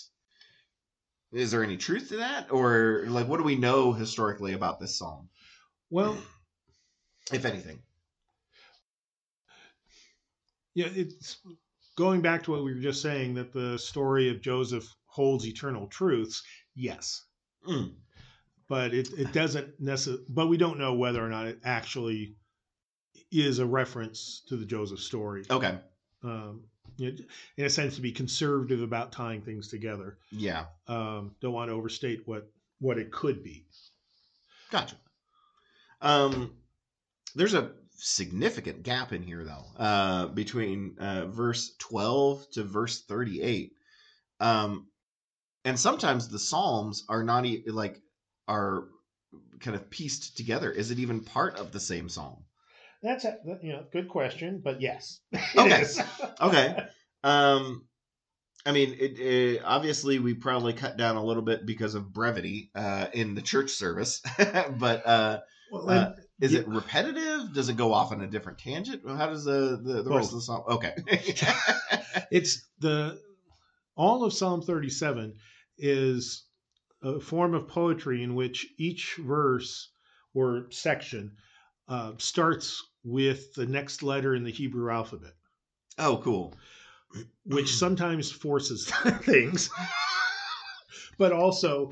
is 1.34 1.50
there 1.50 1.64
any 1.64 1.76
truth 1.76 2.08
to 2.10 2.16
that, 2.18 2.50
or 2.52 3.04
like 3.08 3.28
what 3.28 3.38
do 3.38 3.44
we 3.44 3.56
know 3.56 3.92
historically 3.92 4.52
about 4.52 4.80
this 4.80 4.96
song? 4.98 5.28
Well, 5.90 6.16
if 7.32 7.44
anything. 7.44 7.80
Yeah, 10.74 10.88
it's 10.94 11.38
going 11.96 12.20
back 12.20 12.42
to 12.44 12.50
what 12.50 12.64
we 12.64 12.74
were 12.74 12.80
just 12.80 13.02
saying 13.02 13.34
that 13.34 13.52
the 13.52 13.78
story 13.78 14.28
of 14.30 14.40
Joseph 14.40 14.92
holds 15.06 15.46
eternal 15.46 15.86
truths. 15.86 16.42
Yes, 16.74 17.22
Mm. 17.66 17.94
but 18.68 18.92
it, 18.92 19.08
it 19.16 19.32
doesn't 19.32 19.80
necessarily. 19.80 20.24
But 20.28 20.48
we 20.48 20.56
don't 20.56 20.78
know 20.78 20.94
whether 20.94 21.24
or 21.24 21.28
not 21.28 21.46
it 21.46 21.60
actually 21.64 22.36
is 23.30 23.58
a 23.58 23.66
reference 23.66 24.42
to 24.48 24.56
the 24.56 24.66
Joseph 24.66 25.00
story. 25.00 25.44
Okay. 25.48 25.78
Um, 26.22 26.64
you 26.96 27.12
know, 27.12 27.18
in 27.56 27.64
a 27.64 27.70
sense, 27.70 27.96
to 27.96 28.00
be 28.00 28.12
conservative 28.12 28.82
about 28.82 29.12
tying 29.12 29.42
things 29.42 29.68
together. 29.68 30.18
Yeah. 30.30 30.66
Um, 30.86 31.34
don't 31.40 31.52
want 31.52 31.70
to 31.70 31.74
overstate 31.74 32.22
what 32.26 32.50
what 32.80 32.98
it 32.98 33.10
could 33.10 33.42
be. 33.42 33.66
Gotcha. 34.70 34.96
Um, 36.00 36.52
there's 37.34 37.54
a 37.54 37.72
significant 37.96 38.82
gap 38.82 39.12
in 39.12 39.22
here 39.22 39.44
though, 39.44 39.64
uh, 39.82 40.26
between 40.26 40.96
uh, 40.98 41.26
verse 41.26 41.74
12 41.78 42.50
to 42.52 42.64
verse 42.64 43.02
38. 43.02 43.72
Um, 44.40 44.88
and 45.64 45.78
sometimes 45.78 46.28
the 46.28 46.38
Psalms 46.38 47.04
are 47.08 47.22
not 47.22 47.46
e- 47.46 47.64
like 47.66 48.00
are 48.46 48.88
kind 49.60 49.74
of 49.74 49.88
pieced 49.90 50.36
together. 50.36 50.70
Is 50.70 50.90
it 50.90 50.98
even 50.98 51.20
part 51.20 51.56
of 51.56 51.72
the 51.72 51.80
same 51.80 52.08
psalm? 52.08 52.43
That's 53.04 53.24
a 53.26 53.36
you 53.62 53.72
know 53.72 53.84
good 53.92 54.08
question, 54.08 54.60
but 54.64 54.80
yes. 54.80 55.20
Okay. 55.56 55.84
Okay. 56.40 56.76
Um, 57.22 57.86
I 58.66 58.72
mean, 58.72 58.96
it, 58.98 59.18
it, 59.20 59.62
obviously 59.64 60.18
we 60.18 60.34
probably 60.34 60.72
cut 60.72 60.96
down 60.96 61.16
a 61.16 61.24
little 61.24 61.42
bit 61.42 61.66
because 61.66 61.94
of 61.94 62.12
brevity 62.12 62.70
uh, 62.74 63.06
in 63.12 63.34
the 63.34 63.42
church 63.42 63.70
service, 63.70 64.20
but 64.38 65.06
uh, 65.06 65.40
Well, 65.70 65.90
Uh, 65.90 66.12
Is 66.40 66.52
Yeah. 66.52 66.60
it 66.60 66.68
repetitive? 66.68 67.52
Does 67.54 67.68
it 67.68 67.76
go 67.76 67.92
off 67.92 68.10
on 68.10 68.22
a 68.22 68.26
different 68.26 68.58
tangent? 68.58 69.02
How 69.06 69.26
does 69.28 69.44
the 69.44 69.80
the, 69.82 70.02
the 70.02 70.10
rest 70.10 70.30
of 70.32 70.36
the 70.36 70.42
song? 70.42 70.64
Okay. 70.68 70.94
it's 72.30 72.66
the 72.80 73.20
all 73.96 74.24
of 74.24 74.32
Psalm 74.32 74.62
37 74.62 75.34
is 75.78 76.44
a 77.02 77.20
form 77.20 77.54
of 77.54 77.68
poetry 77.68 78.22
in 78.22 78.34
which 78.34 78.66
each 78.78 79.16
verse 79.22 79.90
or 80.34 80.66
section 80.70 81.36
uh, 81.88 82.12
starts 82.18 82.82
with 83.04 83.54
the 83.54 83.66
next 83.66 84.02
letter 84.02 84.34
in 84.34 84.44
the 84.44 84.50
Hebrew 84.50 84.90
alphabet, 84.90 85.34
oh, 85.98 86.20
cool. 86.24 86.54
which 87.44 87.74
sometimes 87.74 88.30
forces 88.32 88.90
things. 89.22 89.70
but 91.18 91.32
also 91.32 91.90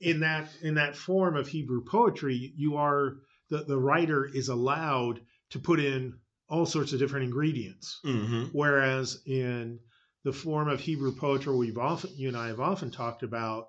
in 0.00 0.20
that 0.20 0.48
in 0.62 0.74
that 0.74 0.96
form 0.96 1.36
of 1.36 1.46
Hebrew 1.48 1.84
poetry, 1.84 2.52
you 2.56 2.76
are 2.76 3.16
the, 3.50 3.64
the 3.64 3.78
writer 3.78 4.24
is 4.24 4.48
allowed 4.48 5.20
to 5.50 5.58
put 5.58 5.78
in 5.78 6.14
all 6.48 6.66
sorts 6.66 6.92
of 6.92 6.98
different 6.98 7.26
ingredients. 7.26 8.00
hmm 8.02 8.44
Whereas 8.52 9.22
in 9.26 9.78
the 10.24 10.32
form 10.32 10.68
of 10.68 10.80
Hebrew 10.80 11.14
poetry 11.14 11.56
we've 11.56 11.78
often 11.78 12.10
you 12.16 12.28
and 12.28 12.36
I 12.36 12.48
have 12.48 12.60
often 12.60 12.90
talked 12.90 13.22
about, 13.22 13.68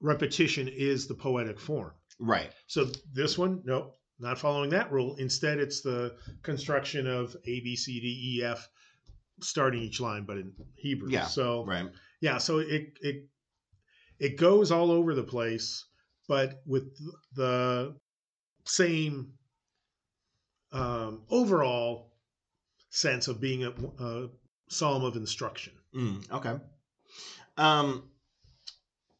repetition 0.00 0.68
is 0.68 1.06
the 1.06 1.14
poetic 1.14 1.58
form. 1.58 1.92
Right. 2.20 2.50
So 2.66 2.90
this 3.12 3.38
one, 3.38 3.62
nope, 3.64 3.97
not 4.18 4.38
following 4.38 4.70
that 4.70 4.90
rule. 4.92 5.16
Instead, 5.16 5.58
it's 5.58 5.80
the 5.80 6.16
construction 6.42 7.06
of 7.06 7.36
A, 7.44 7.60
B, 7.60 7.76
C, 7.76 8.00
D, 8.00 8.38
E, 8.38 8.44
F, 8.44 8.68
starting 9.40 9.82
each 9.82 10.00
line, 10.00 10.24
but 10.24 10.36
in 10.38 10.52
Hebrew. 10.76 11.10
Yeah, 11.10 11.26
So 11.26 11.64
Right. 11.64 11.88
yeah, 12.20 12.38
so 12.38 12.58
it 12.58 12.98
it 13.00 13.28
it 14.18 14.36
goes 14.36 14.70
all 14.72 14.90
over 14.90 15.14
the 15.14 15.22
place, 15.22 15.84
but 16.26 16.62
with 16.66 16.92
the 17.34 17.94
same 18.64 19.32
um, 20.72 21.22
overall 21.30 22.12
sense 22.90 23.28
of 23.28 23.40
being 23.40 23.64
a, 23.64 23.70
a 24.00 24.28
psalm 24.68 25.04
of 25.04 25.16
instruction. 25.16 25.72
Mm, 25.94 26.30
okay. 26.32 26.54
Um, 27.56 28.10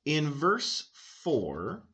in 0.05 0.30
verse 0.30 0.90
four, 1.22 1.84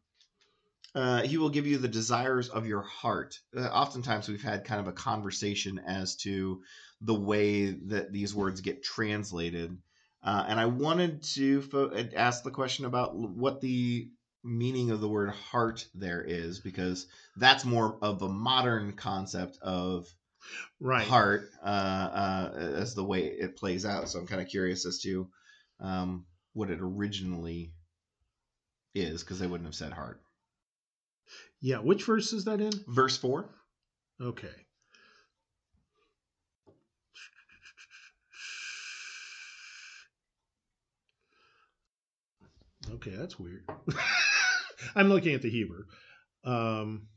uh, 0.95 1.23
he 1.23 1.39
will 1.39 1.51
give 1.51 1.67
you 1.67 1.79
the 1.79 1.89
desires 1.89 2.49
of 2.49 2.67
your 2.67 2.83
heart. 2.83 3.41
Uh, 3.57 3.63
oftentimes, 3.63 4.29
we've 4.29 4.43
had 4.43 4.65
kind 4.65 4.81
of 4.81 4.89
a 4.89 4.93
conversation 4.93 5.81
as 5.87 6.17
to 6.17 6.63
the 7.01 7.15
way 7.15 7.71
that 7.71 8.13
these 8.13 8.35
words 8.35 8.61
get 8.61 8.83
translated, 8.83 9.77
uh, 10.23 10.45
and 10.49 10.59
I 10.59 10.67
wanted 10.67 11.23
to 11.35 11.63
fo- 11.63 11.93
ask 12.17 12.43
the 12.43 12.51
question 12.51 12.85
about 12.85 13.17
what 13.17 13.61
the 13.61 14.09
meaning 14.43 14.91
of 14.91 15.01
the 15.01 15.09
word 15.09 15.31
heart 15.31 15.87
there 15.95 16.23
is, 16.23 16.61
because 16.61 17.07
that's 17.37 17.65
more 17.65 17.99
of 18.03 18.23
a 18.23 18.29
modern 18.29 18.93
concept 18.93 19.59
of 19.63 20.07
Right. 20.81 21.07
heart 21.07 21.49
uh, 21.63 21.67
uh, 21.67 22.53
as 22.77 22.95
the 22.95 23.05
way 23.05 23.25
it 23.25 23.57
plays 23.57 23.87
out. 23.87 24.09
So 24.09 24.19
I'm 24.19 24.27
kind 24.27 24.43
of 24.43 24.49
curious 24.49 24.85
as 24.85 24.99
to 25.01 25.29
um, 25.81 26.27
what 26.53 26.71
it 26.71 26.81
originally 26.81 27.73
is, 28.95 29.23
because 29.23 29.39
they 29.39 29.47
wouldn't 29.47 29.67
have 29.67 29.75
said 29.75 29.93
heart. 29.93 30.21
Yeah. 31.65 31.79
Which 31.79 32.05
verse 32.05 32.35
is 32.35 32.45
that 32.45 32.61
in? 32.61 32.73
Verse 32.87 33.17
four. 33.17 33.49
Okay. 34.21 34.49
Okay, 42.93 43.17
that's 43.17 43.39
weird. 43.39 43.65
I'm 44.95 45.09
looking 45.09 45.35
at 45.35 45.41
the 45.41 45.49
Hebrew. 45.49 45.85
Um, 46.45 47.09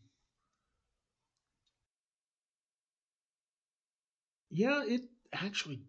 yeah, 4.49 4.85
it 4.87 5.01
actually, 5.33 5.81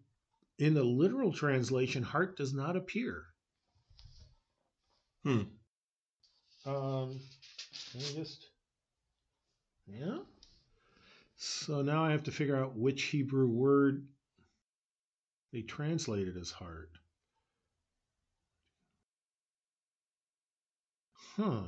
in 0.57 0.73
the 0.73 0.83
literal 0.83 1.31
translation, 1.31 2.03
heart 2.03 2.35
does 2.35 2.53
not 2.53 2.75
appear. 2.75 3.23
Hmm. 5.23 5.43
Um, 6.65 7.21
let 7.95 8.03
me 8.03 8.15
just. 8.15 8.48
Yeah. 9.91 10.19
So 11.35 11.81
now 11.81 12.03
I 12.03 12.11
have 12.11 12.23
to 12.23 12.31
figure 12.31 12.55
out 12.55 12.77
which 12.77 13.03
Hebrew 13.03 13.47
word 13.47 14.07
they 15.51 15.61
translated 15.61 16.37
as 16.37 16.51
heart. 16.51 16.91
Huh. 21.35 21.63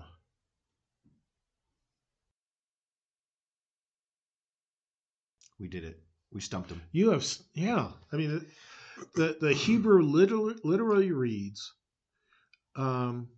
We 5.60 5.68
did 5.68 5.84
it. 5.84 6.02
We 6.34 6.42
stumped 6.42 6.72
him. 6.72 6.82
You 6.92 7.12
have, 7.12 7.26
yeah. 7.54 7.92
I 8.12 8.16
mean, 8.16 8.46
the 9.16 9.38
the 9.40 9.54
Hebrew 9.54 10.02
literally, 10.02 10.56
literally 10.64 11.12
reads, 11.12 11.74
um, 12.76 13.30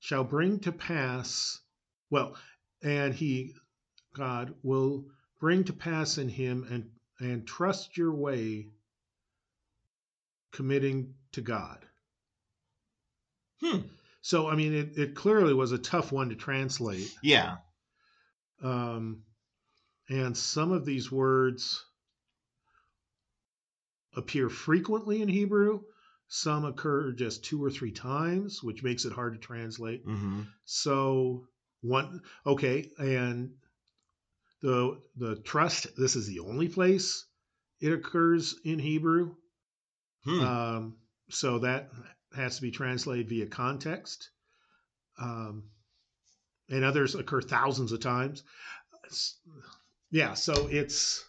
"Shall 0.00 0.24
bring 0.24 0.60
to 0.60 0.72
pass." 0.72 1.60
Well, 2.10 2.36
and 2.82 3.14
he, 3.14 3.54
God, 4.14 4.54
will 4.62 5.06
bring 5.40 5.64
to 5.64 5.72
pass 5.72 6.18
in 6.18 6.28
him 6.28 6.66
and 6.70 6.90
and 7.18 7.46
trust 7.46 7.96
your 7.96 8.12
way, 8.12 8.68
committing 10.52 11.14
to 11.32 11.40
God. 11.40 11.78
Hmm. 13.62 13.80
So, 14.22 14.48
I 14.48 14.54
mean, 14.54 14.74
it, 14.74 14.98
it 14.98 15.14
clearly 15.14 15.54
was 15.54 15.72
a 15.72 15.78
tough 15.78 16.12
one 16.12 16.28
to 16.30 16.34
translate. 16.34 17.12
Yeah. 17.22 17.56
Um, 18.62 19.22
and 20.08 20.36
some 20.36 20.72
of 20.72 20.84
these 20.84 21.10
words 21.10 21.84
appear 24.16 24.48
frequently 24.48 25.22
in 25.22 25.28
Hebrew. 25.28 25.80
Some 26.28 26.64
occur 26.64 27.12
just 27.12 27.44
two 27.44 27.62
or 27.62 27.70
three 27.70 27.92
times, 27.92 28.62
which 28.62 28.82
makes 28.82 29.04
it 29.04 29.12
hard 29.12 29.34
to 29.34 29.38
translate. 29.38 30.06
Mm-hmm. 30.06 30.42
So 30.64 31.46
one, 31.82 32.22
okay, 32.46 32.90
and 32.98 33.52
the 34.62 35.00
the 35.16 35.36
trust. 35.36 35.88
This 35.96 36.16
is 36.16 36.26
the 36.26 36.40
only 36.40 36.68
place 36.68 37.26
it 37.80 37.92
occurs 37.92 38.54
in 38.64 38.78
Hebrew. 38.78 39.34
Hmm. 40.24 40.40
Um, 40.40 40.96
so 41.30 41.58
that 41.60 41.90
has 42.36 42.56
to 42.56 42.62
be 42.62 42.70
translated 42.70 43.28
via 43.28 43.46
context. 43.46 44.30
Um, 45.20 45.64
and 46.70 46.84
others 46.84 47.14
occur 47.14 47.40
thousands 47.42 47.92
of 47.92 48.00
times. 48.00 48.42
It's- 49.04 49.36
yeah, 50.10 50.34
so 50.34 50.68
it's. 50.70 51.24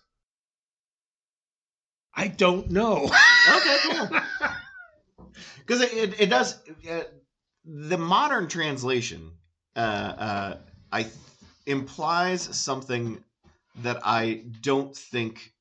I 2.16 2.28
don't 2.28 2.70
know. 2.70 3.06
okay. 3.56 3.78
Cool. 3.84 4.10
Because 5.66 5.82
it, 5.82 5.94
it, 5.94 6.22
it 6.22 6.30
does. 6.30 6.60
Uh, 6.90 7.04
the 7.66 7.98
modern 7.98 8.50
translation, 8.50 9.32
uh, 9.76 9.80
uh, 9.80 10.58
I 10.92 11.08
implies 11.66 12.42
something 12.58 13.24
that 13.82 14.00
I 14.04 14.44
don't 14.62 14.96
think 14.96 15.52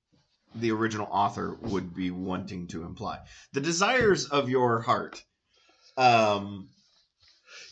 the 0.54 0.70
original 0.72 1.08
author 1.10 1.56
would 1.62 1.94
be 1.94 2.10
wanting 2.10 2.66
to 2.68 2.84
imply. 2.84 3.18
The 3.52 3.60
desires 3.60 4.26
of 4.26 4.48
your 4.50 4.80
heart. 4.80 5.22
Um, 5.96 6.68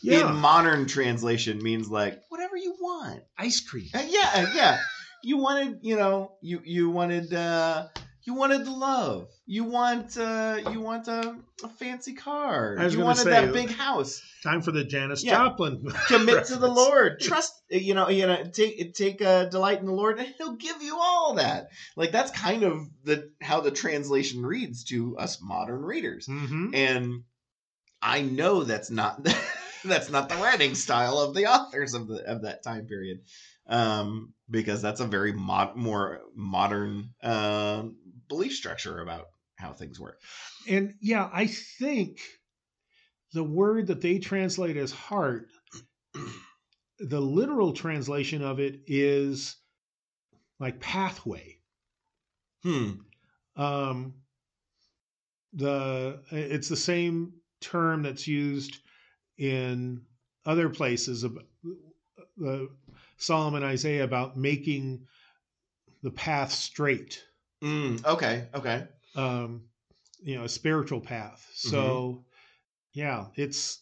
Yeah. 0.03 0.29
in 0.29 0.35
modern 0.37 0.87
translation 0.87 1.61
means 1.61 1.89
like 1.89 2.21
whatever 2.29 2.57
you 2.57 2.75
want. 2.79 3.23
Ice 3.37 3.61
cream. 3.61 3.89
Uh, 3.93 4.03
yeah, 4.07 4.31
uh, 4.33 4.51
yeah. 4.55 4.79
You 5.23 5.37
wanted, 5.37 5.79
you 5.83 5.95
know, 5.95 6.31
you 6.41 6.61
you 6.63 6.89
wanted 6.89 7.31
uh 7.33 7.87
you 8.23 8.33
wanted 8.35 8.65
the 8.65 8.71
love. 8.71 9.29
You 9.45 9.63
want 9.63 10.17
uh 10.17 10.59
you 10.71 10.79
want 10.81 11.07
a, 11.07 11.35
a 11.63 11.67
fancy 11.67 12.13
car. 12.13 12.77
You 12.89 12.99
wanted 13.01 13.23
say- 13.23 13.29
that 13.31 13.53
big 13.53 13.69
house. 13.71 14.21
Time 14.43 14.61
for 14.61 14.71
the 14.71 14.83
Janis 14.83 15.23
Yeah. 15.23 15.35
Joplin. 15.37 15.87
Commit 16.07 16.45
to 16.45 16.55
the. 16.55 16.67
Lord. 16.67 17.19
Trust 17.19 17.53
uh, 17.73 17.77
you 17.77 17.93
know, 17.93 18.09
you 18.09 18.25
know, 18.27 18.43
take 18.45 18.93
take 18.95 19.21
uh, 19.21 19.45
delight 19.45 19.79
in 19.79 19.85
the 19.85 19.91
Lord 19.93 20.19
and 20.19 20.27
he'll 20.37 20.55
give 20.55 20.81
you 20.81 20.97
all 20.99 21.35
that. 21.35 21.69
Like 21.95 22.11
that's 22.11 22.31
kind 22.31 22.63
of 22.63 22.87
the 23.03 23.29
how 23.41 23.61
the 23.61 23.71
translation 23.71 24.45
reads 24.45 24.83
to 24.85 25.17
us 25.17 25.39
modern 25.41 25.81
readers. 25.81 26.27
Mhm. 26.27 26.75
And 26.75 27.23
I 28.01 28.21
know 28.21 28.63
that's 28.63 28.89
not 28.89 29.23
that's 29.85 30.09
not 30.09 30.29
the 30.29 30.35
writing 30.35 30.75
style 30.75 31.19
of 31.19 31.33
the 31.35 31.45
authors 31.47 31.93
of 31.93 32.07
the 32.07 32.23
of 32.27 32.43
that 32.43 32.63
time 32.63 32.87
period, 32.87 33.19
um, 33.67 34.33
because 34.49 34.81
that's 34.81 34.99
a 35.01 35.05
very 35.05 35.33
mod, 35.33 35.75
more 35.75 36.21
modern 36.35 37.09
uh, 37.21 37.83
belief 38.31 38.53
structure 38.53 39.01
about 39.01 39.27
how 39.57 39.73
things 39.73 39.99
work. 39.99 40.21
And 40.67 40.93
yeah, 41.01 41.29
I 41.33 41.47
think 41.47 42.19
the 43.33 43.43
word 43.43 43.87
that 43.87 44.01
they 44.01 44.19
translate 44.19 44.77
as 44.77 44.91
heart, 44.91 45.47
the 46.99 47.19
literal 47.19 47.73
translation 47.73 48.41
of 48.41 48.59
it 48.59 48.79
is 48.87 49.57
like 50.59 50.79
pathway. 50.79 51.57
Hmm. 52.63 52.91
Um, 53.57 54.13
the 55.53 56.21
it's 56.31 56.69
the 56.69 56.77
same 56.77 57.33
term 57.59 58.03
that's 58.03 58.27
used 58.27 58.77
in 59.37 60.03
other 60.45 60.69
places 60.69 61.23
of 61.23 61.37
the 62.37 62.69
Psalm 63.17 63.55
and 63.55 63.65
Isaiah 63.65 64.05
about 64.05 64.37
making 64.37 65.05
the 66.01 66.11
path 66.11 66.51
straight. 66.51 67.21
Mm, 67.63 68.05
okay. 68.05 68.47
Okay. 68.53 68.83
um, 69.15 69.63
you 70.23 70.35
know, 70.35 70.43
a 70.43 70.49
spiritual 70.49 71.01
path. 71.01 71.47
So, 71.53 72.25
yeah, 72.93 73.25
it's. 73.35 73.81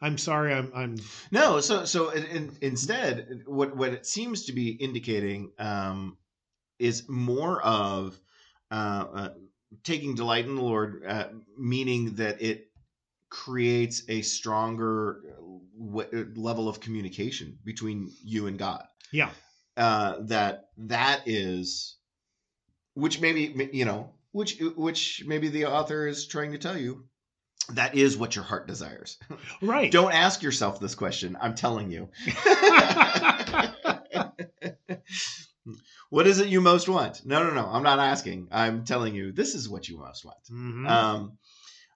I'm 0.00 0.18
sorry, 0.18 0.52
I'm. 0.52 0.70
I'm. 0.74 0.96
No. 1.30 1.60
So 1.60 1.84
so 1.84 2.10
in, 2.10 2.24
in, 2.24 2.56
instead, 2.60 3.42
what 3.46 3.76
what 3.76 3.92
it 3.92 4.06
seems 4.06 4.46
to 4.46 4.52
be 4.52 4.70
indicating 4.70 5.52
um, 5.58 6.16
is 6.78 7.08
more 7.08 7.60
of 7.62 8.18
uh, 8.70 9.04
uh, 9.14 9.28
taking 9.84 10.14
delight 10.14 10.44
in 10.44 10.54
the 10.56 10.62
Lord, 10.62 11.02
uh, 11.06 11.28
meaning 11.58 12.16
that 12.16 12.42
it 12.42 12.68
creates 13.30 14.02
a 14.08 14.22
stronger 14.22 15.22
w- 15.78 16.32
level 16.36 16.68
of 16.68 16.80
communication 16.80 17.58
between 17.64 18.12
you 18.22 18.46
and 18.46 18.58
God. 18.58 18.84
Yeah, 19.12 19.30
Uh, 19.76 20.16
that 20.26 20.68
that 20.76 21.22
is, 21.26 21.96
which 22.96 23.20
maybe 23.20 23.70
you 23.72 23.84
know, 23.84 24.10
which 24.32 24.58
which 24.74 25.22
maybe 25.26 25.48
the 25.48 25.66
author 25.66 26.06
is 26.06 26.26
trying 26.26 26.52
to 26.52 26.58
tell 26.58 26.76
you. 26.76 27.04
That 27.72 27.96
is 27.96 28.16
what 28.16 28.36
your 28.36 28.44
heart 28.44 28.68
desires. 28.68 29.18
right. 29.60 29.90
Don't 29.90 30.12
ask 30.12 30.40
yourself 30.42 30.78
this 30.78 30.94
question. 30.94 31.36
I'm 31.40 31.56
telling 31.56 31.90
you. 31.90 32.08
what 36.10 36.28
is 36.28 36.38
it 36.38 36.48
you 36.48 36.60
most 36.60 36.88
want? 36.88 37.26
No, 37.26 37.42
no, 37.42 37.50
no. 37.52 37.66
I'm 37.66 37.82
not 37.82 37.98
asking. 37.98 38.48
I'm 38.52 38.84
telling 38.84 39.14
you. 39.14 39.32
This 39.32 39.54
is 39.54 39.68
what 39.68 39.88
you 39.88 39.98
most 39.98 40.24
want. 40.24 40.38
Mhm. 40.50 40.88
Um, 40.88 41.38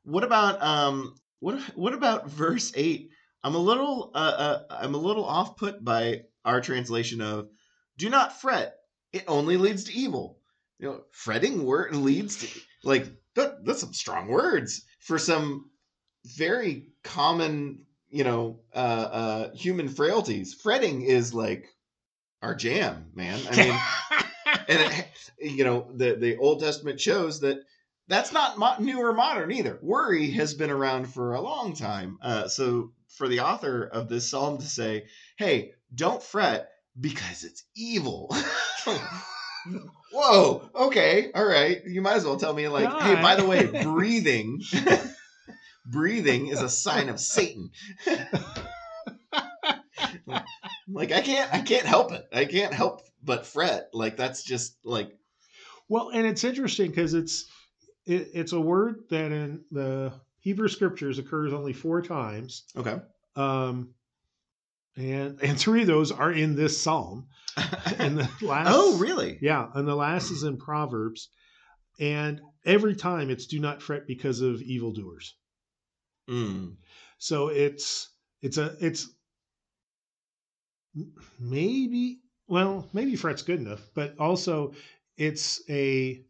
what 0.02 0.24
about 0.24 0.60
um, 0.62 1.14
what 1.38 1.60
what 1.76 1.94
about 1.94 2.28
verse 2.28 2.72
eight? 2.74 3.10
I'm 3.42 3.54
a 3.54 3.58
little 3.58 4.10
uh, 4.14 4.18
uh, 4.18 4.62
I'm 4.70 4.94
a 4.94 4.98
little 4.98 5.24
off 5.24 5.56
put 5.56 5.82
by 5.84 6.22
our 6.44 6.60
translation 6.60 7.20
of 7.20 7.48
"Do 7.96 8.10
not 8.10 8.40
fret; 8.40 8.74
it 9.12 9.24
only 9.28 9.56
leads 9.56 9.84
to 9.84 9.92
evil." 9.94 10.39
You 10.80 10.88
know, 10.88 11.00
fretting 11.10 11.66
word 11.66 11.94
leads 11.94 12.36
to 12.36 12.60
like 12.84 13.06
that, 13.34 13.66
that's 13.66 13.80
some 13.80 13.92
strong 13.92 14.28
words 14.28 14.82
for 15.00 15.18
some 15.18 15.68
very 16.24 16.88
common 17.04 17.84
you 18.08 18.24
know 18.24 18.60
uh, 18.74 18.78
uh, 18.78 19.54
human 19.54 19.88
frailties. 19.88 20.54
Fretting 20.54 21.02
is 21.02 21.34
like 21.34 21.68
our 22.40 22.54
jam, 22.54 23.10
man. 23.14 23.38
I 23.50 23.56
mean 23.56 23.76
and 24.68 24.80
it, 24.80 25.06
you 25.38 25.64
know 25.64 25.86
the 25.94 26.14
the 26.14 26.38
Old 26.38 26.60
Testament 26.60 26.98
shows 26.98 27.40
that 27.40 27.58
that's 28.08 28.32
not 28.32 28.56
mo- 28.56 28.78
new 28.78 29.00
or 29.00 29.12
modern 29.12 29.52
either. 29.52 29.78
Worry 29.82 30.30
has 30.30 30.54
been 30.54 30.70
around 30.70 31.12
for 31.12 31.34
a 31.34 31.42
long 31.42 31.74
time. 31.74 32.18
Uh, 32.22 32.48
so 32.48 32.92
for 33.08 33.28
the 33.28 33.40
author 33.40 33.84
of 33.84 34.08
this 34.08 34.30
psalm 34.30 34.56
to 34.56 34.66
say, 34.66 35.08
"Hey, 35.36 35.72
don't 35.94 36.22
fret 36.22 36.70
because 36.98 37.44
it's 37.44 37.64
evil." 37.76 38.34
Whoa. 40.12 40.70
Okay. 40.74 41.30
All 41.34 41.46
right. 41.46 41.80
You 41.84 42.00
might 42.02 42.14
as 42.14 42.24
well 42.24 42.36
tell 42.36 42.54
me 42.54 42.68
like, 42.68 42.88
All 42.88 43.00
"Hey, 43.00 43.14
by 43.20 43.36
the 43.36 43.46
way, 43.46 43.66
breathing." 43.82 44.62
breathing 45.86 46.48
is 46.48 46.62
a 46.62 46.68
sign 46.68 47.08
of 47.08 47.18
Satan. 47.20 47.70
like 50.88 51.12
I 51.12 51.20
can't 51.20 51.52
I 51.52 51.60
can't 51.60 51.86
help 51.86 52.12
it. 52.12 52.24
I 52.32 52.44
can't 52.44 52.72
help 52.72 53.02
but 53.22 53.46
fret. 53.46 53.88
Like 53.92 54.16
that's 54.16 54.42
just 54.42 54.76
like 54.84 55.10
well, 55.88 56.10
and 56.10 56.26
it's 56.26 56.44
interesting 56.44 56.90
because 56.90 57.14
it's 57.14 57.46
it, 58.06 58.28
it's 58.34 58.52
a 58.52 58.60
word 58.60 59.04
that 59.10 59.32
in 59.32 59.64
the 59.70 60.12
Hebrew 60.40 60.68
scriptures 60.68 61.18
occurs 61.18 61.52
only 61.52 61.72
four 61.72 62.00
times, 62.00 62.64
okay. 62.76 62.96
um, 63.36 63.90
and 64.96 65.40
and 65.42 65.58
three 65.58 65.82
of 65.82 65.86
those 65.86 66.12
are 66.12 66.32
in 66.32 66.56
this 66.56 66.80
psalm. 66.80 67.28
And 67.98 68.18
the 68.18 68.30
last, 68.42 68.68
oh, 68.70 68.98
really? 68.98 69.38
Yeah, 69.40 69.68
and 69.74 69.86
the 69.86 69.94
last 69.96 70.30
is 70.30 70.42
in 70.44 70.56
Proverbs, 70.58 71.28
and 71.98 72.40
every 72.64 72.94
time 72.96 73.30
it's 73.30 73.46
"Do 73.46 73.58
not 73.58 73.82
fret 73.82 74.06
because 74.06 74.40
of 74.40 74.62
evildoers." 74.62 75.34
Mm. 76.28 76.76
So 77.18 77.48
it's 77.48 78.08
it's 78.42 78.58
a 78.58 78.76
it's 78.80 79.08
maybe 81.38 82.20
well 82.46 82.88
maybe 82.92 83.16
fret's 83.16 83.42
good 83.42 83.60
enough, 83.60 83.90
but 83.94 84.18
also 84.18 84.72
it's 85.16 85.60
a 85.68 86.24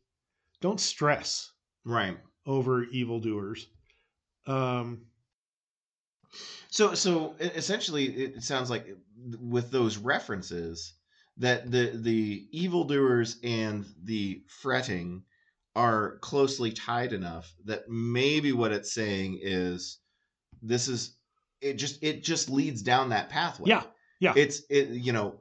don't 0.60 0.80
stress 0.80 1.52
Right. 1.84 2.18
over 2.46 2.84
evildoers. 2.84 3.68
Um, 4.46 5.06
So 6.70 6.94
so 6.94 7.34
essentially 7.38 8.06
it 8.06 8.42
sounds 8.42 8.70
like 8.70 8.86
eh, 8.88 8.94
with 9.40 9.70
those 9.70 9.98
references 9.98 10.94
that 11.36 11.70
the 11.70 11.92
the 11.94 12.46
evildoers 12.52 13.38
and 13.42 13.86
the 14.04 14.42
fretting 14.48 15.24
are 15.76 16.18
closely 16.18 16.72
tied 16.72 17.12
enough 17.12 17.54
that 17.64 17.88
maybe 17.88 18.52
what 18.52 18.72
it's 18.72 18.92
saying 18.92 19.38
is 19.42 19.98
this 20.62 20.88
is 20.88 21.16
it 21.60 21.74
just 21.74 22.02
it 22.02 22.22
just 22.22 22.50
leads 22.50 22.82
down 22.82 23.10
that 23.10 23.28
pathway. 23.28 23.70
Yeah, 23.70 23.82
yeah. 24.20 24.34
It's 24.36 24.62
it 24.70 24.88
you 24.90 25.12
know 25.12 25.40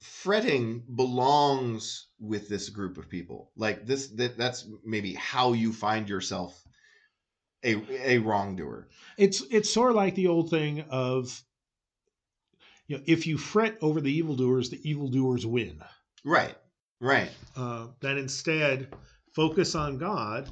fretting 0.00 0.84
belongs 0.94 2.08
with 2.20 2.48
this 2.48 2.68
group 2.68 2.98
of 2.98 3.08
people. 3.08 3.50
Like 3.56 3.86
this 3.86 4.08
that 4.08 4.36
that's 4.36 4.68
maybe 4.84 5.14
how 5.14 5.52
you 5.52 5.72
find 5.72 6.08
yourself 6.08 6.62
a 7.64 8.14
a 8.14 8.18
wrongdoer. 8.18 8.88
it's 9.16 9.42
it's 9.50 9.72
sort 9.72 9.90
of 9.90 9.96
like 9.96 10.14
the 10.14 10.28
old 10.28 10.50
thing 10.50 10.84
of 10.90 11.42
you 12.86 12.96
know 12.96 13.02
if 13.06 13.26
you 13.26 13.36
fret 13.38 13.76
over 13.82 14.00
the 14.00 14.12
evildoers, 14.12 14.70
the 14.70 14.80
evildoers 14.88 15.46
win. 15.46 15.80
Right. 16.24 16.56
Right. 17.00 17.30
Uh, 17.56 17.88
that 18.00 18.18
instead 18.18 18.92
focus 19.34 19.74
on 19.74 19.98
God, 19.98 20.50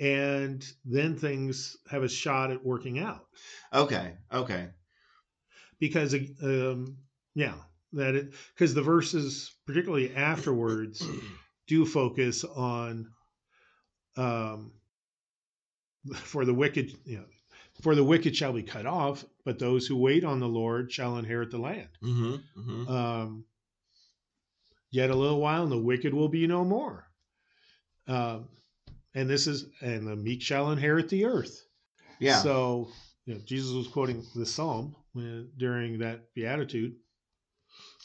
and 0.00 0.66
then 0.84 1.16
things 1.16 1.76
have 1.90 2.02
a 2.02 2.08
shot 2.08 2.50
at 2.50 2.64
working 2.64 2.98
out. 2.98 3.26
Okay. 3.72 4.12
Okay. 4.32 4.68
because 5.78 6.14
um, 6.42 6.96
yeah 7.34 7.54
that 7.92 8.14
it 8.14 8.32
because 8.54 8.74
the 8.74 8.82
verses 8.82 9.54
particularly 9.66 10.14
afterwards 10.14 11.06
do 11.66 11.84
focus 11.86 12.44
on 12.44 13.08
um 14.16 14.72
for 16.14 16.44
the 16.44 16.54
wicked 16.54 16.92
you 17.04 17.18
know 17.18 17.24
for 17.82 17.94
the 17.94 18.04
wicked 18.04 18.34
shall 18.34 18.52
be 18.52 18.62
cut 18.62 18.86
off 18.86 19.24
but 19.44 19.58
those 19.58 19.86
who 19.86 19.96
wait 19.96 20.24
on 20.24 20.40
the 20.40 20.48
lord 20.48 20.90
shall 20.92 21.18
inherit 21.18 21.50
the 21.50 21.58
land 21.58 21.88
Mm-hmm. 22.02 22.34
Mm-hmm. 22.60 22.88
um 22.88 23.44
yet 24.90 25.10
a 25.10 25.14
little 25.16 25.40
while 25.40 25.62
and 25.64 25.72
the 25.72 25.78
wicked 25.78 26.14
will 26.14 26.28
be 26.28 26.46
no 26.46 26.64
more 26.64 27.06
um 28.08 28.48
and 29.14 29.28
this 29.28 29.46
is 29.46 29.66
and 29.80 30.06
the 30.06 30.16
meek 30.16 30.42
shall 30.42 30.70
inherit 30.72 31.08
the 31.08 31.24
earth 31.24 31.62
Yeah. 32.18 32.38
so 32.38 32.88
you 33.24 33.34
know, 33.34 33.40
Jesus 33.44 33.72
was 33.72 33.88
quoting 33.88 34.22
the 34.36 34.46
psalm 34.46 34.94
when, 35.12 35.50
during 35.56 35.98
that 35.98 36.32
beatitude. 36.34 36.94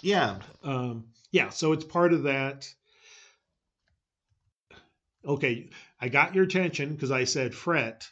yeah. 0.01 0.39
Um, 0.63 1.05
yeah, 1.31 1.49
so 1.49 1.73
it's 1.73 1.85
part 1.85 2.11
of 2.11 2.23
that. 2.23 2.67
Okay, 5.25 5.69
I 6.01 6.09
got 6.09 6.33
your 6.33 6.43
attention 6.43 6.93
because 6.93 7.11
I 7.11 7.25
said 7.25 7.53
fret, 7.53 8.09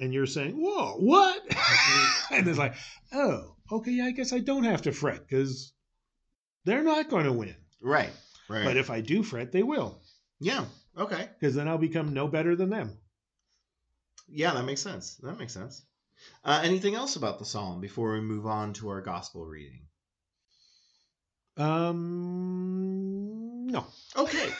and 0.00 0.14
you're 0.14 0.26
saying, 0.26 0.54
"Whoa, 0.54 0.94
what?" 0.98 1.42
and 2.30 2.46
it's 2.46 2.58
like, 2.58 2.74
"Oh, 3.12 3.56
okay, 3.72 4.00
I 4.00 4.12
guess 4.12 4.32
I 4.32 4.38
don't 4.38 4.62
have 4.64 4.82
to 4.82 4.92
fret 4.92 5.26
because 5.28 5.72
they're 6.64 6.84
not 6.84 7.10
going 7.10 7.24
to 7.24 7.32
win. 7.32 7.56
Right. 7.82 8.12
Right. 8.48 8.64
But 8.64 8.76
if 8.76 8.90
I 8.90 9.00
do 9.00 9.24
fret, 9.24 9.50
they 9.52 9.62
will, 9.64 10.00
yeah. 10.38 10.64
Okay. 10.96 11.28
because 11.38 11.54
then 11.54 11.68
I'll 11.68 11.78
become 11.78 12.14
no 12.14 12.28
better 12.28 12.54
than 12.54 12.70
them." 12.70 12.96
Yeah, 14.28 14.54
that 14.54 14.64
makes 14.64 14.80
sense. 14.80 15.16
That 15.16 15.38
makes 15.38 15.52
sense. 15.52 15.82
Uh, 16.44 16.60
anything 16.62 16.94
else 16.94 17.16
about 17.16 17.40
the 17.40 17.44
psalm 17.44 17.80
before 17.80 18.12
we 18.12 18.20
move 18.20 18.46
on 18.46 18.74
to 18.74 18.90
our 18.90 19.00
gospel 19.00 19.44
reading? 19.44 19.88
Um, 21.56 23.66
no, 23.66 23.84
Okay. 24.16 24.52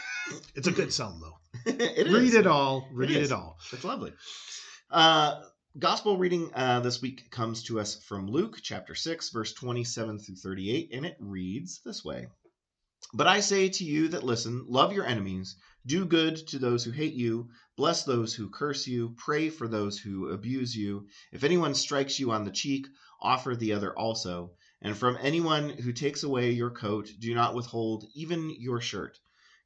It's 0.55 0.67
a 0.67 0.73
good 0.73 0.93
psalm 0.93 1.21
though. 1.21 1.39
it 1.73 2.07
is. 2.07 2.13
Read 2.13 2.35
it 2.35 2.47
all. 2.47 2.89
Read 2.93 3.11
It 3.11 3.25
it, 3.25 3.33
all. 3.33 3.59
It's 3.73 3.85
lovely. 3.85 4.13
Uh, 4.91 5.43
gospel 5.79 6.17
reading 6.17 6.51
uh, 6.55 6.81
this 6.81 7.01
week 7.01 7.31
comes 7.31 7.63
to 7.65 7.79
us 7.81 8.03
from 8.05 8.27
Luke 8.27 8.59
chapter 8.63 8.95
6, 8.95 9.31
verse 9.31 9.53
27 9.55 10.19
through 10.19 10.37
38, 10.37 10.91
and 10.93 11.07
it 11.07 11.17
reads 11.21 11.81
this 11.85 12.05
way 12.05 12.27
But 13.13 13.27
I 13.27 13.41
say 13.41 13.69
to 13.69 13.85
you 13.85 14.09
that 14.09 14.25
listen, 14.25 14.65
love 14.69 14.93
your 14.93 15.07
enemies, 15.07 15.57
do 15.87 16.05
good 16.05 16.37
to 16.49 16.59
those 16.59 16.85
who 16.85 16.91
hate 16.91 17.15
you, 17.15 17.49
bless 17.77 18.05
those 18.05 18.35
who 18.35 18.51
curse 18.51 18.87
you, 18.87 19.15
pray 19.17 19.49
for 19.49 19.69
those 19.69 19.99
who 19.99 20.29
abuse 20.31 20.77
you. 20.77 21.07
If 21.33 21.45
anyone 21.45 21.75
strikes 21.75 22.19
you 22.19 22.31
on 22.33 22.45
the 22.45 22.51
cheek, 22.51 22.87
offer 23.21 23.57
the 23.57 23.73
other 23.73 23.97
also. 23.97 24.53
And 24.83 24.97
from 24.97 25.19
anyone 25.21 25.69
who 25.69 25.93
takes 25.93 26.23
away 26.23 26.51
your 26.53 26.71
coat, 26.71 27.11
do 27.19 27.35
not 27.35 27.55
withhold 27.55 28.07
even 28.15 28.51
your 28.59 28.81
shirt. 28.81 29.19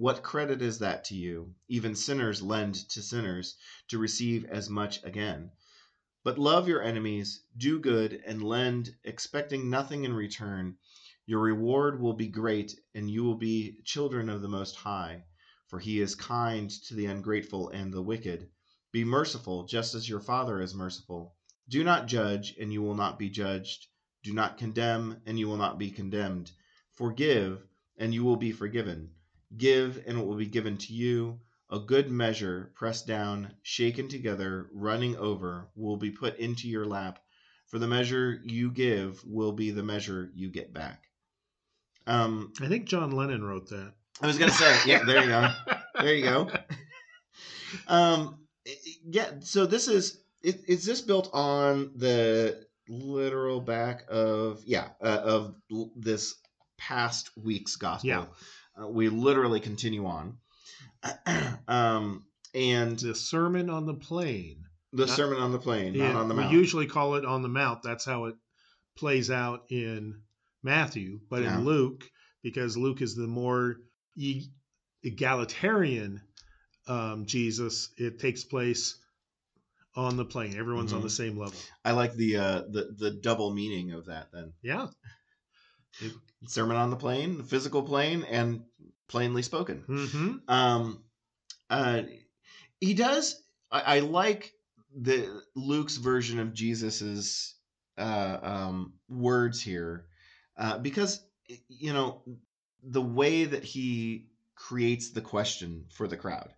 what 0.00 0.22
credit 0.22 0.62
is 0.62 0.78
that 0.78 1.04
to 1.04 1.14
you? 1.14 1.54
Even 1.68 1.94
sinners 1.94 2.40
lend 2.40 2.74
to 2.88 3.02
sinners 3.02 3.58
to 3.86 3.98
receive 3.98 4.46
as 4.46 4.70
much 4.70 5.04
again. 5.04 5.50
But 6.24 6.38
love 6.38 6.66
your 6.66 6.80
enemies, 6.80 7.42
do 7.58 7.78
good, 7.78 8.22
and 8.24 8.42
lend, 8.42 8.96
expecting 9.04 9.68
nothing 9.68 10.04
in 10.04 10.14
return. 10.14 10.78
Your 11.26 11.40
reward 11.40 12.00
will 12.00 12.14
be 12.14 12.28
great, 12.28 12.80
and 12.94 13.10
you 13.10 13.24
will 13.24 13.36
be 13.36 13.76
children 13.84 14.30
of 14.30 14.40
the 14.40 14.48
Most 14.48 14.74
High, 14.74 15.24
for 15.68 15.78
he 15.78 16.00
is 16.00 16.14
kind 16.14 16.70
to 16.70 16.94
the 16.94 17.04
ungrateful 17.04 17.68
and 17.68 17.92
the 17.92 18.00
wicked. 18.00 18.48
Be 18.92 19.04
merciful, 19.04 19.64
just 19.66 19.94
as 19.94 20.08
your 20.08 20.20
Father 20.20 20.62
is 20.62 20.74
merciful. 20.74 21.34
Do 21.68 21.84
not 21.84 22.08
judge, 22.08 22.56
and 22.58 22.72
you 22.72 22.80
will 22.80 22.94
not 22.94 23.18
be 23.18 23.28
judged. 23.28 23.86
Do 24.22 24.32
not 24.32 24.56
condemn, 24.56 25.20
and 25.26 25.38
you 25.38 25.46
will 25.46 25.58
not 25.58 25.78
be 25.78 25.90
condemned. 25.90 26.52
Forgive, 26.92 27.62
and 27.98 28.14
you 28.14 28.24
will 28.24 28.36
be 28.36 28.52
forgiven. 28.52 29.10
Give, 29.56 30.02
and 30.06 30.18
it 30.18 30.26
will 30.26 30.36
be 30.36 30.46
given 30.46 30.76
to 30.78 30.92
you. 30.92 31.40
A 31.70 31.78
good 31.78 32.10
measure, 32.10 32.72
pressed 32.74 33.06
down, 33.06 33.52
shaken 33.62 34.08
together, 34.08 34.68
running 34.72 35.16
over, 35.16 35.68
will 35.76 35.96
be 35.96 36.10
put 36.10 36.36
into 36.38 36.68
your 36.68 36.84
lap. 36.84 37.20
For 37.68 37.78
the 37.78 37.86
measure 37.86 38.40
you 38.44 38.72
give 38.72 39.22
will 39.24 39.52
be 39.52 39.70
the 39.70 39.84
measure 39.84 40.32
you 40.34 40.50
get 40.50 40.74
back. 40.74 41.04
Um, 42.06 42.52
I 42.60 42.66
think 42.66 42.86
John 42.86 43.12
Lennon 43.12 43.44
wrote 43.44 43.68
that. 43.68 43.92
I 44.20 44.26
was 44.26 44.36
gonna 44.36 44.50
say, 44.50 44.76
yeah, 44.86 45.04
there 45.04 45.22
you 45.22 45.28
go, 45.28 45.52
there 46.00 46.14
you 46.14 46.24
go. 46.24 46.50
Um, 47.86 48.38
yeah. 49.04 49.30
So 49.40 49.66
this 49.66 49.88
is 49.88 50.22
it, 50.42 50.62
is 50.66 50.84
this 50.84 51.00
built 51.00 51.30
on 51.32 51.92
the 51.96 52.66
literal 52.88 53.60
back 53.60 54.04
of 54.08 54.62
yeah 54.64 54.88
uh, 55.00 55.20
of 55.22 55.54
this 55.96 56.34
past 56.78 57.30
week's 57.36 57.76
gospel? 57.76 58.08
Yeah. 58.08 58.24
Uh, 58.80 58.88
we 58.88 59.08
literally 59.08 59.60
continue 59.60 60.06
on. 60.06 60.38
um, 61.68 62.24
and 62.54 62.98
The 62.98 63.14
Sermon 63.14 63.70
on 63.70 63.86
the 63.86 63.94
Plain. 63.94 64.64
the 64.92 65.06
Not- 65.06 65.16
sermon 65.16 65.38
on 65.38 65.52
the 65.52 65.58
plain, 65.58 65.94
Yeah, 65.94 66.12
not 66.12 66.22
on 66.22 66.28
the 66.28 66.34
Mount. 66.34 66.50
we 66.52 66.58
usually 66.58 66.86
call 66.86 67.14
it 67.14 67.24
on 67.24 67.42
the 67.42 67.48
mount. 67.48 67.82
That's 67.84 68.04
how 68.04 68.24
it 68.24 68.34
plays 68.96 69.30
out 69.30 69.66
in 69.70 70.22
Matthew, 70.64 71.20
but 71.30 71.42
Yeah. 71.42 71.58
in 71.58 71.64
Luke, 71.64 72.10
because 72.42 72.76
Luke 72.76 73.00
is 73.00 73.14
the 73.14 73.28
more 73.28 73.76
egalitarian 75.04 76.20
um, 76.88 77.24
Jesus, 77.26 77.90
it 77.98 78.18
takes 78.18 78.42
place 78.42 78.98
on 79.94 80.16
the 80.16 80.24
plane. 80.24 80.56
Everyone's 80.56 80.92
on 80.92 81.00
Mhm. 81.00 81.04
the 81.04 81.10
same 81.10 81.38
level. 81.38 81.58
I 81.84 81.92
like 81.92 82.14
the 82.14 82.36
uh, 82.36 82.62
the 82.68 82.94
the 82.98 83.10
double 83.12 83.52
meaning 83.54 83.92
of 83.92 84.06
that. 84.06 84.32
Then 84.32 84.54
Yeah, 84.62 84.88
sermon 86.46 86.76
on 86.76 86.90
the 86.90 86.96
plane, 86.96 87.38
the 87.38 87.44
physical 87.44 87.82
plane, 87.82 88.24
and 88.28 88.62
plainly 89.08 89.42
spoken. 89.42 89.82
hmm 89.86 90.36
Um, 90.48 91.04
uh, 91.68 92.02
he 92.80 92.94
does. 92.94 93.42
I, 93.70 93.96
I 93.96 93.98
like 94.00 94.52
the 94.94 95.42
Luke's 95.54 95.96
version 95.96 96.38
of 96.38 96.54
Jesus's 96.54 97.54
uh, 97.98 98.38
um, 98.42 98.94
words 99.08 99.60
here 99.60 100.06
uh, 100.56 100.78
because 100.78 101.22
you 101.68 101.92
know 101.92 102.22
the 102.82 103.02
way 103.02 103.44
that 103.44 103.64
he 103.64 104.26
creates 104.54 105.10
the 105.10 105.20
question 105.20 105.86
for 105.90 106.06
the 106.06 106.16
crowd 106.16 106.52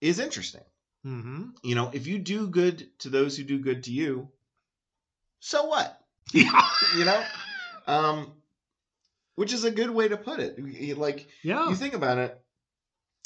is 0.00 0.18
interesting. 0.18 0.62
Mm-hmm. 1.06 1.44
You 1.62 1.74
know, 1.74 1.90
if 1.92 2.06
you 2.06 2.18
do 2.18 2.46
good 2.46 2.86
to 3.00 3.08
those 3.08 3.36
who 3.36 3.44
do 3.44 3.58
good 3.58 3.84
to 3.84 3.92
you, 3.92 4.28
so 5.40 5.66
what? 5.66 5.98
You 6.34 7.04
know, 7.04 7.24
um, 7.86 8.32
which 9.36 9.52
is 9.52 9.64
a 9.64 9.70
good 9.70 9.90
way 9.90 10.08
to 10.08 10.16
put 10.16 10.40
it. 10.40 10.98
Like 10.98 11.28
yeah, 11.42 11.68
you 11.68 11.74
think 11.74 11.94
about 11.94 12.18
it, 12.18 12.40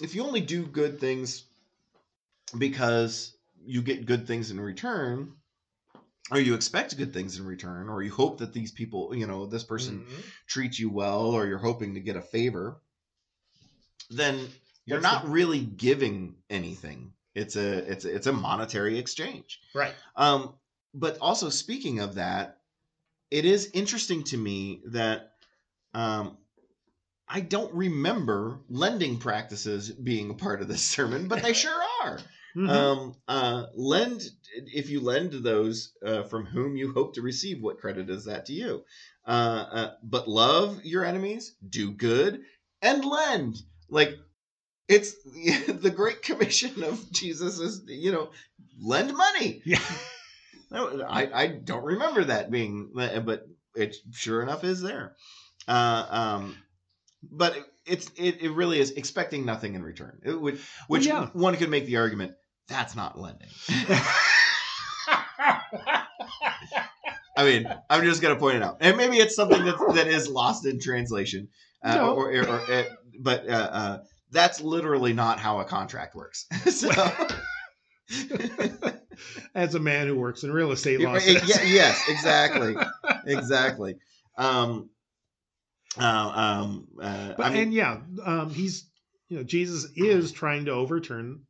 if 0.02 0.14
you 0.14 0.24
only 0.24 0.40
do 0.40 0.66
good 0.66 1.00
things 1.00 1.46
because 2.58 3.36
you 3.64 3.82
get 3.82 4.06
good 4.06 4.26
things 4.26 4.50
in 4.50 4.60
return, 4.60 5.34
or 6.30 6.40
you 6.40 6.54
expect 6.54 6.96
good 6.96 7.12
things 7.12 7.38
in 7.38 7.46
return, 7.46 7.88
or 7.88 8.02
you 8.02 8.12
hope 8.12 8.38
that 8.38 8.52
these 8.52 8.72
people, 8.72 9.14
you 9.14 9.26
know, 9.26 9.46
this 9.46 9.64
person 9.64 10.00
Mhm. 10.04 10.22
treats 10.46 10.78
you 10.78 10.90
well, 10.90 11.30
or 11.30 11.46
you're 11.46 11.58
hoping 11.58 11.94
to 11.94 12.00
get 12.00 12.16
a 12.16 12.22
favor, 12.22 12.80
then 14.10 14.48
you're 14.86 15.00
not 15.00 15.28
really 15.28 15.60
giving 15.60 16.36
anything. 16.50 17.12
It's 17.34 17.56
a 17.56 17.78
it's 17.90 18.04
a, 18.04 18.14
it's 18.14 18.26
a 18.26 18.32
monetary 18.32 18.98
exchange. 18.98 19.60
right. 19.74 19.94
Um, 20.16 20.54
but 20.92 21.18
also 21.18 21.48
speaking 21.48 21.98
of 22.00 22.14
that, 22.14 22.60
it 23.30 23.44
is 23.44 23.70
interesting 23.74 24.24
to 24.24 24.36
me 24.38 24.82
that 24.86 25.33
um, 25.94 26.36
I 27.28 27.40
don't 27.40 27.72
remember 27.74 28.60
lending 28.68 29.18
practices 29.18 29.90
being 29.90 30.30
a 30.30 30.34
part 30.34 30.60
of 30.60 30.68
this 30.68 30.82
sermon, 30.82 31.28
but 31.28 31.42
they 31.42 31.52
sure 31.52 31.80
are. 32.02 32.18
Mhm. 32.56 32.68
Um, 32.70 33.16
uh, 33.26 33.66
lend 33.74 34.22
if 34.54 34.88
you 34.88 35.00
lend 35.00 35.32
to 35.32 35.40
those 35.40 35.92
uh, 36.06 36.22
from 36.22 36.46
whom 36.46 36.76
you 36.76 36.92
hope 36.92 37.14
to 37.14 37.20
receive. 37.20 37.60
What 37.60 37.80
credit 37.80 38.08
is 38.08 38.26
that 38.26 38.46
to 38.46 38.52
you? 38.52 38.84
Uh, 39.26 39.66
uh, 39.72 39.94
but 40.04 40.28
love 40.28 40.78
your 40.84 41.04
enemies, 41.04 41.56
do 41.68 41.90
good, 41.90 42.42
and 42.80 43.04
lend. 43.04 43.60
Like 43.88 44.16
it's 44.86 45.14
the 45.24 45.90
Great 45.90 46.22
Commission 46.22 46.84
of 46.84 47.10
Jesus 47.10 47.58
is 47.58 47.82
you 47.88 48.12
know 48.12 48.30
lend 48.80 49.12
money. 49.16 49.60
yeah, 49.64 49.80
I, 50.70 51.30
I 51.34 51.46
don't 51.48 51.84
remember 51.84 52.24
that 52.24 52.52
being, 52.52 52.90
but 52.94 53.48
it 53.74 53.96
sure 54.12 54.42
enough 54.42 54.62
is 54.62 54.80
there. 54.80 55.16
Uh, 55.66 56.06
um, 56.10 56.56
but 57.22 57.56
it's 57.86 58.10
it, 58.16 58.42
it 58.42 58.50
really 58.50 58.78
is 58.80 58.92
expecting 58.92 59.44
nothing 59.44 59.74
in 59.74 59.82
return. 59.82 60.20
It 60.24 60.40
would, 60.40 60.60
which 60.88 61.06
yeah. 61.06 61.26
one 61.32 61.56
could 61.56 61.70
make 61.70 61.86
the 61.86 61.96
argument 61.96 62.32
that's 62.68 62.96
not 62.96 63.18
lending. 63.18 63.48
I 67.36 67.44
mean, 67.44 67.66
I'm 67.90 68.04
just 68.04 68.22
gonna 68.22 68.36
point 68.36 68.56
it 68.56 68.62
out, 68.62 68.78
and 68.80 68.96
maybe 68.96 69.16
it's 69.16 69.34
something 69.34 69.64
that 69.64 69.76
that 69.94 70.06
is 70.06 70.28
lost 70.28 70.66
in 70.66 70.80
translation, 70.80 71.48
uh, 71.82 71.94
No. 71.96 72.14
or, 72.14 72.32
or, 72.32 72.48
or 72.48 72.60
uh, 72.72 72.84
but 73.20 73.48
uh, 73.48 73.70
uh, 73.72 73.98
that's 74.30 74.60
literally 74.60 75.12
not 75.12 75.38
how 75.40 75.60
a 75.60 75.64
contract 75.64 76.14
works. 76.14 76.46
so, 76.70 76.90
As 79.54 79.74
a 79.74 79.80
man 79.80 80.06
who 80.06 80.16
works 80.16 80.42
in 80.42 80.52
real 80.52 80.72
estate 80.72 81.00
law, 81.00 81.14
yeah, 81.14 81.62
yes, 81.62 82.02
exactly, 82.08 82.74
exactly. 83.26 83.96
Um, 84.36 84.90
uh, 85.98 86.32
um, 86.64 86.88
uh, 87.00 87.34
But 87.36 87.46
I 87.46 87.50
mean, 87.50 87.62
and 87.62 87.72
yeah, 87.72 88.00
um, 88.24 88.50
he's 88.50 88.90
you 89.28 89.38
know 89.38 89.44
Jesus 89.44 89.90
is 89.96 90.32
trying 90.32 90.64
to 90.66 90.72
overturn 90.72 91.46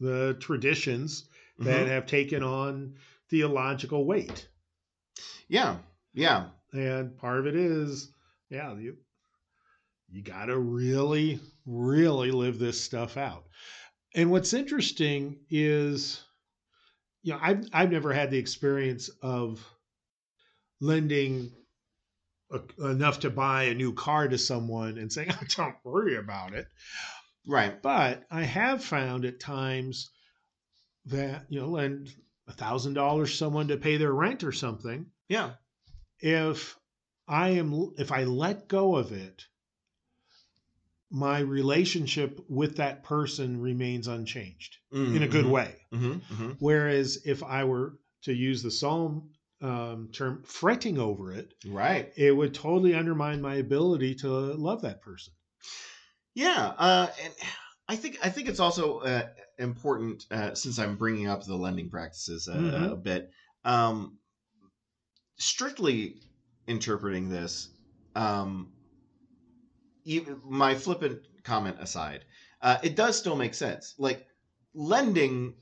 the 0.00 0.36
traditions 0.40 1.28
that 1.62 1.86
mhm, 1.86 1.88
have 1.88 2.06
taken 2.06 2.42
on 2.42 2.96
theological 3.30 4.04
weight. 4.06 4.48
Yeah. 5.48 5.78
Yeah. 6.12 6.50
And 6.72 7.16
part 7.16 7.38
of 7.38 7.46
it 7.46 7.54
is, 7.56 8.12
yeah, 8.50 8.74
you 8.76 8.98
you 10.08 10.22
got 10.22 10.46
to 10.46 10.58
really, 10.58 11.40
really 11.66 12.30
live 12.30 12.58
this 12.58 12.80
stuff 12.80 13.16
out. 13.16 13.44
And 14.14 14.30
what's 14.30 14.52
interesting 14.52 15.40
is, 15.50 16.22
you 17.22 17.32
know, 17.32 17.38
I've 17.42 17.68
I've 17.72 17.90
never 17.92 18.12
had 18.12 18.30
the 18.30 18.38
experience 18.38 19.10
of 19.22 19.64
lending 20.80 21.52
a, 22.54 22.90
enough 22.90 23.20
to 23.20 23.30
buy 23.30 23.64
a 23.64 23.74
new 23.74 23.92
car 23.92 24.28
to 24.28 24.38
someone 24.38 24.98
and 24.98 25.12
saying, 25.12 25.30
oh, 25.32 25.44
"Don't 25.56 25.76
worry 25.84 26.16
about 26.16 26.54
it." 26.54 26.66
Right. 27.46 27.80
But 27.82 28.24
I 28.30 28.42
have 28.42 28.82
found 28.82 29.24
at 29.24 29.40
times 29.40 30.10
that 31.06 31.46
you 31.50 31.60
know, 31.60 31.68
lend 31.68 32.14
a 32.48 32.52
thousand 32.52 32.94
dollars 32.94 33.36
someone 33.36 33.68
to 33.68 33.76
pay 33.76 33.96
their 33.96 34.12
rent 34.12 34.44
or 34.44 34.52
something. 34.52 35.06
Yeah. 35.28 35.52
If 36.20 36.78
I 37.28 37.50
am, 37.50 37.92
if 37.98 38.12
I 38.12 38.24
let 38.24 38.68
go 38.68 38.96
of 38.96 39.12
it, 39.12 39.44
my 41.10 41.38
relationship 41.38 42.40
with 42.48 42.76
that 42.76 43.02
person 43.02 43.60
remains 43.60 44.08
unchanged 44.08 44.78
Mm-hmm. 44.92 45.16
in 45.16 45.22
a 45.22 45.28
good 45.28 45.46
way. 45.46 45.74
hmm 45.92 46.12
hmm 46.14 46.52
Whereas 46.60 47.18
if 47.26 47.42
I 47.42 47.64
were 47.64 47.98
to 48.22 48.32
use 48.32 48.62
the 48.62 48.70
Psalm 48.70 49.30
um, 49.64 50.10
term, 50.12 50.42
fretting 50.44 50.98
over 50.98 51.32
it, 51.32 51.54
Right. 51.66 52.12
it 52.16 52.36
would 52.36 52.54
totally 52.54 52.94
undermine 52.94 53.40
my 53.40 53.56
ability 53.56 54.14
to 54.16 54.28
love 54.28 54.82
that 54.82 55.00
person. 55.00 55.32
Yeah, 56.34 56.74
uh, 56.78 57.10
and 57.22 57.34
I 57.88 57.96
think 57.96 58.18
I 58.22 58.28
think 58.28 58.48
it's 58.48 58.60
also 58.60 58.98
uh, 58.98 59.28
important 59.58 60.24
uh, 60.30 60.54
since 60.54 60.78
I'm 60.78 60.96
bringing 60.96 61.28
up 61.28 61.44
the 61.44 61.56
lending 61.56 61.90
practices 61.90 62.48
a, 62.48 62.52
Mhm. 62.52 62.92
a 62.92 62.96
bit. 62.96 63.30
Um, 63.64 64.18
strictly 65.38 66.20
interpreting 66.66 67.28
this, 67.28 67.68
um, 68.14 68.72
even 70.04 70.40
my 70.44 70.74
flippant 70.74 71.22
comment 71.44 71.76
aside, 71.80 72.24
uh, 72.60 72.78
it 72.82 72.96
does 72.96 73.18
still 73.18 73.36
make 73.36 73.54
sense. 73.54 73.94
Like 73.98 74.26
lending 74.74 75.54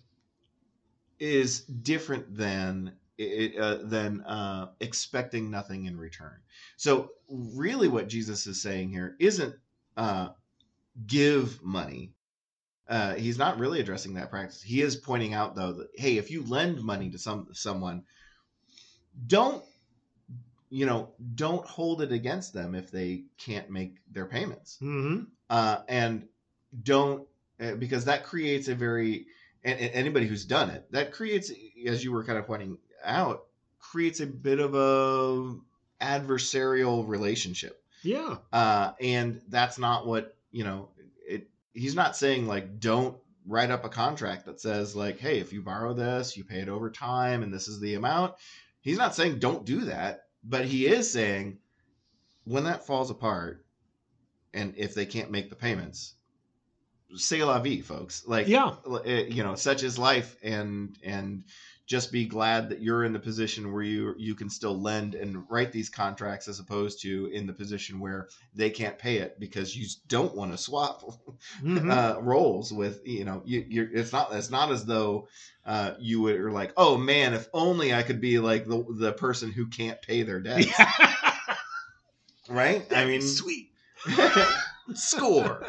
is 1.18 1.60
different 1.64 2.34
than 2.36 2.98
it, 3.22 3.58
uh, 3.58 3.78
than 3.82 4.20
uh, 4.22 4.68
expecting 4.80 5.50
nothing 5.50 5.86
in 5.86 5.96
return. 5.96 6.40
So 6.76 7.10
really, 7.28 7.88
what 7.88 8.08
Jesus 8.08 8.46
is 8.46 8.60
saying 8.62 8.90
here 8.90 9.16
isn't 9.18 9.54
uh, 9.96 10.28
give 11.06 11.62
money. 11.62 12.12
Uh, 12.88 13.14
he's 13.14 13.38
not 13.38 13.58
really 13.58 13.80
addressing 13.80 14.14
that 14.14 14.30
practice. 14.30 14.60
He 14.62 14.82
is 14.82 14.96
pointing 14.96 15.34
out 15.34 15.54
though 15.54 15.72
that 15.72 15.88
hey, 15.94 16.16
if 16.18 16.30
you 16.30 16.42
lend 16.44 16.82
money 16.82 17.10
to 17.10 17.18
some 17.18 17.48
someone, 17.52 18.04
don't 19.26 19.62
you 20.70 20.86
know 20.86 21.10
don't 21.34 21.64
hold 21.66 22.02
it 22.02 22.12
against 22.12 22.52
them 22.52 22.74
if 22.74 22.90
they 22.90 23.24
can't 23.38 23.70
make 23.70 23.96
their 24.10 24.26
payments, 24.26 24.78
Mm-hmm. 24.82 25.24
uh, 25.50 25.78
and 25.88 26.26
don't 26.82 27.26
uh, 27.60 27.74
because 27.74 28.06
that 28.06 28.24
creates 28.24 28.68
a 28.68 28.74
very 28.74 29.26
and, 29.64 29.78
and 29.78 29.90
anybody 29.94 30.26
who's 30.26 30.44
done 30.44 30.70
it 30.70 30.90
that 30.90 31.12
creates 31.12 31.52
as 31.86 32.02
you 32.02 32.10
were 32.10 32.24
kind 32.24 32.38
of 32.38 32.46
pointing 32.46 32.78
out 33.04 33.44
creates 33.78 34.20
a 34.20 34.26
bit 34.26 34.58
of 34.60 34.74
a 34.74 35.56
adversarial 36.04 37.06
relationship 37.06 37.82
Yeah. 38.02 38.36
uh, 38.52 38.92
and 39.00 39.40
that's 39.48 39.78
not 39.78 40.06
what 40.06 40.36
you 40.50 40.64
know. 40.64 40.88
It 41.26 41.48
he's 41.72 41.94
not 41.94 42.16
saying 42.16 42.46
like 42.46 42.78
don't 42.80 43.16
write 43.46 43.70
up 43.70 43.84
a 43.84 43.88
contract 43.88 44.46
that 44.46 44.60
says 44.60 44.94
like, 44.94 45.18
hey, 45.18 45.38
if 45.38 45.52
you 45.52 45.62
borrow 45.62 45.94
this, 45.94 46.36
you 46.36 46.44
pay 46.44 46.60
it 46.60 46.68
over 46.68 46.90
time, 46.90 47.42
and 47.42 47.52
this 47.52 47.68
is 47.68 47.80
the 47.80 47.94
amount. 47.94 48.34
He's 48.80 48.98
not 48.98 49.14
saying 49.14 49.38
don't 49.38 49.64
do 49.64 49.82
that, 49.86 50.24
but 50.44 50.64
he 50.64 50.86
is 50.86 51.10
saying 51.12 51.58
when 52.44 52.64
that 52.64 52.86
falls 52.86 53.10
apart, 53.10 53.64
and 54.52 54.74
if 54.76 54.94
they 54.94 55.06
can't 55.06 55.30
make 55.30 55.48
the 55.48 55.56
payments, 55.56 56.14
say 57.14 57.42
la 57.44 57.58
vie, 57.60 57.80
folks. 57.80 58.24
Like 58.26 58.48
Yeah. 58.48 58.74
you 59.06 59.42
know, 59.44 59.54
such 59.54 59.82
is 59.84 59.98
life, 59.98 60.36
and 60.42 60.98
and 61.04 61.44
just 61.86 62.12
be 62.12 62.24
glad 62.26 62.68
that 62.68 62.80
you're 62.80 63.04
in 63.04 63.12
the 63.12 63.18
position 63.18 63.72
where 63.72 63.82
you 63.82 64.14
you 64.16 64.34
can 64.34 64.48
still 64.48 64.80
lend 64.80 65.14
and 65.14 65.44
write 65.50 65.72
these 65.72 65.88
contracts 65.90 66.48
as 66.48 66.60
opposed 66.60 67.02
to 67.02 67.26
in 67.26 67.46
the 67.46 67.52
position 67.52 67.98
where 67.98 68.28
they 68.54 68.70
can't 68.70 68.98
pay 68.98 69.16
it 69.18 69.38
because 69.40 69.76
you 69.76 69.86
don't 70.08 70.34
want 70.34 70.52
to 70.52 70.58
swap 70.58 71.02
Mhm. 71.62 71.90
uh, 71.90 72.20
roles 72.22 72.72
with 72.72 73.00
you 73.04 73.24
know 73.24 73.42
you, 73.44 73.64
you're 73.68 73.88
it's 73.92 74.12
not 74.12 74.32
it's 74.32 74.50
not 74.50 74.70
as 74.70 74.84
though 74.84 75.28
uh, 75.66 75.94
you 75.98 76.20
would 76.22 76.36
are 76.36 76.52
like 76.52 76.72
oh 76.76 76.96
man 76.96 77.34
if 77.34 77.48
only 77.52 77.92
I 77.92 78.02
could 78.02 78.20
be 78.20 78.38
like 78.38 78.66
the 78.66 78.84
the 78.98 79.12
person 79.12 79.50
who 79.50 79.66
can't 79.66 80.00
pay 80.00 80.22
their 80.22 80.40
debts 80.40 80.66
right 82.48 82.86
I 82.94 83.04
mean 83.04 83.22
sweet. 83.22 83.70
score 84.94 85.64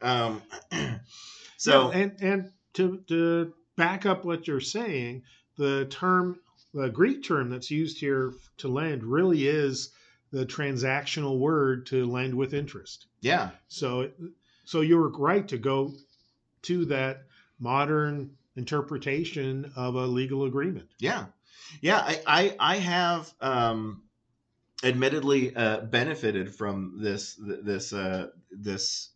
um 0.00 0.42
so 1.56 1.90
and 1.90 2.12
and 2.20 2.50
to 2.74 3.02
to 3.08 3.52
back 3.76 4.06
up 4.06 4.24
what 4.24 4.46
you're 4.46 4.60
saying, 4.60 5.22
the 5.56 5.86
term, 5.86 6.38
the 6.72 6.88
Greek 6.88 7.22
term 7.22 7.50
that's 7.50 7.70
used 7.70 7.98
here 7.98 8.32
to 8.58 8.68
lend, 8.68 9.04
really 9.04 9.46
is 9.46 9.90
the 10.32 10.44
transactional 10.44 11.38
word 11.38 11.86
to 11.86 12.06
lend 12.06 12.34
with 12.34 12.54
interest. 12.54 13.06
yeah 13.20 13.50
So, 13.68 14.10
so 14.64 14.80
you 14.80 14.96
were 14.96 15.10
right 15.10 15.46
to 15.48 15.58
go 15.58 15.92
to 16.62 16.84
that 16.86 17.24
modern 17.60 18.30
interpretation 18.56 19.72
of 19.76 19.94
a 19.94 20.06
legal 20.06 20.44
agreement. 20.44 20.88
Yeah, 20.98 21.26
yeah. 21.80 21.98
I 21.98 22.22
I, 22.26 22.56
I 22.58 22.76
have 22.76 23.32
um, 23.40 24.02
admittedly 24.82 25.54
uh, 25.54 25.80
benefited 25.80 26.54
from 26.54 26.98
this 27.00 27.38
this 27.38 27.92
uh, 27.92 28.28
this 28.50 29.10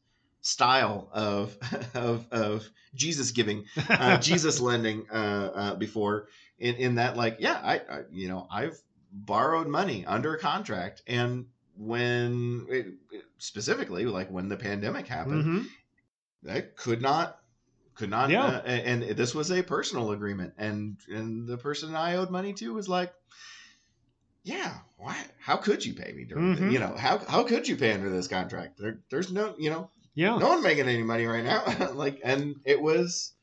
style 0.49 1.09
of 1.13 1.57
of 1.95 2.27
of 2.33 2.69
Jesus 2.95 3.31
giving, 3.33 3.65
uh, 3.89 4.19
Jesus 4.31 4.61
lending 4.61 5.07
uh, 5.13 5.51
uh, 5.55 5.75
before. 5.75 6.29
In 6.59 6.75
in 6.77 6.95
that, 6.97 7.17
like, 7.17 7.37
yeah, 7.39 7.61
I, 7.63 7.75
I 7.77 8.01
you 8.11 8.29
know 8.29 8.47
I've 8.51 8.77
borrowed 9.13 9.69
money 9.69 10.05
under 10.07 10.35
a 10.35 10.39
contract, 10.39 11.03
and 11.07 11.47
when 11.77 12.67
it, 12.69 12.87
specifically 13.39 14.05
like 14.07 14.31
when 14.31 14.49
the 14.49 14.57
pandemic 14.57 15.07
happened, 15.07 15.45
Mhm. 15.45 15.67
I 16.51 16.61
could 16.63 17.01
not 17.03 17.39
could 17.95 18.11
not 18.11 18.31
Yeah. 18.31 18.45
uh, 18.47 18.63
and, 18.65 19.03
this 19.03 19.35
was 19.35 19.51
a 19.51 19.63
personal 19.63 20.13
agreement 20.13 20.55
and 20.57 20.97
and 21.09 21.49
the 21.49 21.59
person 21.59 21.97
i 21.97 22.15
owed 22.15 22.31
money 22.31 22.53
to 22.53 22.73
was 22.73 22.89
like 22.89 23.13
yeah 24.45 24.73
why 24.97 25.17
how 25.41 25.57
could 25.57 25.85
you 25.85 25.95
pay 25.95 26.13
me 26.13 26.25
during 26.25 26.55
the, 26.55 26.61
Mhm. 26.63 26.73
you 26.73 26.79
know 26.79 26.95
how 26.97 27.19
how 27.19 27.43
could 27.45 27.67
you 27.67 27.77
pay 27.77 27.93
under 27.93 28.09
this 28.09 28.29
contract 28.29 28.79
there, 28.79 29.01
there's 29.11 29.33
no 29.33 29.55
you 29.59 29.71
know 29.71 29.91
Yeah. 30.19 30.37
no 30.37 30.49
one 30.49 30.65
making 30.65 30.89
any 30.89 31.05
money 31.05 31.27
right 31.27 31.45
now. 31.45 31.93
Like 31.95 32.21
and 32.25 32.57
it 32.65 32.81
was 32.81 33.35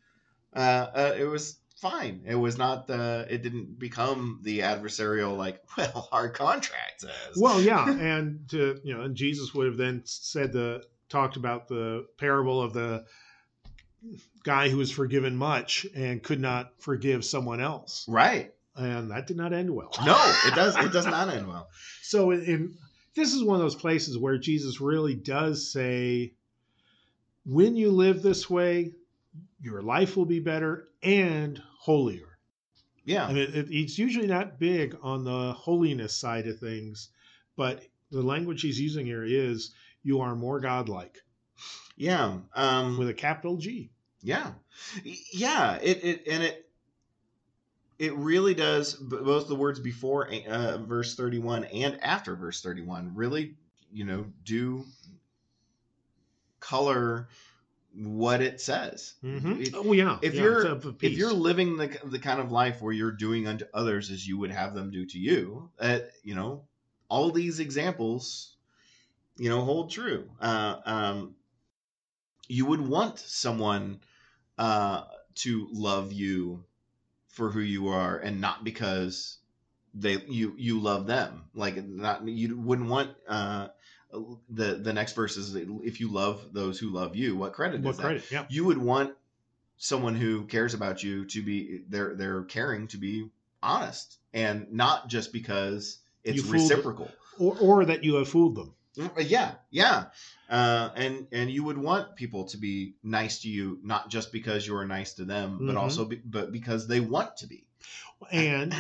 uh, 0.54 0.88
uh 0.94 1.16
it 1.18 1.24
was 1.24 1.58
fine. 1.78 2.24
It 2.26 2.36
was 2.36 2.58
not 2.58 2.86
the 2.86 3.26
it 3.30 3.44
didn't 3.44 3.80
become 3.80 4.40
the 4.44 4.60
adversarial 4.60 5.38
like 5.38 5.64
well 5.78 6.10
our 6.12 6.30
contract 6.30 7.02
says. 7.02 7.38
Well, 7.38 7.62
yeah, 7.62 7.90
and 8.00 8.50
to 8.50 8.82
you 8.84 8.94
know, 8.94 9.04
and 9.04 9.16
Jesus 9.16 9.54
would 9.54 9.68
have 9.68 9.78
then 9.78 10.02
said 10.04 10.52
the 10.52 10.84
talked 11.08 11.38
about 11.38 11.70
the 11.70 12.08
parable 12.18 12.62
of 12.62 12.74
the 12.74 13.06
guy 14.44 14.68
who 14.68 14.76
was 14.76 14.92
forgiven 14.92 15.34
much 15.34 15.88
and 15.96 16.22
could 16.22 16.42
not 16.42 16.74
forgive 16.80 17.24
someone 17.24 17.62
else, 17.62 18.06
right. 18.10 18.54
And 18.76 19.12
that 19.12 19.28
did 19.28 19.38
not 19.38 19.54
end 19.54 19.74
well. 19.74 19.92
no 20.06 20.18
it 20.46 20.56
does 20.56 20.76
it 20.76 20.92
does 20.92 21.06
not 21.06 21.30
end 21.30 21.48
well. 21.48 21.70
So, 22.02 22.32
in, 22.32 22.44
in 22.44 22.78
this 23.16 23.34
is 23.34 23.42
one 23.42 23.56
of 23.56 23.62
those 23.62 23.76
places 23.76 24.18
where 24.18 24.38
Jesus 24.38 24.82
really 24.82 25.16
does 25.16 25.72
say, 25.72 26.34
when 27.46 27.76
you 27.76 27.92
live 27.92 28.22
this 28.22 28.50
way, 28.50 28.94
your 29.62 29.82
life 29.82 30.16
will 30.18 30.26
be 30.26 30.40
better 30.40 30.90
and 31.04 31.62
holier. 31.80 32.38
yeah 33.04 33.26
I 33.26 33.34
mean, 33.34 33.50
it, 33.54 33.68
it's 33.70 33.98
usually 33.98 34.28
not 34.28 34.60
big 34.60 34.98
on 35.02 35.24
the 35.24 35.54
holiness 35.54 36.16
side 36.16 36.48
of 36.48 36.60
things, 36.60 37.10
but 37.56 37.84
the 38.12 38.22
language 38.22 38.62
he's 38.62 38.80
using 38.80 39.06
here 39.06 39.24
is 39.24 39.74
you 40.04 40.22
are 40.22 40.36
more 40.36 40.60
godlike 40.60 41.22
yeah 41.98 42.38
um 42.56 42.98
with 42.98 43.10
a 43.10 43.14
capital 43.14 43.58
G. 43.58 43.90
Yeah, 44.22 44.54
yeah. 45.32 45.78
It 45.82 46.04
it 46.04 46.28
and 46.28 46.44
it 46.44 46.70
it 48.00 48.16
really 48.16 48.54
does. 48.54 48.96
Both 48.96 49.48
the 49.48 49.56
words 49.56 49.80
before 49.80 50.30
uh, 50.48 50.80
verse 50.80 51.16
thirty 51.16 51.40
one 51.40 51.64
and 51.66 52.04
after 52.04 52.36
verse 52.36 52.62
thirty 52.62 52.82
one 52.82 53.14
really, 53.16 53.56
you 53.92 54.04
know, 54.04 54.26
do 54.44 54.84
color 56.68 57.28
what 57.94 58.42
it 58.42 58.60
says. 58.60 59.14
Mm-hmm. 59.24 59.62
It- 59.62 59.74
Oh 59.76 59.94
yeah. 59.94 60.20
if 60.22 60.34
yeah, 60.34 60.42
you're- 60.44 60.56
it's 60.58 60.86
of 60.86 60.86
a 60.86 61.06
if 61.06 61.14
you're 61.18 61.34
living 61.34 61.78
the 61.78 61.88
the 62.06 62.20
kind 62.20 62.40
of 62.40 62.52
life 62.52 62.82
where 62.82 62.94
you're 62.94 63.12
doing 63.12 63.48
unto 63.48 63.66
others 63.74 64.12
as 64.12 64.28
you 64.28 64.38
would 64.40 64.52
have 64.52 64.74
them 64.74 64.92
do 64.92 65.06
to 65.06 65.20
you, 65.20 65.70
uh, 65.80 66.00
you 66.24 66.36
know, 66.36 66.64
all 67.10 67.32
these 67.32 67.60
examples, 67.60 68.56
you 69.38 69.50
know, 69.50 69.62
hold 69.64 69.92
true. 69.92 70.30
Uh, 70.42 70.76
um, 70.86 71.36
you 72.48 72.66
would 72.66 72.82
want 72.82 73.20
someone 73.20 74.00
uh, 74.58 75.04
to 75.36 75.68
love 75.72 76.12
you 76.14 76.64
for 77.30 77.50
who 77.52 77.60
you 77.60 77.88
are 77.90 78.18
and 78.18 78.40
not 78.40 78.64
because 78.64 79.38
they 79.94 80.18
you 80.28 80.54
you 80.58 80.80
love 80.80 81.08
them 81.08 81.44
like 81.54 81.82
not 81.86 82.26
you 82.28 82.58
wouldn't 82.60 82.90
want 82.90 83.12
uh 83.28 83.68
the 84.50 84.76
the 84.76 84.94
next 84.94 85.14
verse 85.14 85.38
is 85.38 85.56
if 85.56 86.00
you 86.00 86.12
love 86.12 86.42
those 86.54 86.80
who 86.80 86.90
love 86.90 87.16
you 87.16 87.36
what 87.36 87.54
credit 87.54 87.82
What 87.82 87.92
is 87.92 87.98
that 87.98 88.04
credit? 88.04 88.32
Yeah. 88.32 88.46
you 88.50 88.66
would 88.66 88.78
want 88.78 89.14
someone 89.78 90.16
who 90.16 90.46
cares 90.46 90.74
about 90.74 91.04
you 91.04 91.26
to 91.26 91.42
be 91.44 91.82
they're 91.90 92.16
they're 92.16 92.44
caring 92.44 92.88
to 92.88 92.98
be 92.98 93.30
honest 93.62 94.18
and 94.34 94.72
not 94.72 95.08
just 95.10 95.34
because 95.34 96.00
it's 96.24 96.44
You 96.46 96.52
reciprocal 96.52 97.12
Or, 97.38 97.56
or 97.60 97.86
that 97.86 98.04
you 98.04 98.16
have 98.16 98.28
fooled 98.30 98.56
them. 98.56 98.74
Mm, 98.98 99.30
yeah 99.30 99.56
yeah 99.72 100.06
uh, 100.50 100.90
and 100.96 101.28
and 101.34 101.50
you 101.52 101.64
would 101.66 101.78
want 101.78 102.16
people 102.16 102.46
to 102.46 102.58
be 102.58 102.94
nice 103.04 103.42
to 103.42 103.50
you 103.50 103.80
not 103.84 104.10
just 104.10 104.32
because 104.32 104.66
you're 104.66 104.86
nice 104.86 105.14
to 105.16 105.26
them 105.26 105.58
but 105.66 105.76
Mhm. 105.76 105.82
also 105.82 106.06
be, 106.06 106.16
but 106.24 106.52
because 106.52 106.88
they 106.88 107.02
want 107.02 107.36
to 107.38 107.48
be 107.48 107.66
And 108.32 108.74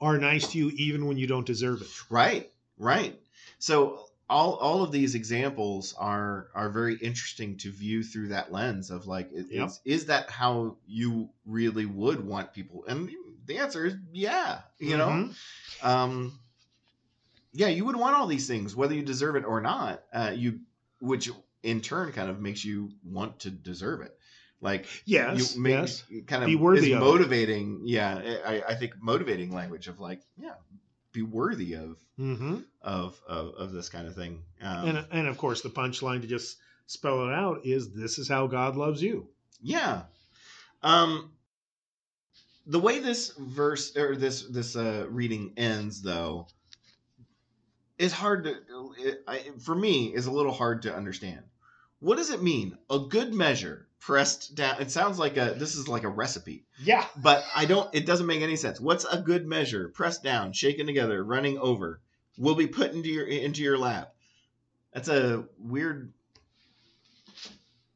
are 0.00 0.18
nice 0.18 0.48
to 0.52 0.58
you 0.58 0.70
even 0.76 1.06
when 1.06 1.16
you 1.18 1.26
don't 1.26 1.46
deserve 1.46 1.82
it. 1.82 1.88
right 2.08 2.52
right 2.78 3.18
so 3.58 4.06
all 4.30 4.54
all 4.54 4.82
of 4.82 4.92
these 4.92 5.14
examples 5.14 5.94
are 5.98 6.48
are 6.54 6.70
very 6.70 6.94
interesting 6.96 7.56
to 7.58 7.70
view 7.70 8.02
through 8.02 8.28
that 8.28 8.52
lens 8.52 8.90
of 8.90 9.06
like 9.06 9.30
is, 9.32 9.50
Yep. 9.50 9.66
is, 9.68 9.80
is 9.84 10.06
that 10.06 10.30
how 10.30 10.76
you 10.86 11.28
really 11.44 11.84
would 11.86 12.24
want 12.24 12.52
people 12.54 12.84
and 12.86 13.10
the 13.46 13.58
answer 13.58 13.84
is 13.86 13.94
yeah 14.12 14.60
you 14.78 14.96
know 14.96 15.08
Mhm. 15.08 15.34
um 15.82 16.38
yeah 17.52 17.68
you 17.68 17.84
would 17.84 17.96
want 17.96 18.14
all 18.16 18.26
these 18.26 18.46
things 18.46 18.76
whether 18.76 18.94
you 18.94 19.02
deserve 19.02 19.36
it 19.36 19.44
or 19.44 19.60
not 19.60 20.02
uh 20.12 20.32
you 20.34 20.60
which 21.00 21.28
in 21.62 21.80
turn 21.80 22.12
kind 22.12 22.30
of 22.30 22.40
makes 22.40 22.64
you 22.64 22.90
want 23.04 23.40
to 23.40 23.50
deserve 23.50 24.00
it 24.02 24.16
like 24.60 24.86
Yes. 25.06 25.54
you 25.56 25.60
make 25.60 25.72
yes. 25.72 26.04
kind 26.26 26.42
of 26.44 26.46
Be 26.46 26.54
worthy 26.56 26.90
is 26.90 26.94
of 26.94 27.00
motivating 27.00 27.82
yeah 27.84 28.38
I, 28.46 28.62
I 28.68 28.74
think 28.76 28.92
motivating 29.00 29.52
language 29.52 29.88
of 29.88 29.98
like 29.98 30.20
yeah 30.38 30.54
be 31.12 31.22
worthy 31.22 31.74
of 31.74 31.96
hmm 32.16 32.58
of 32.82 33.20
of, 33.28 33.54
of 33.54 33.72
this 33.72 33.88
kind 33.88 34.06
of 34.06 34.14
thing. 34.14 34.42
Um, 34.62 34.88
And 34.88 35.06
and 35.10 35.26
of 35.28 35.38
course 35.38 35.60
the 35.62 35.70
punchline 35.70 36.20
to 36.22 36.26
just 36.26 36.58
spell 36.86 37.28
it 37.28 37.32
out 37.32 37.64
is 37.64 37.92
this 37.92 38.18
is 38.18 38.28
how 38.28 38.46
God 38.46 38.76
loves 38.76 39.02
you. 39.02 39.28
yeah. 39.62 40.02
Um 40.82 41.32
the 42.66 42.78
way 42.78 43.00
this 43.00 43.30
verse 43.38 43.96
or 43.96 44.16
this 44.16 44.42
this 44.42 44.76
uh 44.76 45.06
reading 45.10 45.52
ends 45.56 46.02
though 46.02 46.46
is 47.98 48.12
hard 48.12 48.44
to 48.44 48.54
it, 48.98 49.22
I, 49.28 49.38
for 49.60 49.74
me 49.74 50.06
is 50.14 50.26
a 50.26 50.30
little 50.32 50.52
hard 50.52 50.82
to 50.82 50.94
understand. 50.94 51.42
What 51.98 52.16
does 52.16 52.30
it 52.30 52.42
mean? 52.42 52.78
A 52.88 52.98
good 52.98 53.34
measure 53.34 53.88
pressed 54.00 54.54
down 54.54 54.80
it 54.80 54.90
sounds 54.90 55.18
like 55.18 55.36
a 55.36 55.54
this 55.58 55.74
is 55.76 55.86
like 55.86 56.02
a 56.04 56.08
recipe 56.08 56.64
Yeah. 56.82 57.04
but 57.16 57.44
I 57.54 57.66
don't. 57.66 57.94
It 57.94 58.06
doesn't 58.06 58.26
make 58.26 58.40
any 58.42 58.56
sense. 58.56 58.80
What's 58.80 59.04
a 59.04 59.20
good 59.20 59.46
measure? 59.46 59.88
Pressed 59.90 60.22
down, 60.22 60.52
shaken 60.54 60.86
together, 60.86 61.22
running 61.22 61.58
over, 61.58 62.00
will 62.38 62.54
be 62.54 62.66
put 62.66 62.92
into 62.92 63.08
your 63.10 63.26
into 63.26 63.62
your 63.62 63.76
lap. 63.78 64.14
That's 64.94 65.08
a 65.08 65.44
weird. 65.58 66.12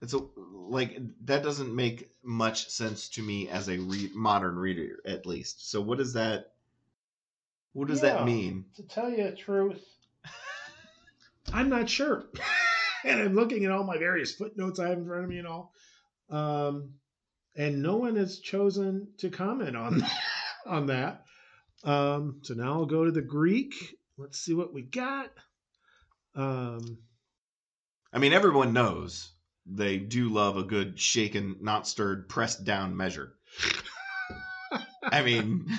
It's 0.02 0.12
a 0.12 0.20
like 0.52 0.98
that 1.24 1.42
doesn't 1.42 1.74
make 1.74 2.10
much 2.22 2.68
sense 2.68 3.08
to 3.10 3.22
me 3.22 3.48
as 3.48 3.68
a 3.68 3.78
re- 3.78 4.10
modern 4.14 4.56
reader, 4.56 4.98
at 5.06 5.24
least. 5.24 5.70
So 5.70 5.80
what 5.80 5.96
does 5.98 6.12
that? 6.12 6.52
What 7.72 7.88
does 7.88 8.02
Yeah. 8.02 8.14
that 8.18 8.26
mean? 8.26 8.66
To 8.76 8.82
tell 8.82 9.08
you 9.10 9.24
the 9.24 9.32
truth, 9.32 9.82
I'm 11.52 11.70
not 11.70 11.88
sure. 11.88 12.24
and 13.04 13.20
I'm 13.20 13.34
looking 13.34 13.64
at 13.64 13.70
all 13.70 13.84
my 13.84 13.96
various 13.98 14.34
footnotes 14.34 14.78
I 14.78 14.88
have 14.90 14.98
in 14.98 15.06
front 15.06 15.24
of 15.24 15.30
me 15.30 15.38
and 15.38 15.46
all. 15.48 15.72
Um, 16.30 16.94
and 17.56 17.82
no 17.82 17.96
one 17.96 18.16
has 18.16 18.40
chosen 18.40 19.08
to 19.18 19.30
comment 19.30 19.76
on 19.76 20.04
on 20.66 20.86
that. 20.86 21.24
Um, 21.84 22.40
so 22.42 22.54
now 22.54 22.72
I'll 22.72 22.86
go 22.86 23.04
to 23.04 23.10
the 23.10 23.22
Greek. 23.22 23.74
Let's 24.16 24.38
see 24.38 24.54
what 24.54 24.72
we 24.72 24.82
got. 24.82 25.30
Um, 26.34 26.98
I 28.12 28.18
mean, 28.18 28.32
everyone 28.32 28.72
knows 28.72 29.32
they 29.66 29.98
do 29.98 30.28
love 30.28 30.56
a 30.56 30.62
good 30.62 30.98
shaken, 30.98 31.56
not 31.60 31.86
stirred, 31.86 32.28
pressed 32.28 32.64
down 32.64 32.96
measure. 32.96 33.34
I 35.02 35.22
mean, 35.22 35.66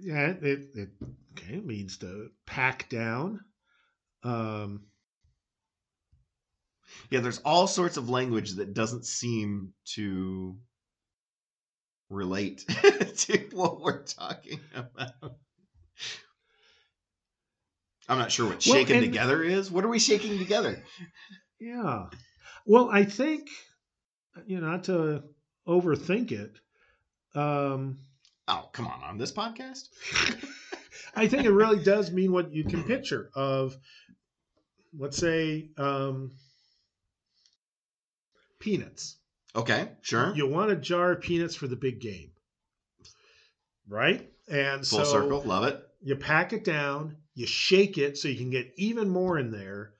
yeah, 0.00 0.28
it, 0.30 0.68
it 0.74 0.88
okay 1.32 1.54
it 1.56 1.66
means 1.66 1.98
to 1.98 2.30
pack 2.46 2.88
down. 2.88 3.40
Um, 4.22 4.82
Yeah, 7.10 7.20
there's 7.20 7.38
all 7.38 7.66
sorts 7.66 7.96
of 7.96 8.08
language 8.08 8.54
that 8.54 8.74
doesn't 8.74 9.04
seem 9.06 9.72
to 9.94 10.56
relate 12.10 12.64
to 13.16 13.48
what 13.52 13.80
we're 13.80 14.02
talking 14.04 14.60
about. 14.74 15.34
I'm 18.08 18.18
not 18.18 18.32
sure 18.32 18.46
what 18.46 18.64
Well, 18.66 18.76
shaken 18.76 18.96
and- 18.96 19.04
together 19.04 19.42
is. 19.42 19.70
What 19.70 19.84
are 19.84 19.88
we 19.88 19.98
shaking 19.98 20.38
together? 20.38 20.82
Yeah. 21.60 22.06
Well, 22.66 22.88
I 22.90 23.04
think 23.04 23.48
you 24.46 24.60
know, 24.60 24.68
not 24.70 24.84
to 24.84 25.24
overthink 25.66 26.32
it. 26.32 26.58
Um, 27.34 27.98
Oh, 28.50 28.70
come 28.72 28.86
on, 28.86 29.02
on 29.02 29.18
this 29.18 29.30
podcast? 29.32 29.88
I 31.14 31.26
think 31.26 31.44
it 31.44 31.50
really 31.50 31.82
does 31.82 32.10
mean 32.10 32.32
what 32.32 32.50
you 32.54 32.64
can 32.64 32.82
picture 32.84 33.28
of, 33.34 33.76
let's 34.98 35.18
say, 35.18 35.68
um, 35.76 36.30
peanuts. 38.68 39.16
Okay, 39.56 39.88
sure. 40.02 40.34
You 40.36 40.46
want 40.46 40.70
a 40.70 40.76
jar 40.76 41.12
of 41.12 41.20
peanuts 41.22 41.54
for 41.54 41.66
the 41.66 41.76
big 41.76 42.00
game, 42.00 42.30
right? 43.88 44.28
And 44.50 44.86
Full 44.86 45.04
so 45.04 45.12
circle, 45.12 45.42
love 45.42 45.64
it. 45.64 45.82
you 46.02 46.16
pack 46.16 46.52
it 46.52 46.64
down, 46.64 47.16
you 47.34 47.46
shake 47.46 47.96
it 47.98 48.18
so 48.18 48.28
you 48.28 48.36
can 48.36 48.50
get 48.50 48.72
even 48.76 49.08
more 49.08 49.38
in 49.38 49.50
there, 49.50 49.92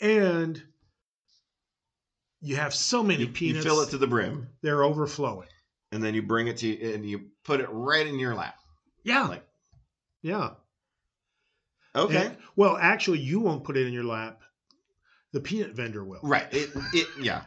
and 0.00 0.62
you 2.40 2.56
have 2.56 2.72
so 2.74 3.02
many 3.02 3.20
You, 3.20 3.26
you 3.26 3.32
peanuts 3.32 3.66
fill 3.66 3.80
it 3.82 3.90
to 3.90 3.98
the 3.98 4.06
brim, 4.06 4.48
they're 4.62 4.84
overflowing. 4.84 5.48
and 5.92 6.02
then 6.02 6.14
you 6.14 6.22
bring 6.22 6.46
it 6.46 6.56
to 6.58 6.68
you 6.68 6.94
and 6.94 7.04
you 7.08 7.22
put 7.44 7.60
it 7.60 7.68
right 7.70 8.06
in 8.06 8.18
your 8.18 8.34
lap. 8.34 8.54
Yeah, 9.02 9.24
Like, 9.26 9.44
yeah. 10.22 10.50
okay, 11.96 12.26
And- 12.26 12.36
well, 12.56 12.76
actually, 12.80 13.18
you 13.18 13.40
won't 13.40 13.64
put 13.64 13.76
it 13.76 13.86
in 13.86 13.92
your 13.92 14.04
lap. 14.04 14.40
The 15.32 15.40
peanut 15.40 15.72
vendor 15.76 16.04
will. 16.04 16.20
right. 16.22 16.46
It, 16.52 16.70
it, 16.92 17.08
yeah. 17.20 17.42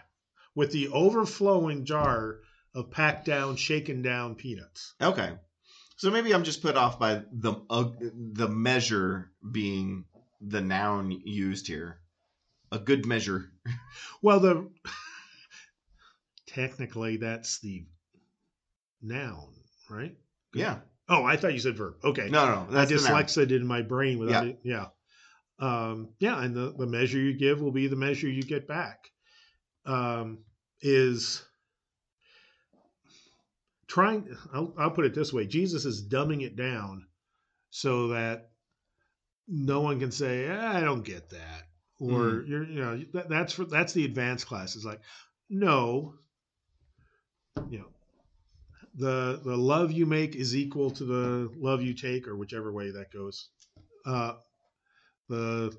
With 0.55 0.71
the 0.71 0.89
overflowing 0.89 1.85
jar 1.85 2.39
of 2.75 2.91
packed 2.91 3.25
down, 3.25 3.55
shaken 3.55 4.01
down 4.01 4.35
peanuts. 4.35 4.93
Okay. 5.01 5.31
So 5.97 6.11
maybe 6.11 6.33
I'm 6.33 6.43
just 6.43 6.61
put 6.61 6.75
off 6.75 6.99
by 6.99 7.23
the 7.31 7.53
uh, 7.69 7.89
the 7.99 8.49
measure 8.49 9.31
being 9.51 10.05
the 10.41 10.61
noun 10.61 11.11
used 11.23 11.67
here. 11.67 11.99
A 12.71 12.79
good 12.79 13.05
measure. 13.05 13.51
Well, 14.21 14.39
the 14.39 14.69
technically 16.47 17.17
that's 17.17 17.59
the 17.59 17.85
noun, 19.01 19.53
right? 19.89 20.15
Yeah. 20.53 20.79
Oh, 21.09 21.23
I 21.23 21.35
thought 21.35 21.53
you 21.53 21.59
said 21.59 21.77
verb. 21.77 21.95
Okay. 22.03 22.29
No, 22.29 22.45
no. 22.45 22.67
I 22.69 22.85
That's 22.85 22.89
the 22.89 22.97
dyslexic 22.97 23.51
in 23.51 23.67
my 23.67 23.81
brain 23.81 24.17
without 24.17 24.47
it. 24.47 24.59
Yeah. 24.63 24.87
Um, 25.59 26.09
yeah, 26.19 26.41
and 26.41 26.55
the, 26.55 26.73
the 26.77 26.87
measure 26.87 27.19
you 27.19 27.33
give 27.33 27.61
will 27.61 27.71
be 27.71 27.87
the 27.87 27.95
measure 27.95 28.29
you 28.29 28.43
get 28.43 28.67
back. 28.67 29.11
Um, 29.85 30.39
is 30.81 31.43
trying 33.87 34.35
I'll, 34.53 34.73
I'll 34.77 34.91
put 34.91 35.05
it 35.05 35.13
this 35.13 35.31
way 35.31 35.45
jesus 35.45 35.85
is 35.85 36.01
dumbing 36.07 36.41
it 36.43 36.55
down 36.55 37.05
so 37.69 38.09
that 38.09 38.49
no 39.47 39.81
one 39.81 39.99
can 39.99 40.11
say 40.11 40.49
"Ah, 40.49 40.77
i 40.77 40.81
don't 40.81 41.03
get 41.03 41.29
that 41.29 41.67
or 41.99 42.43
you're 42.47 42.65
you 42.65 42.81
know 42.81 43.03
that, 43.13 43.29
that's 43.29 43.53
for 43.53 43.65
that's 43.65 43.93
the 43.93 44.05
advanced 44.05 44.47
classes 44.47 44.83
like 44.83 45.01
no 45.49 46.15
you 47.69 47.79
know 47.79 47.85
the 48.95 49.41
the 49.43 49.57
love 49.57 49.91
you 49.91 50.05
make 50.05 50.35
is 50.35 50.55
equal 50.55 50.91
to 50.91 51.05
the 51.05 51.51
love 51.57 51.81
you 51.81 51.93
take 51.93 52.27
or 52.27 52.35
whichever 52.35 52.71
way 52.71 52.91
that 52.91 53.11
goes. 53.11 53.49
Uh 54.05 54.33
the 55.29 55.75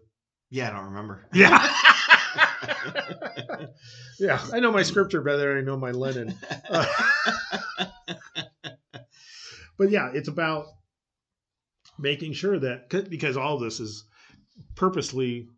Yeah, 0.50 0.70
I 0.70 0.72
don't 0.72 0.86
remember. 0.86 1.26
yeah 1.32 1.72
yeah 4.18 4.40
i 4.52 4.60
know 4.60 4.72
my 4.72 4.82
scripture 4.82 5.20
better 5.22 5.54
than 5.54 5.58
i 5.58 5.60
know 5.60 5.76
my 5.76 5.90
Lennon 5.90 6.36
Uh, 6.68 6.86
but 9.78 9.90
yeah 9.90 10.10
it's 10.14 10.28
about 10.28 10.66
making 11.98 12.32
sure 12.32 12.58
that 12.58 12.88
because 13.08 13.36
all 13.36 13.58
this 13.58 13.80
is 13.80 14.04
purposely 14.74 15.48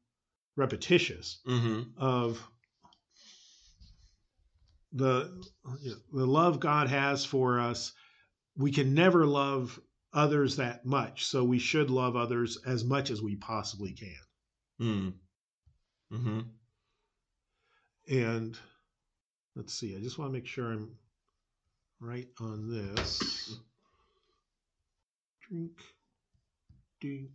repetitious 0.56 1.40
hmm 1.46 1.82
of 1.96 2.42
the 4.92 5.30
you 5.82 5.90
know, 5.90 5.96
the 6.12 6.26
love 6.26 6.60
God 6.60 6.88
has 6.88 7.24
for 7.24 7.60
us. 7.60 7.92
We 8.56 8.70
can 8.72 8.94
never 8.94 9.26
love 9.26 9.78
others 10.12 10.56
that 10.56 10.86
much, 10.86 11.26
so 11.26 11.44
we 11.44 11.58
should 11.58 11.90
love 11.90 12.16
others 12.16 12.58
as 12.66 12.84
much 12.84 13.10
as 13.10 13.20
we 13.20 13.36
possibly 13.36 13.92
can. 13.92 14.14
Mm. 14.80 15.12
hmm 16.10 16.40
And 18.08 18.56
let's 19.54 19.74
see, 19.74 19.96
I 19.96 20.00
just 20.00 20.18
want 20.18 20.30
to 20.30 20.32
make 20.32 20.46
sure 20.46 20.72
I'm 20.72 20.96
right 22.00 22.28
on 22.40 22.68
this. 22.70 23.58
Drink, 25.48 25.80
dink. 27.00 27.30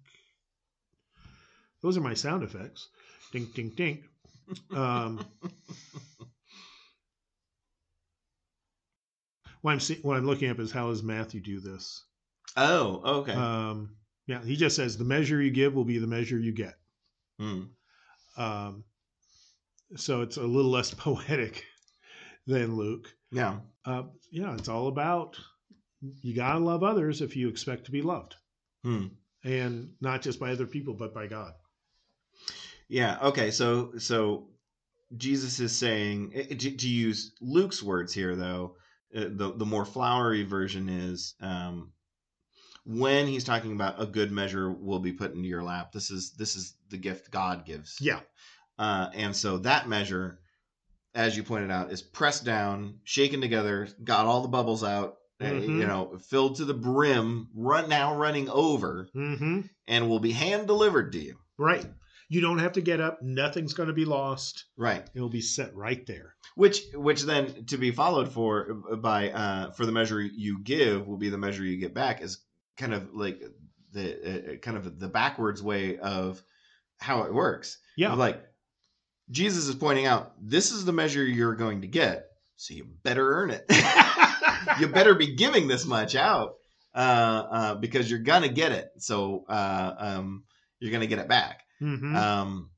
Those 1.82 1.98
are 1.98 2.02
my 2.02 2.14
sound 2.14 2.44
effects. 2.44 2.90
Dink, 3.32 3.54
dink, 3.54 3.76
dink. 3.76 4.04
Um, 4.72 5.26
what 9.62 9.72
I'm 9.72 9.80
see, 9.80 10.00
what 10.02 10.18
I'm 10.18 10.26
looking 10.26 10.50
up 10.50 10.60
is 10.60 10.72
how 10.72 10.90
does 10.90 11.04
Matthew 11.04 11.42
do 11.42 11.60
this? 11.60 12.04
Oh, 12.58 13.02
okay. 13.20 13.34
Um, 13.34 13.96
yeah, 14.28 14.44
he 14.44 14.56
just 14.56 14.76
says 14.76 14.98
the 14.98 15.04
measure 15.04 15.42
you 15.42 15.52
give 15.52 15.74
will 15.74 15.86
be 15.86 15.98
the 15.98 16.08
measure 16.08 16.38
you 16.38 16.52
get. 16.52 16.76
Hmm. 17.40 17.64
Um, 18.38 18.84
so 19.96 20.22
it's 20.22 20.38
a 20.38 20.44
little 20.44 20.72
less 20.72 20.94
poetic 21.06 21.66
than 22.48 22.76
Luke. 22.76 23.08
Yeah. 23.32 23.60
Uh, 23.86 24.04
yeah, 24.32 24.54
it's 24.56 24.70
all 24.70 24.88
about 24.88 25.38
you 26.22 26.36
gotta 26.36 26.60
love 26.60 26.84
others 26.84 27.22
if 27.22 27.36
you 27.36 27.48
expect 27.50 27.86
to 27.86 27.92
be 27.92 28.02
loved, 28.02 28.36
Hmm. 28.84 29.08
and 29.44 29.94
not 30.02 30.22
just 30.22 30.39
by 30.39 30.52
other 30.52 30.66
people, 30.66 30.94
but 30.96 31.14
by 31.14 31.28
God. 31.28 31.54
Yeah. 32.88 33.18
Okay. 33.22 33.52
So 33.52 33.94
so 33.98 34.50
Jesus 35.18 35.60
is 35.60 35.76
saying 35.76 36.32
eh, 36.36 36.56
to, 36.56 36.72
to 36.78 36.89
use 36.89 37.34
Luke's 37.42 37.82
words 37.84 38.14
here, 38.14 38.36
though. 38.36 38.76
uh, 39.16 39.26
The 39.32 39.54
the 39.56 39.66
more 39.66 39.86
flowery 39.86 40.44
version 40.44 40.89
is 40.89 41.36
um, 41.42 41.92
when 42.86 43.28
he's 43.28 43.44
talking 43.44 43.74
about 43.74 44.02
a 44.02 44.06
good 44.06 44.32
measure 44.32 44.72
will 44.72 45.00
be 45.00 45.14
put 45.14 45.34
into 45.34 45.48
your 45.48 45.64
lap. 45.64 45.92
This 45.92 46.12
is 46.12 46.32
this 46.34 46.56
is 46.56 46.76
the 46.89 46.98
gift 46.98 47.32
God 47.32 47.66
gives. 47.66 47.98
Yeah, 48.02 48.20
Uh, 48.80 49.10
and 49.14 49.36
so 49.36 49.58
that 49.60 49.88
measure, 49.88 50.40
as 51.14 51.36
you 51.38 51.44
pointed 51.44 51.72
out, 51.72 51.92
is 51.92 52.02
pressed 52.02 52.46
down, 52.46 53.00
shaken 53.04 53.42
together, 53.42 53.88
got 54.04 54.26
all 54.26 54.42
the 54.42 54.48
bubbles 54.48 54.84
out, 54.84 55.18
uh, 55.40 55.46
Mhm. 55.46 55.80
you 55.80 55.88
know, 55.88 56.18
filled 56.30 56.56
to 56.58 56.66
the 56.66 56.74
brim, 56.74 57.50
run 57.54 57.90
now 57.90 58.16
running 58.18 58.50
over, 58.50 59.08
mm-hmm. 59.16 59.62
and 59.88 60.10
will 60.10 60.20
be 60.20 60.32
hand 60.32 60.68
delivered 60.68 61.12
to 61.14 61.20
you. 61.20 61.38
right. 61.58 61.86
You 62.30 62.40
don't 62.40 62.60
have 62.60 62.72
to 62.74 62.82
get 62.82 63.02
up. 63.02 63.22
Nothing's 63.22 63.74
going 63.74 63.88
to 63.90 63.94
be 63.94 64.06
lost. 64.06 64.64
Right. 64.78 65.06
It'll 65.14 65.28
be 65.28 65.42
set 65.42 65.76
right 65.76 66.06
there. 66.08 66.34
Which 66.56 66.82
which 66.94 67.24
then 67.24 67.66
to 67.66 67.78
be 67.78 67.92
followed 67.92 68.32
for 68.32 68.74
by 69.02 69.32
uh, 69.32 69.72
for 69.72 69.86
the 69.86 69.92
measure 69.92 70.22
you 70.22 70.60
give 70.64 71.06
will 71.08 71.18
be 71.18 71.28
the 71.30 71.38
measure 71.38 71.66
you 71.66 71.76
get 71.76 71.94
back 71.94 72.22
is 72.22 72.38
kind 72.78 72.94
of 72.94 73.14
like 73.14 73.42
the 73.92 74.54
uh, 74.54 74.56
kind 74.60 74.78
of 74.78 74.98
the 74.98 75.10
backwards 75.10 75.62
way 75.62 75.98
of 75.98 76.42
how 77.00 77.24
it 77.24 77.34
works. 77.34 77.78
Yeah, 77.98 78.14
Like 78.14 78.42
Jesus 79.30 79.68
is 79.68 79.76
pointing 79.76 80.06
out, 80.06 80.34
this 80.42 80.72
is 80.72 80.86
the 80.86 80.92
measure 80.94 81.24
you're 81.24 81.56
going 81.56 81.82
to 81.82 81.88
get, 81.88 82.26
so 82.56 82.74
you 82.74 82.86
better 83.04 83.34
earn 83.34 83.52
it. 83.52 83.66
you 84.80 84.88
better 84.88 85.16
be 85.16 85.36
giving 85.36 85.68
this 85.68 85.86
much 85.86 86.16
out 86.16 86.56
uh, 86.94 86.98
uh, 86.98 87.76
because 87.76 88.10
you're 88.10 88.20
gonna 88.20 88.50
get 88.50 88.72
it. 88.72 88.90
So 88.98 89.46
uh, 89.48 89.94
um, 89.98 90.44
you're 90.80 90.92
gonna 90.92 91.08
get 91.08 91.20
it 91.20 91.28
back. 91.28 91.62
hmm 91.80 92.16
Um, 92.16 92.70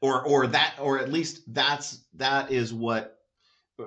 or 0.00 0.22
or 0.26 0.46
that 0.48 0.76
or 0.80 0.98
at 0.98 1.10
least 1.12 1.42
that's 1.52 2.04
that 2.14 2.50
is 2.52 2.72
what. 2.72 3.12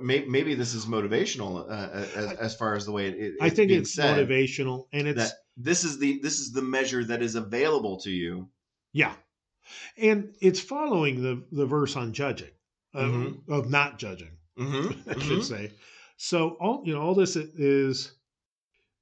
Maybe, 0.01 0.27
maybe 0.27 0.53
this 0.53 0.75
is 0.75 0.85
motivational 0.85 1.67
uh, 1.67 2.05
as, 2.15 2.33
as 2.33 2.55
far 2.55 2.75
as 2.75 2.85
the 2.85 2.91
way 2.91 3.07
it, 3.07 3.15
it, 3.17 3.33
I 3.41 3.49
think 3.49 3.71
it's 3.71 3.95
motivational, 3.95 4.85
and 4.93 5.07
it's 5.07 5.33
this 5.57 5.83
is 5.83 5.97
the 5.97 6.19
this 6.21 6.37
is 6.37 6.51
the 6.51 6.61
measure 6.61 7.03
that 7.05 7.23
is 7.23 7.33
available 7.33 7.99
to 8.01 8.11
you. 8.11 8.49
yeah, 8.93 9.15
and 9.97 10.33
it's 10.41 10.59
following 10.59 11.21
the 11.21 11.43
the 11.51 11.65
verse 11.65 11.95
on 11.95 12.13
judging, 12.13 12.51
of, 12.93 13.11
Mhm. 13.11 13.49
of 13.49 13.69
not 13.69 13.99
judging. 13.99 14.37
Mm-hmm. 14.57 15.09
I 15.19 15.19
should 15.19 15.43
say. 15.43 15.71
So 16.17 16.57
all 16.59 16.83
you 16.85 16.93
know, 16.93 17.01
all 17.01 17.15
this 17.15 17.35
is, 17.35 18.13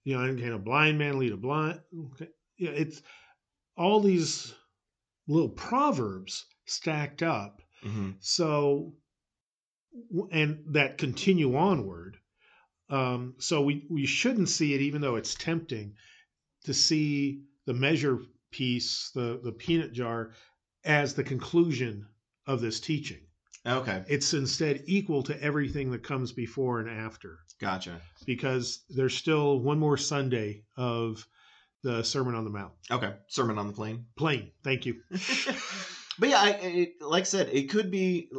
you 0.03 0.15
know, 0.17 0.35
can 0.35 0.53
a 0.53 0.59
blind 0.59 0.97
man 0.97 1.19
lead 1.19 1.31
a 1.33 1.37
blind? 1.37 1.81
Okay. 2.13 2.29
Yeah, 2.57 2.71
it's 2.71 3.01
all 3.75 3.99
these 3.99 4.53
little 5.27 5.49
proverbs 5.49 6.45
stacked 6.65 7.23
up. 7.23 7.61
hmm 7.83 8.11
So, 8.19 8.93
and 10.31 10.63
that 10.69 10.97
continue 10.97 11.55
onward. 11.55 12.17
Um, 12.89 13.35
so 13.37 13.61
we 13.61 13.85
we 13.89 14.05
shouldn't 14.05 14.49
see 14.49 14.73
it, 14.73 14.81
even 14.81 15.01
though 15.01 15.15
it's 15.17 15.35
tempting, 15.35 15.95
to 16.63 16.73
see 16.73 17.41
the 17.65 17.73
measure 17.73 18.19
piece, 18.51 19.11
the 19.13 19.39
the 19.43 19.51
peanut 19.51 19.91
jar, 19.93 20.31
as 20.87 21.13
the 21.13 21.23
conclusion 21.23 22.07
of 22.47 22.61
this 22.61 22.79
teaching. 22.79 23.19
Okay, 23.65 24.03
It's 24.07 24.33
instead 24.33 24.83
equal 24.85 25.21
to 25.23 25.43
everything 25.43 25.91
that 25.91 26.01
comes 26.01 26.31
before 26.31 26.79
and 26.79 26.89
after 26.89 27.39
gotcha. 27.59 27.99
because 28.25 28.85
there's 28.89 29.13
still 29.15 29.59
one 29.59 29.77
more 29.77 29.97
Sunday 29.97 30.63
of 30.77 31.27
the 31.83 32.01
Sermon 32.01 32.33
on 32.33 32.45
the 32.45 32.49
Mount. 32.49 32.71
Okay, 32.89 33.13
Sermon 33.27 33.57
on 33.57 33.67
the 33.67 33.73
Plain. 33.73 34.05
Plain. 34.15 34.51
Thank 34.63 34.85
you. 34.85 35.01
but 35.11 36.29
yeah, 36.29 36.39
I, 36.39 36.49
it, 36.61 36.93
like 37.01 37.21
I 37.21 37.25
said, 37.25 37.49
it 37.51 37.69
could 37.69 37.91
be 37.91 38.29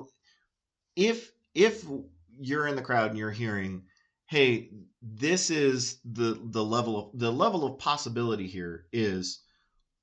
if 0.96 1.30
if 1.54 1.84
you're 2.40 2.66
in 2.66 2.76
the 2.76 2.82
crowd 2.82 3.10
and 3.10 3.18
you're 3.18 3.30
hearing, 3.30 3.82
"Hey, 4.26 4.70
this 5.02 5.50
is 5.50 5.98
the 6.04 6.40
the 6.42 6.64
level 6.64 7.10
of 7.12 7.18
the 7.18 7.30
level 7.30 7.64
of 7.66 7.78
possibility 7.78 8.46
here 8.46 8.86
is 8.92 9.42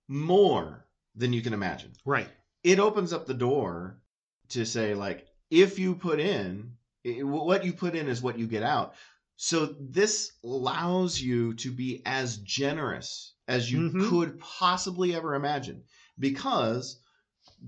more 0.07 0.84
than 1.16 1.34
you 1.34 1.41
can 1.41 1.53
imagine." 1.53 1.93
Right. 2.05 2.30
It 2.63 2.80
opens 2.80 3.13
up 3.13 3.26
the 3.26 3.34
door 3.34 4.01
to 4.49 4.66
say, 4.66 4.93
like, 4.93 5.28
if 5.49 5.80
you 5.80 5.95
put 5.95 6.20
in 6.20 6.72
it, 7.03 7.24
what 7.24 7.63
you 7.63 7.74
put 7.74 7.95
in 7.95 8.07
is 8.07 8.22
what 8.22 8.38
you 8.39 8.47
get 8.47 8.63
out. 8.63 8.95
So 9.38 9.76
this 9.80 10.32
allows 10.43 11.20
you 11.22 11.53
to 11.55 11.72
be 11.72 12.01
as 12.05 12.38
generous 12.38 13.34
as 13.47 13.72
you 13.72 13.91
Mhm. 13.91 14.09
could 14.09 14.39
possibly 14.39 15.13
ever 15.13 15.36
imagine 15.36 15.84
because 16.18 16.97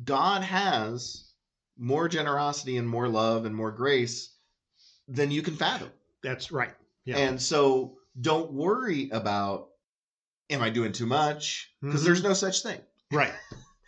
God 0.04 0.42
has 0.44 1.34
more 1.78 2.08
generosity 2.08 2.78
and 2.78 2.90
more 2.90 3.08
love 3.10 3.46
and 3.46 3.56
more 3.56 3.72
grace 3.72 4.30
than 5.08 5.30
you 5.30 5.42
can 5.42 5.56
fathom. 5.56 5.92
That's 6.24 6.52
right. 6.52 6.74
Yeah. 7.06 7.18
And 7.18 7.42
so 7.42 7.98
don't 8.20 8.52
worry 8.54 9.10
about 9.12 9.68
am 10.50 10.62
I 10.62 10.70
doing 10.70 10.94
too 10.94 11.06
much? 11.06 11.70
Because 11.82 12.02
Mhm. 12.02 12.06
there's 12.06 12.24
no 12.24 12.34
such 12.34 12.64
thing. 12.64 12.82
Right. 13.12 13.34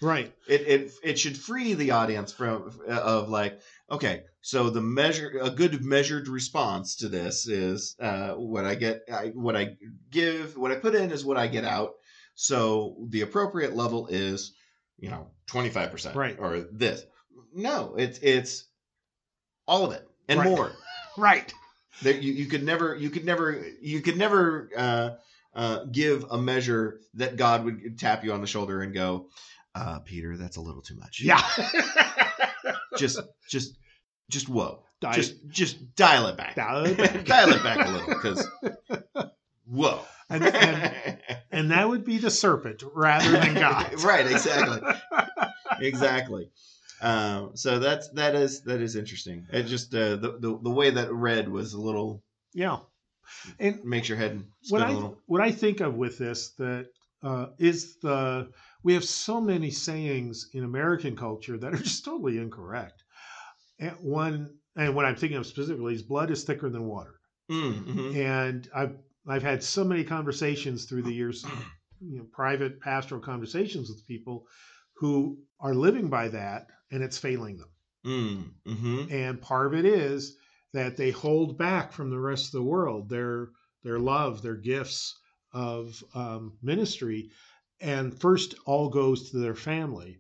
Right. 0.02 0.34
It, 0.48 0.62
it 0.62 0.92
it 1.04 1.20
should 1.20 1.38
free 1.38 1.74
the 1.74 1.92
audience 1.92 2.32
from 2.32 2.72
of 2.88 3.30
like 3.30 3.60
okay 3.92 4.24
so 4.42 4.70
the 4.70 4.82
measure 4.82 5.40
a 5.42 5.50
good 5.50 5.84
measured 5.84 6.30
response 6.30 6.96
to 6.98 7.10
this 7.10 7.48
is 7.48 7.96
uh, 8.00 8.32
what 8.36 8.64
I 8.66 8.76
get 8.76 9.02
I, 9.12 9.28
what 9.28 9.58
I 9.58 9.76
give 10.10 10.56
what 10.58 10.72
I 10.72 10.76
put 10.76 10.96
in 10.96 11.12
is 11.12 11.26
what 11.26 11.36
I 11.36 11.48
get 11.48 11.66
out 11.66 11.96
so 12.36 12.96
the 13.10 13.22
appropriate 13.22 13.76
level 13.76 14.08
is 14.08 14.54
you 15.00 15.10
know 15.10 15.32
25% 15.52 16.16
Right. 16.16 16.38
or 16.40 16.60
this 16.72 17.04
no 17.54 17.96
it's 17.98 18.20
it's 18.20 18.70
all 19.68 19.86
of 19.86 19.92
it 19.92 20.08
and 20.30 20.40
Right. 20.40 20.48
more 20.48 20.72
Right. 21.18 21.54
there 22.02 22.14
you, 22.14 22.32
you 22.32 22.46
could 22.46 22.64
never 22.64 22.96
you 22.96 23.10
could 23.10 23.26
never 23.26 23.66
you 23.82 24.00
could 24.02 24.16
never 24.16 24.70
uh, 24.78 25.10
uh, 25.56 25.86
give 25.92 26.26
a 26.30 26.38
measure 26.38 27.00
that 27.16 27.36
God 27.38 27.66
would 27.66 27.98
tap 28.00 28.24
you 28.24 28.32
on 28.34 28.42
the 28.42 28.48
shoulder 28.48 28.82
and 28.82 28.94
go 28.94 29.28
uh, 29.76 30.00
Peter 30.00 30.36
that's 30.38 30.58
a 30.58 30.62
little 30.62 30.82
too 30.82 30.96
much 30.96 31.22
Yeah. 31.22 31.42
just 32.98 33.20
just 33.50 33.78
just 34.30 34.50
whoa 34.50 34.84
Di- 35.00 35.14
just 35.14 35.36
just 35.48 35.96
dial 35.96 36.28
it 36.28 36.38
back 36.38 36.56
dial 36.56 36.86
it 36.86 36.98
back. 36.98 37.26
dial 37.26 37.50
it 37.52 37.64
back 37.64 37.88
a 37.88 37.92
little 37.92 38.08
because 38.08 38.48
whoa 39.66 40.02
And, 40.30 40.44
and, 40.44 41.18
and 41.52 41.72
that 41.72 41.88
would 41.90 42.04
be 42.04 42.18
the 42.18 42.30
serpent 42.30 42.84
rather 42.94 43.32
than 43.32 43.56
God. 43.56 44.04
right 44.04 44.26
exactly 44.30 44.82
exactly 45.82 46.50
um, 47.02 47.52
so 47.56 47.80
that's 47.80 48.10
that 48.10 48.36
is 48.36 48.62
that 48.64 48.82
is 48.82 48.96
interesting 48.98 49.48
it 49.52 49.64
just 49.64 49.94
uh, 49.96 50.18
the, 50.18 50.38
the 50.40 50.60
the 50.62 50.70
way 50.70 50.90
that 50.90 51.12
read 51.14 51.48
was 51.48 51.74
a 51.74 51.80
little 51.80 52.22
Yeah. 52.54 52.80
And 53.60 53.84
makes 53.84 54.10
your 54.10 54.18
head 54.18 54.44
spin 54.62 54.82
I 54.82 54.90
a 54.90 54.94
little 54.94 55.18
what 55.26 55.42
I 55.42 55.52
think 55.52 55.82
of 55.82 55.96
with 55.96 56.18
this 56.18 56.52
that 56.58 56.88
uh, 57.24 57.48
is 57.58 57.98
the 58.02 58.50
we 58.84 58.94
have 58.94 59.04
so 59.04 59.42
many 59.42 59.72
sayings 59.72 60.50
in 60.54 60.64
American 60.64 61.16
culture 61.16 61.58
that 61.58 61.74
are 61.74 61.78
just 61.84 62.06
totally 62.06 62.38
incorrect. 62.38 63.04
And 63.80 63.96
one 64.02 64.56
and 64.76 64.96
what 64.96 65.06
I'm 65.06 65.16
thinking 65.16 65.38
of 65.38 65.46
specifically 65.46 65.96
is 65.96 66.04
blood 66.04 66.32
is 66.32 66.44
thicker 66.44 66.70
than 66.70 66.86
water. 66.86 67.20
Mm, 67.52 67.86
mhm. 67.86 68.16
And 68.16 68.70
I've 68.76 68.98
I've 69.28 69.44
had 69.44 69.64
so 69.64 69.84
many 69.84 70.04
conversations 70.04 70.86
through 70.86 71.04
the 71.04 71.14
years, 71.14 71.46
you 72.02 72.20
know, 72.20 72.26
private 72.32 72.80
pastoral 72.80 73.22
conversations 73.22 73.90
with 73.90 74.08
people 74.08 74.46
who 74.96 75.38
are 75.60 75.74
living 75.74 76.10
by 76.10 76.30
that, 76.30 76.68
and 76.92 77.04
it's 77.04 77.18
failing 77.18 77.58
them. 77.58 77.70
Mm, 78.06 78.52
mhm. 78.66 79.12
And 79.12 79.42
part 79.42 79.68
of 79.68 79.74
it 79.74 79.86
is 79.86 80.38
that 80.74 80.98
they 80.98 81.12
hold 81.12 81.58
back 81.58 81.92
from 81.92 82.10
the 82.10 82.20
rest 82.20 82.48
of 82.48 82.52
the 82.52 82.64
world 82.64 83.10
their 83.10 83.50
their 83.84 84.00
love, 84.00 84.42
their 84.42 84.56
gifts 84.56 85.18
of 85.54 86.04
um, 86.14 86.58
ministry, 86.62 87.30
and 87.80 88.20
first 88.20 88.56
all 88.66 88.90
goes 88.90 89.32
to 89.32 89.38
their 89.38 89.56
family. 89.56 90.20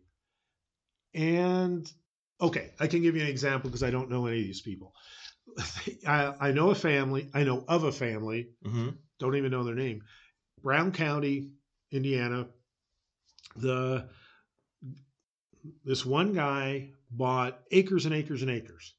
And 1.14 1.91
okay, 2.39 2.72
I 2.80 2.88
can 2.88 3.02
give 3.02 3.16
you 3.16 3.22
an 3.22 3.28
example 3.28 3.70
because 3.70 3.84
I 3.84 3.91
don't 3.91 4.10
know 4.10 4.28
any 4.28 4.39
of 4.39 4.45
these 4.45 4.62
people. 4.62 4.93
I, 6.08 6.34
I 6.39 6.52
know 6.52 6.72
a 6.72 6.76
family. 6.76 7.30
I 7.34 7.43
know 7.43 7.64
of 7.68 7.84
a 7.84 7.91
family. 7.91 8.50
Mm-hmm. 8.66 8.89
Don't 9.20 9.36
even 9.36 9.52
know 9.52 9.64
their 9.64 9.76
name. 9.76 10.04
Brown 10.62 10.91
County, 10.91 11.52
Indiana. 11.91 12.47
The 13.56 14.08
this 15.84 16.06
one 16.06 16.34
guy 16.34 16.91
bought 17.12 17.60
acres 17.72 18.06
and 18.06 18.16
acres 18.16 18.41
and 18.41 18.52
acres. 18.52 18.93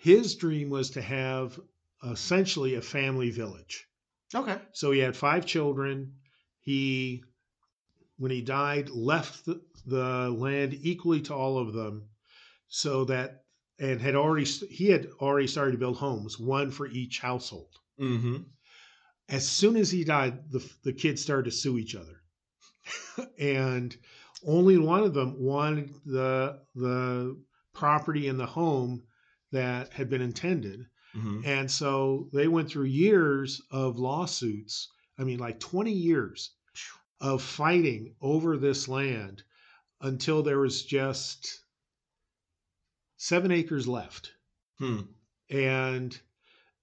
His 0.00 0.34
dream 0.36 0.70
was 0.70 0.90
to 0.90 1.02
have 1.02 1.58
essentially 2.08 2.74
a 2.74 2.82
family 2.82 3.30
village. 3.30 3.86
Okay. 4.34 4.58
So 4.72 4.90
he 4.90 5.00
had 5.00 5.16
five 5.16 5.46
children. 5.46 6.14
He, 6.60 7.24
when 8.18 8.30
he 8.30 8.42
died, 8.42 8.90
left 8.90 9.44
the, 9.46 9.60
the 9.86 10.30
land 10.30 10.78
equally 10.82 11.22
to 11.22 11.34
all 11.34 11.58
of 11.58 11.72
them, 11.72 12.08
so 12.68 13.04
that 13.06 13.44
and 13.78 14.00
had 14.00 14.16
already 14.16 14.44
he 14.44 14.88
had 14.88 15.08
already 15.20 15.46
started 15.46 15.72
to 15.72 15.78
build 15.78 15.96
homes, 15.96 16.38
one 16.38 16.70
for 16.70 16.86
each 16.86 17.20
household. 17.20 17.70
Mm-hmm. 18.00 18.38
As 19.28 19.48
soon 19.48 19.76
as 19.76 19.90
he 19.90 20.04
died, 20.04 20.50
the 20.50 20.68
the 20.82 20.92
kids 20.92 21.22
started 21.22 21.44
to 21.44 21.56
sue 21.56 21.78
each 21.78 21.94
other, 21.94 22.22
and 23.38 23.96
only 24.46 24.78
one 24.78 25.02
of 25.02 25.14
them 25.14 25.40
wanted 25.40 25.94
the 26.04 26.60
the 26.74 27.40
property 27.72 28.28
and 28.28 28.38
the 28.38 28.46
home 28.46 29.04
that 29.52 29.92
had 29.92 30.08
been 30.10 30.22
intended 30.22 30.86
Mm-hmm. 31.16 31.40
and 31.46 31.70
so 31.70 32.28
they 32.34 32.48
went 32.48 32.68
through 32.68 32.84
years 32.84 33.62
of 33.70 33.98
lawsuits. 33.98 34.88
I 35.18 35.24
mean, 35.24 35.38
like 35.38 35.58
20 35.58 35.90
years 35.90 36.50
of 37.20 37.42
fighting 37.42 38.14
over 38.20 38.56
this 38.58 38.88
land 38.88 39.42
until 40.02 40.42
there 40.42 40.58
was 40.58 40.84
just 40.84 41.62
seven 43.16 43.50
acres 43.50 43.88
left. 43.88 44.32
Hmm. 44.78 45.00
And 45.50 46.20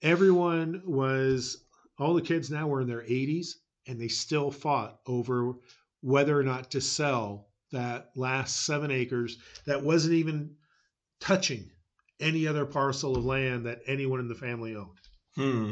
everyone 0.01 0.82
was, 0.86 1.63
all 1.99 2.16
the 2.16 2.22
kids 2.22 2.49
now 2.49 2.68
were 2.68 2.82
in 2.82 2.88
their 2.88 3.03
80s 3.03 3.49
and 3.88 4.01
they 4.01 4.07
still 4.07 4.49
fought 4.49 4.99
over 5.05 5.53
whether 6.01 6.38
or 6.38 6.43
not 6.43 6.72
to 6.72 6.82
sell 6.82 7.47
that 7.72 8.09
last 8.16 8.66
seven 8.66 8.89
acres 8.89 9.38
that 9.66 9.84
wasn't 9.84 10.16
even 10.16 10.55
touching 11.20 11.70
any 12.20 12.47
other 12.47 12.66
parcel 12.66 13.16
of 13.18 13.26
land 13.26 13.66
that 13.66 13.80
anyone 13.88 14.20
in 14.20 14.28
the 14.28 14.36
family 14.36 14.76
owned. 14.76 14.99
Hmm. 15.36 15.72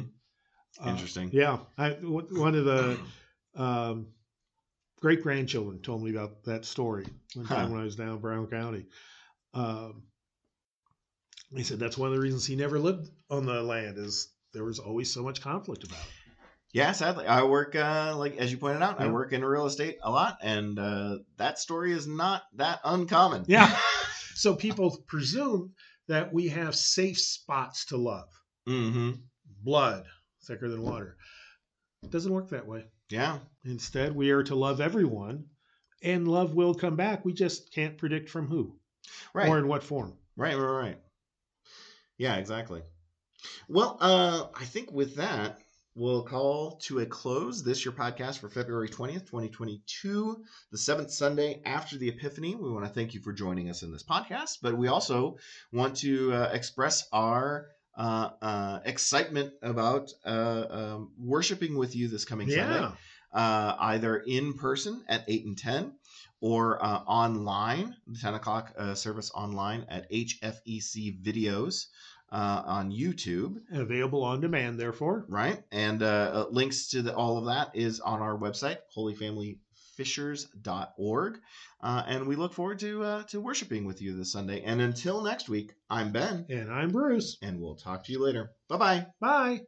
Uh, 0.83 0.89
Interesting. 0.89 1.29
yeah, 1.31 1.59
I, 1.77 1.89
w- 1.91 2.27
one 2.31 2.55
of 2.55 2.65
the 2.65 2.99
um, 3.55 4.07
great 5.01 5.21
grandchildren 5.23 5.81
told 5.81 6.03
me 6.03 6.11
about 6.11 6.43
that 6.45 6.65
story 6.65 7.05
one 7.35 7.47
time 7.47 7.67
Huh. 7.67 7.73
when 7.73 7.81
I 7.81 7.83
was 7.85 7.95
down 7.95 8.09
in 8.09 8.17
Brown 8.17 8.47
County. 8.47 8.85
Um, 9.53 10.03
he 11.55 11.63
said 11.63 11.79
that's 11.79 11.97
one 11.97 12.09
of 12.09 12.15
the 12.15 12.21
reasons 12.21 12.45
he 12.45 12.55
never 12.55 12.79
lived 12.79 13.09
on 13.29 13.45
the 13.45 13.61
land 13.61 13.97
is 13.97 14.29
there 14.53 14.63
was 14.63 14.79
always 14.79 15.13
so 15.13 15.21
much 15.21 15.41
conflict 15.41 15.83
about 15.83 15.99
it. 15.99 16.11
Yeah, 16.73 16.91
sadly, 16.93 17.27
I 17.27 17.43
work 17.43 17.75
uh, 17.75 18.15
like 18.17 18.37
as 18.37 18.51
you 18.51 18.57
pointed 18.57 18.81
out, 18.81 18.99
I 18.99 19.05
work 19.07 19.31
in 19.31 19.45
real 19.45 19.67
estate 19.67 19.97
a 20.01 20.09
lot, 20.09 20.39
and 20.41 20.79
uh, 20.79 21.19
that 21.37 21.59
story 21.59 21.93
is 21.93 22.07
not 22.07 22.41
that 22.55 22.79
uncommon. 22.83 23.45
Yeah. 23.47 23.77
so 24.33 24.55
people 24.55 24.97
presume 25.05 25.73
that 26.07 26.33
we 26.33 26.47
have 26.49 26.75
safe 26.75 27.19
spots 27.19 27.85
to 27.85 27.97
love. 27.97 28.29
Mm-hmm. 28.67 29.11
Blood 29.63 30.05
thicker 30.45 30.69
than 30.69 30.81
water. 30.81 31.17
It 32.03 32.11
doesn't 32.11 32.33
work 32.33 32.49
that 32.49 32.67
way. 32.67 32.85
Yeah. 33.09 33.39
Instead, 33.65 34.15
we 34.15 34.31
are 34.31 34.43
to 34.43 34.55
love 34.55 34.81
everyone, 34.81 35.45
and 36.03 36.27
love 36.27 36.53
will 36.53 36.73
come 36.73 36.95
back. 36.95 37.23
We 37.23 37.33
just 37.33 37.73
can't 37.73 37.97
predict 37.97 38.29
from 38.29 38.47
who 38.47 38.77
Right. 39.33 39.47
or 39.49 39.57
in 39.59 39.67
what 39.67 39.83
form. 39.83 40.17
Right. 40.35 40.57
Right. 40.57 40.81
Right. 40.81 40.99
Yeah. 42.17 42.35
Exactly. 42.35 42.81
Well, 43.67 43.97
uh, 43.99 44.47
I 44.55 44.65
think 44.65 44.91
with 44.91 45.15
that, 45.17 45.59
we'll 45.95 46.23
call 46.23 46.77
to 46.83 46.99
a 46.99 47.05
close 47.05 47.63
this 47.63 47.83
your 47.85 47.93
podcast 47.93 48.39
for 48.39 48.49
February 48.49 48.89
twentieth, 48.89 49.25
twenty 49.29 49.49
twenty 49.49 49.81
two, 49.85 50.43
the 50.71 50.77
seventh 50.77 51.11
Sunday 51.11 51.61
after 51.65 51.97
the 51.97 52.09
Epiphany. 52.09 52.55
We 52.55 52.71
want 52.71 52.85
to 52.85 52.91
thank 52.91 53.13
you 53.13 53.21
for 53.21 53.33
joining 53.33 53.69
us 53.69 53.83
in 53.83 53.91
this 53.91 54.03
podcast, 54.03 54.57
but 54.61 54.77
we 54.77 54.87
also 54.87 55.37
want 55.71 55.97
to 55.97 56.33
uh, 56.33 56.49
express 56.53 57.07
our 57.11 57.67
uh, 57.97 58.29
uh, 58.41 58.79
excitement 58.85 59.53
about 59.61 60.11
uh, 60.25 60.65
um, 60.69 61.11
worshiping 61.17 61.77
with 61.77 61.95
you 61.95 62.07
this 62.07 62.25
coming 62.25 62.49
Sunday. 62.49 62.79
Yeah. 62.79 62.91
uh, 63.33 63.75
either 63.79 64.17
in 64.17 64.53
person 64.53 65.03
at 65.07 65.23
8 65.27 65.45
and 65.45 65.57
10 65.57 65.93
or 66.41 66.83
uh, 66.83 66.99
online, 67.05 67.95
the 68.07 68.19
10 68.19 68.33
o'clock 68.33 68.73
uh, 68.77 68.95
service 68.95 69.31
online 69.33 69.85
at 69.89 70.11
HFEC 70.11 71.21
Videos 71.23 71.85
uh, 72.33 72.63
on 72.65 72.91
YouTube, 72.91 73.61
Available 73.71 74.23
on 74.23 74.41
demand, 74.41 74.79
therefore. 74.79 75.25
right? 75.29 75.63
And 75.71 76.01
uh, 76.03 76.31
uh, 76.33 76.45
links 76.51 76.89
to 76.89 77.01
the, 77.03 77.15
all 77.15 77.37
of 77.37 77.45
that 77.45 77.71
is 77.75 77.99
on 78.01 78.19
our 78.21 78.37
website, 78.37 78.77
holyfamilyfishers.org. 78.97 81.39
Uh, 81.81 82.03
and 82.07 82.27
we 82.27 82.35
look 82.35 82.53
forward 82.53 82.79
to, 82.79 83.03
uh, 83.03 83.23
to 83.23 83.39
worshiping 83.41 83.85
with 83.85 84.01
you 84.01 84.15
this 84.17 84.31
Sunday. 84.31 84.61
And 84.63 84.81
until 84.81 85.21
next 85.21 85.49
week, 85.49 85.73
I'm 85.89 86.11
Ben, 86.11 86.45
And 86.49 86.71
I'm 86.71 86.91
Bruce. 86.91 87.37
and 87.41 87.59
we'll 87.61 87.75
talk 87.75 88.03
to 88.05 88.11
you 88.11 88.23
later. 88.23 88.51
Bye 88.69 88.77
bye. 88.77 89.05
Bye. 89.19 89.61